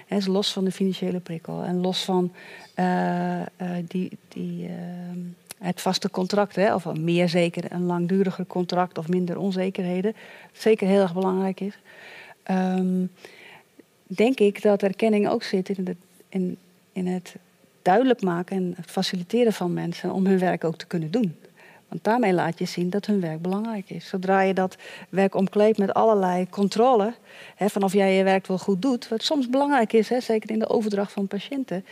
He, 0.07 0.17
is 0.17 0.27
los 0.27 0.53
van 0.53 0.65
de 0.65 0.73
financiële 0.73 1.21
prikkel 1.21 1.63
en 1.63 1.81
los 1.81 2.05
van 2.05 2.33
uh, 2.77 3.41
uh, 3.41 3.45
die, 3.89 4.19
die, 4.29 4.65
uh, 4.65 4.71
het 5.59 5.81
vaste 5.81 6.11
contract, 6.11 6.57
hè, 6.57 6.75
of 6.75 6.85
een 6.85 7.05
meer 7.05 7.29
zeker, 7.29 7.73
een 7.73 7.87
langduriger 7.87 8.47
contract 8.47 8.99
of 8.99 9.09
minder 9.09 9.39
onzekerheden, 9.39 10.15
zeker 10.53 10.87
heel 10.89 11.01
erg 11.01 11.15
belangrijk 11.15 11.61
is. 11.61 11.79
Um, 12.51 13.11
denk 14.07 14.39
ik 14.39 14.63
dat 14.63 14.83
erkenning 14.83 15.29
ook 15.29 15.43
zit 15.43 15.69
in 15.69 15.87
het, 15.87 15.97
in, 16.29 16.57
in 16.93 17.07
het 17.07 17.35
duidelijk 17.83 18.23
maken 18.23 18.57
en 18.57 18.73
het 18.77 18.91
faciliteren 18.91 19.53
van 19.53 19.73
mensen 19.73 20.13
om 20.13 20.27
hun 20.27 20.39
werk 20.39 20.65
ook 20.65 20.77
te 20.77 20.87
kunnen 20.87 21.11
doen. 21.11 21.37
Want 21.93 22.05
daarmee 22.05 22.33
laat 22.33 22.59
je 22.59 22.65
zien 22.65 22.91
dat 22.91 23.07
hun 23.07 23.21
werk 23.21 23.43
belangrijk 23.43 23.91
is. 23.91 24.09
Zodra 24.09 24.41
je 24.41 24.55
dat 24.55 24.77
werk 25.09 25.35
omkleedt 25.35 25.79
met 25.79 25.95
allerlei 25.95 26.49
controle, 26.49 27.15
hè, 27.57 27.69
van 27.69 27.83
of 27.83 27.93
jij 27.93 28.17
je 28.17 28.25
werk 28.25 28.47
wel 28.47 28.59
goed 28.59 28.83
doet, 28.83 29.09
wat 29.09 29.23
soms 29.23 29.49
belangrijk 29.49 29.93
is, 29.93 30.09
hè, 30.09 30.21
zeker 30.21 30.51
in 30.51 30.59
de 30.59 30.69
overdracht 30.69 31.13
van 31.13 31.27
patiënten, 31.27 31.85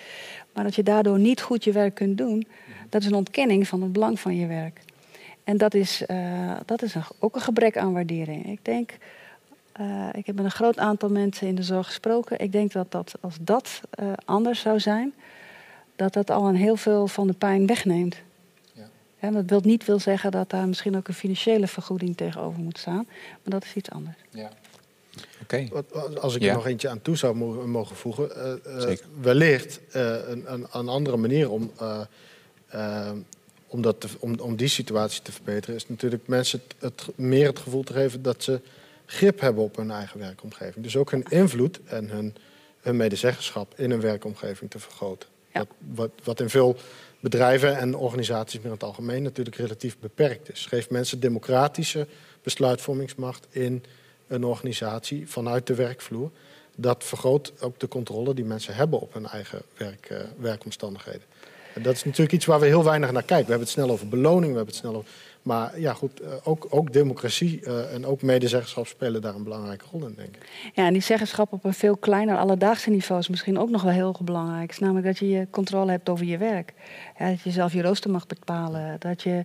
maar 0.53 0.65
dat 0.65 0.75
je 0.75 0.83
daardoor 0.83 1.19
niet 1.19 1.43
goed 1.43 1.65
je 1.65 1.73
werk 1.73 1.95
kunt 1.95 2.19
doen, 2.19 2.47
dat 2.89 3.01
is 3.01 3.07
een 3.07 3.15
ontkenning 3.15 3.69
van 3.69 3.83
het 3.83 3.93
belang 3.93 4.21
van 4.21 4.37
je 4.37 4.47
werk. 4.47 4.81
En 5.45 5.57
dat 5.57 5.75
is, 5.75 6.03
uh, 6.07 6.53
dat 6.65 6.83
is 6.83 6.95
ook 7.19 7.35
een 7.35 7.41
gebrek 7.41 7.77
aan 7.77 7.93
waardering. 7.93 8.47
Ik 8.47 8.65
denk, 8.65 8.97
uh, 9.81 10.09
ik 10.13 10.27
heb 10.27 10.35
met 10.37 10.45
een 10.45 10.51
groot 10.51 10.79
aantal 10.79 11.09
mensen 11.09 11.47
in 11.47 11.55
de 11.55 11.63
zorg 11.63 11.87
gesproken. 11.87 12.39
Ik 12.41 12.53
denk 12.53 12.73
dat, 12.73 12.91
dat 12.91 13.15
als 13.21 13.37
dat 13.41 13.81
uh, 14.03 14.13
anders 14.25 14.61
zou 14.61 14.81
zijn, 14.81 15.13
dat 15.97 16.13
dat 16.13 16.31
al 16.31 16.49
een 16.49 16.57
heel 16.57 16.77
veel 16.77 17.07
van 17.07 17.27
de 17.27 17.33
pijn 17.33 17.67
wegneemt. 17.67 18.17
Ja, 19.21 19.31
dat 19.31 19.45
wil 19.47 19.61
niet 19.65 19.85
wil 19.85 19.99
zeggen 19.99 20.31
dat 20.31 20.51
daar 20.51 20.69
misschien 20.69 20.97
ook 20.97 21.09
een 21.09 21.15
financiële 21.15 21.67
vergoeding 21.67 22.17
tegenover 22.17 22.61
moet 22.61 22.79
staan. 22.79 23.07
Maar 23.43 23.53
dat 23.53 23.65
is 23.65 23.75
iets 23.75 23.91
anders. 23.91 24.17
Ja. 24.31 24.51
Okay. 25.43 25.71
Als 26.21 26.35
ik 26.35 26.43
er 26.43 26.53
nog 26.53 26.67
eentje 26.67 26.89
aan 26.89 27.03
toe 27.03 27.17
zou 27.17 27.35
mogen 27.67 27.97
voegen. 27.97 28.31
Uh, 28.67 28.89
uh, 28.91 28.97
wellicht 29.21 29.81
uh, 29.97 30.29
een, 30.29 30.53
een, 30.53 30.67
een, 30.73 30.89
andere 30.89 31.17
manier 31.17 31.51
om, 31.51 31.71
om, 33.67 33.83
dat 33.83 34.01
te, 34.01 34.09
om, 34.19 34.39
om 34.39 34.57
die 34.57 34.69
situatie 34.69 35.23
te 35.23 35.33
verbeteren... 35.33 35.75
is 35.75 35.89
natuurlijk 35.89 36.27
mensen 36.27 36.61
het, 36.67 36.75
het, 36.79 37.17
meer 37.17 37.47
het 37.47 37.59
gevoel 37.59 37.83
te 37.83 37.93
geven 37.93 38.23
dat 38.23 38.43
ze 38.43 38.61
grip 39.07 39.41
hebben 39.41 39.65
op 39.65 39.77
hun 39.77 39.91
eigen 39.91 40.19
werkomgeving. 40.19 40.85
Dus 40.85 40.97
ook 40.97 41.11
hun 41.11 41.25
invloed 41.29 41.81
en 41.85 42.09
hun, 42.09 42.35
hun 42.81 42.97
medezeggenschap 42.97 43.73
in 43.77 43.91
een 43.91 44.01
werkomgeving 44.01 44.71
te 44.71 44.79
vergroten. 44.79 45.29
Ja. 45.53 45.67
wat, 45.95 46.11
wat 46.25 46.41
in 46.41 46.51
veel 46.51 46.77
bedrijven 47.21 47.79
en 47.79 47.95
organisaties 47.95 48.57
meer 48.59 48.67
in 48.67 48.73
het 48.73 48.83
algemeen 48.83 49.23
natuurlijk 49.23 49.57
relatief 49.57 49.99
beperkt 49.99 50.53
is. 50.53 50.67
Geeft 50.67 50.91
mensen 50.91 51.21
democratische 51.21 52.07
besluitvormingsmacht 52.43 53.47
in 53.51 53.85
een 54.27 54.45
organisatie 54.45 55.29
vanuit 55.29 55.67
de 55.67 55.75
werkvloer. 55.75 56.31
Dat 56.77 57.05
vergroot 57.05 57.53
ook 57.61 57.79
de 57.79 57.89
controle 57.89 58.35
die 58.35 58.45
mensen 58.45 58.75
hebben 58.75 59.01
op 59.01 59.15
hun 59.15 59.27
eigen 59.27 59.63
werk, 59.77 60.09
uh, 60.13 60.19
werkomstandigheden. 60.39 61.23
En 61.75 61.83
dat 61.83 61.95
is 61.95 62.05
natuurlijk 62.05 62.33
iets 62.33 62.47
waar 62.47 62.61
we 62.61 62.67
heel 62.67 62.85
weinig 62.85 63.13
naar 63.13 63.23
kijken. 63.23 63.47
We 63.47 63.51
hebben 63.51 63.69
het 63.69 63.77
snel 63.77 63.91
over 63.91 64.09
beloning, 64.09 64.51
we 64.53 64.57
hebben 64.57 64.75
het 64.75 64.85
snel 64.85 64.97
over 64.97 65.11
maar 65.43 65.81
ja, 65.81 65.93
goed, 65.93 66.21
eh, 66.21 66.33
ook, 66.45 66.67
ook 66.71 66.93
democratie 66.93 67.61
uh, 67.63 67.95
en 67.95 68.07
ook 68.07 68.23
medezeggenschap 68.23 68.87
spelen 68.87 69.23
daar 69.23 69.35
een 69.35 69.43
belangrijke 69.43 69.85
rol 69.91 70.07
in, 70.07 70.15
denk 70.17 70.37
ik. 70.37 70.49
Ja, 70.75 70.87
en 70.87 70.93
die 70.93 71.03
zeggenschap 71.03 71.53
op 71.53 71.65
een 71.65 71.75
veel 71.75 71.97
kleiner 71.97 72.37
alledaagse 72.37 72.91
niveau 72.91 73.21
is 73.21 73.29
misschien 73.29 73.59
ook 73.59 73.71
nog 73.71 73.83
wel 73.83 73.93
heel 73.93 74.17
belangrijk. 74.25 74.71
Is 74.71 74.79
namelijk 74.79 75.07
dat 75.07 75.19
je 75.19 75.29
je 75.29 75.47
controle 75.51 75.91
hebt 75.91 76.09
over 76.09 76.27
je 76.27 76.39
werk. 76.39 76.73
Dat 77.29 77.43
je 77.43 77.51
zelf 77.51 77.73
je 77.73 77.83
rooster 77.83 78.11
mag 78.11 78.27
bepalen. 78.27 78.97
Dat 78.99 79.23
je, 79.23 79.45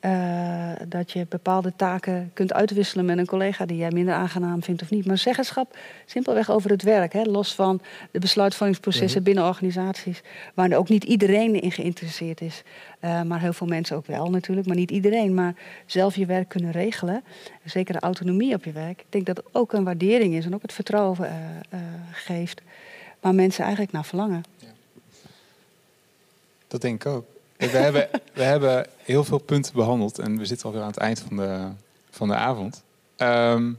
uh, 0.00 0.88
dat 0.88 1.12
je 1.12 1.26
bepaalde 1.28 1.72
taken 1.76 2.30
kunt 2.34 2.52
uitwisselen 2.52 3.04
met 3.04 3.18
een 3.18 3.26
collega 3.26 3.66
die 3.66 3.76
jij 3.76 3.90
minder 3.90 4.14
aangenaam 4.14 4.62
vindt 4.62 4.82
of 4.82 4.90
niet. 4.90 5.06
Maar 5.06 5.18
zeggenschap 5.18 5.76
simpelweg 6.06 6.50
over 6.50 6.70
het 6.70 6.82
werk. 6.82 7.12
Hè, 7.12 7.22
los 7.22 7.54
van 7.54 7.80
de 8.10 8.18
besluitvormingsprocessen 8.18 9.18
mm 9.18 9.22
binnen 9.24 9.44
organisaties. 9.44 10.22
Waar 10.54 10.72
ook 10.72 10.88
niet 10.88 11.04
iedereen 11.04 11.60
in 11.60 11.72
geïnteresseerd 11.72 12.40
is. 12.40 12.62
Uh, 13.00 13.22
maar 13.22 13.40
heel 13.40 13.52
veel 13.52 13.66
mensen 13.66 13.96
ook 13.96 14.06
wel 14.06 14.30
natuurlijk. 14.30 14.66
Maar 14.66 14.76
niet 14.76 14.90
iedereen. 14.90 15.34
Maar 15.34 15.54
zelf 15.86 16.16
je 16.16 16.26
werk 16.26 16.48
kunnen 16.48 16.70
regelen. 16.70 17.24
Zeker 17.64 17.94
de 17.94 18.00
autonomie 18.00 18.54
op 18.54 18.64
je 18.64 18.72
werk. 18.72 19.00
Ik 19.00 19.06
denk 19.08 19.26
dat 19.26 19.36
het 19.36 19.46
ook 19.52 19.72
een 19.72 19.84
waardering 19.84 20.34
is 20.34 20.44
en 20.44 20.54
ook 20.54 20.62
het 20.62 20.72
vertrouwen 20.72 21.28
uh, 21.74 21.80
geeft. 22.12 22.62
Waar 23.20 23.34
mensen 23.34 23.62
eigenlijk 23.62 23.92
naar 23.92 24.04
verlangen. 24.04 24.42
Dat 26.74 26.82
denk 26.82 27.04
ik 27.04 27.12
ook. 27.12 27.26
We 27.56 27.66
hebben, 27.66 28.08
we 28.32 28.42
hebben 28.42 28.86
heel 28.96 29.24
veel 29.24 29.38
punten 29.38 29.74
behandeld 29.74 30.18
en 30.18 30.38
we 30.38 30.44
zitten 30.44 30.66
alweer 30.66 30.82
aan 30.82 30.88
het 30.88 30.96
eind 30.96 31.20
van 31.20 31.36
de, 31.36 31.68
van 32.10 32.28
de 32.28 32.34
avond. 32.34 32.82
Um, 33.18 33.78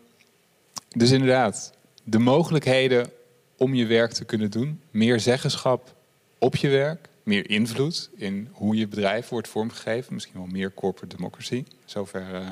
dus 0.89 1.11
inderdaad, 1.11 1.73
de 2.03 2.19
mogelijkheden 2.19 3.11
om 3.57 3.73
je 3.73 3.85
werk 3.85 4.11
te 4.11 4.25
kunnen 4.25 4.51
doen, 4.51 4.81
meer 4.91 5.19
zeggenschap 5.19 5.95
op 6.39 6.55
je 6.55 6.69
werk, 6.69 7.07
meer 7.23 7.49
invloed 7.49 8.09
in 8.15 8.49
hoe 8.51 8.75
je 8.75 8.87
bedrijf 8.87 9.29
wordt 9.29 9.47
vormgegeven, 9.47 10.13
misschien 10.13 10.37
wel 10.37 10.47
meer 10.51 10.73
corporate 10.73 11.15
democracy. 11.15 11.63
Zover, 11.85 12.33
uh, 12.33 12.47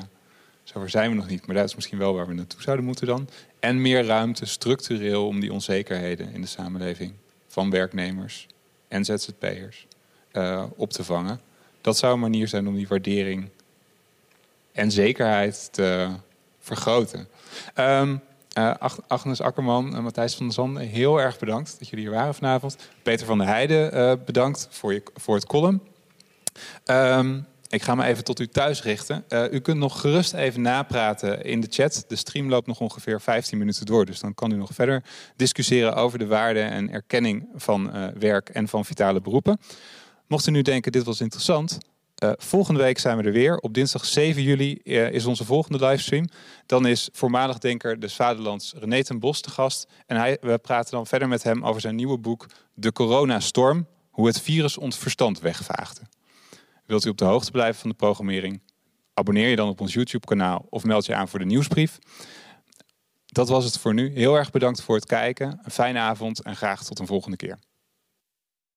zover 0.62 0.90
zijn 0.90 1.10
we 1.10 1.16
nog 1.16 1.28
niet, 1.28 1.46
maar 1.46 1.56
dat 1.56 1.68
is 1.68 1.74
misschien 1.74 1.98
wel 1.98 2.14
waar 2.14 2.26
we 2.26 2.34
naartoe 2.34 2.62
zouden 2.62 2.84
moeten 2.84 3.06
dan. 3.06 3.28
En 3.60 3.80
meer 3.80 4.04
ruimte 4.04 4.46
structureel 4.46 5.26
om 5.26 5.40
die 5.40 5.52
onzekerheden 5.52 6.32
in 6.32 6.40
de 6.40 6.46
samenleving 6.46 7.12
van 7.46 7.70
werknemers 7.70 8.46
en 8.88 9.04
ZZP'ers 9.04 9.86
uh, 10.34 10.64
op 10.76 10.92
te 10.92 11.04
vangen. 11.04 11.40
Dat 11.80 11.96
zou 11.96 12.12
een 12.14 12.20
manier 12.20 12.48
zijn 12.48 12.68
om 12.68 12.74
die 12.74 12.88
waardering 12.88 13.48
en 14.72 14.90
zekerheid 14.90 15.68
te 15.72 16.08
vergroten. 16.60 17.28
Um, 17.74 18.20
uh, 18.58 18.74
Agnes 19.06 19.40
Akkerman 19.40 19.96
en 19.96 20.02
Matthijs 20.02 20.34
van 20.34 20.46
der 20.46 20.54
Zanden, 20.54 20.82
heel 20.82 21.20
erg 21.20 21.38
bedankt 21.38 21.78
dat 21.78 21.88
jullie 21.88 22.04
hier 22.04 22.14
waren 22.14 22.34
vanavond. 22.34 22.76
Peter 23.02 23.26
van 23.26 23.38
der 23.38 23.46
Heijden, 23.46 23.96
uh, 23.96 24.12
bedankt 24.24 24.68
voor, 24.70 24.92
je, 24.92 25.02
voor 25.14 25.34
het 25.34 25.46
column. 25.46 25.80
Um, 26.84 27.46
ik 27.68 27.82
ga 27.82 27.94
me 27.94 28.04
even 28.04 28.24
tot 28.24 28.40
u 28.40 28.48
thuis 28.48 28.82
richten. 28.82 29.24
U 29.50 29.60
kunt 29.60 29.78
nog 29.78 30.00
gerust 30.00 30.32
even 30.32 30.60
napraten 30.60 31.44
in 31.44 31.60
de 31.60 31.66
chat. 31.70 32.04
De 32.08 32.16
stream 32.16 32.48
loopt 32.48 32.66
nog 32.66 32.80
ongeveer 32.80 33.20
15 33.20 33.58
minuten 33.58 33.86
door. 33.86 34.04
Dus 34.04 34.20
dan 34.20 34.34
kan 34.34 34.52
u 34.52 34.56
nog 34.56 34.70
verder 34.72 35.02
discussiëren 35.36 35.94
over 35.94 36.18
de 36.18 36.26
waarde 36.26 36.60
en 36.60 36.90
erkenning 36.90 37.48
van 37.54 38.12
werk 38.18 38.48
en 38.48 38.68
van 38.68 38.84
vitale 38.84 39.20
beroepen. 39.20 39.58
Mocht 40.26 40.46
u 40.46 40.50
nu 40.50 40.62
denken, 40.62 40.92
dit 40.92 41.04
was 41.04 41.20
interessant. 41.20 41.78
Uh, 42.24 42.32
volgende 42.36 42.80
week 42.80 42.98
zijn 42.98 43.16
we 43.16 43.22
er 43.22 43.32
weer. 43.32 43.58
Op 43.58 43.74
dinsdag 43.74 44.04
7 44.04 44.42
juli 44.42 44.80
uh, 44.84 45.10
is 45.10 45.24
onze 45.24 45.44
volgende 45.44 45.86
livestream. 45.86 46.28
Dan 46.66 46.86
is 46.86 47.08
voormalig 47.12 47.58
denker 47.58 48.00
des 48.00 48.14
Vaderlands 48.14 48.74
René 48.76 49.02
ten 49.02 49.18
Bos 49.18 49.40
te 49.40 49.50
gast. 49.50 49.88
En 50.06 50.16
hij, 50.16 50.38
we 50.40 50.58
praten 50.58 50.90
dan 50.90 51.06
verder 51.06 51.28
met 51.28 51.42
hem 51.42 51.64
over 51.64 51.80
zijn 51.80 51.94
nieuwe 51.94 52.18
boek 52.18 52.46
De 52.74 52.92
Coronastorm. 52.92 53.86
Hoe 54.10 54.26
het 54.26 54.40
virus 54.40 54.78
ons 54.78 54.98
verstand 54.98 55.40
wegvaagde. 55.40 56.00
Wilt 56.86 57.04
u 57.04 57.08
op 57.08 57.18
de 57.18 57.24
hoogte 57.24 57.50
blijven 57.50 57.80
van 57.80 57.90
de 57.90 57.96
programmering? 57.96 58.60
Abonneer 59.14 59.48
je 59.48 59.56
dan 59.56 59.68
op 59.68 59.80
ons 59.80 59.92
YouTube 59.92 60.26
kanaal 60.26 60.66
of 60.70 60.84
meld 60.84 61.06
je 61.06 61.14
aan 61.14 61.28
voor 61.28 61.38
de 61.38 61.44
nieuwsbrief. 61.44 61.98
Dat 63.26 63.48
was 63.48 63.64
het 63.64 63.78
voor 63.78 63.94
nu. 63.94 64.12
Heel 64.14 64.34
erg 64.34 64.50
bedankt 64.50 64.82
voor 64.82 64.94
het 64.94 65.06
kijken. 65.06 65.60
Een 65.62 65.70
fijne 65.70 65.98
avond 65.98 66.42
en 66.42 66.56
graag 66.56 66.84
tot 66.84 66.98
een 66.98 67.06
volgende 67.06 67.36
keer. 67.36 67.58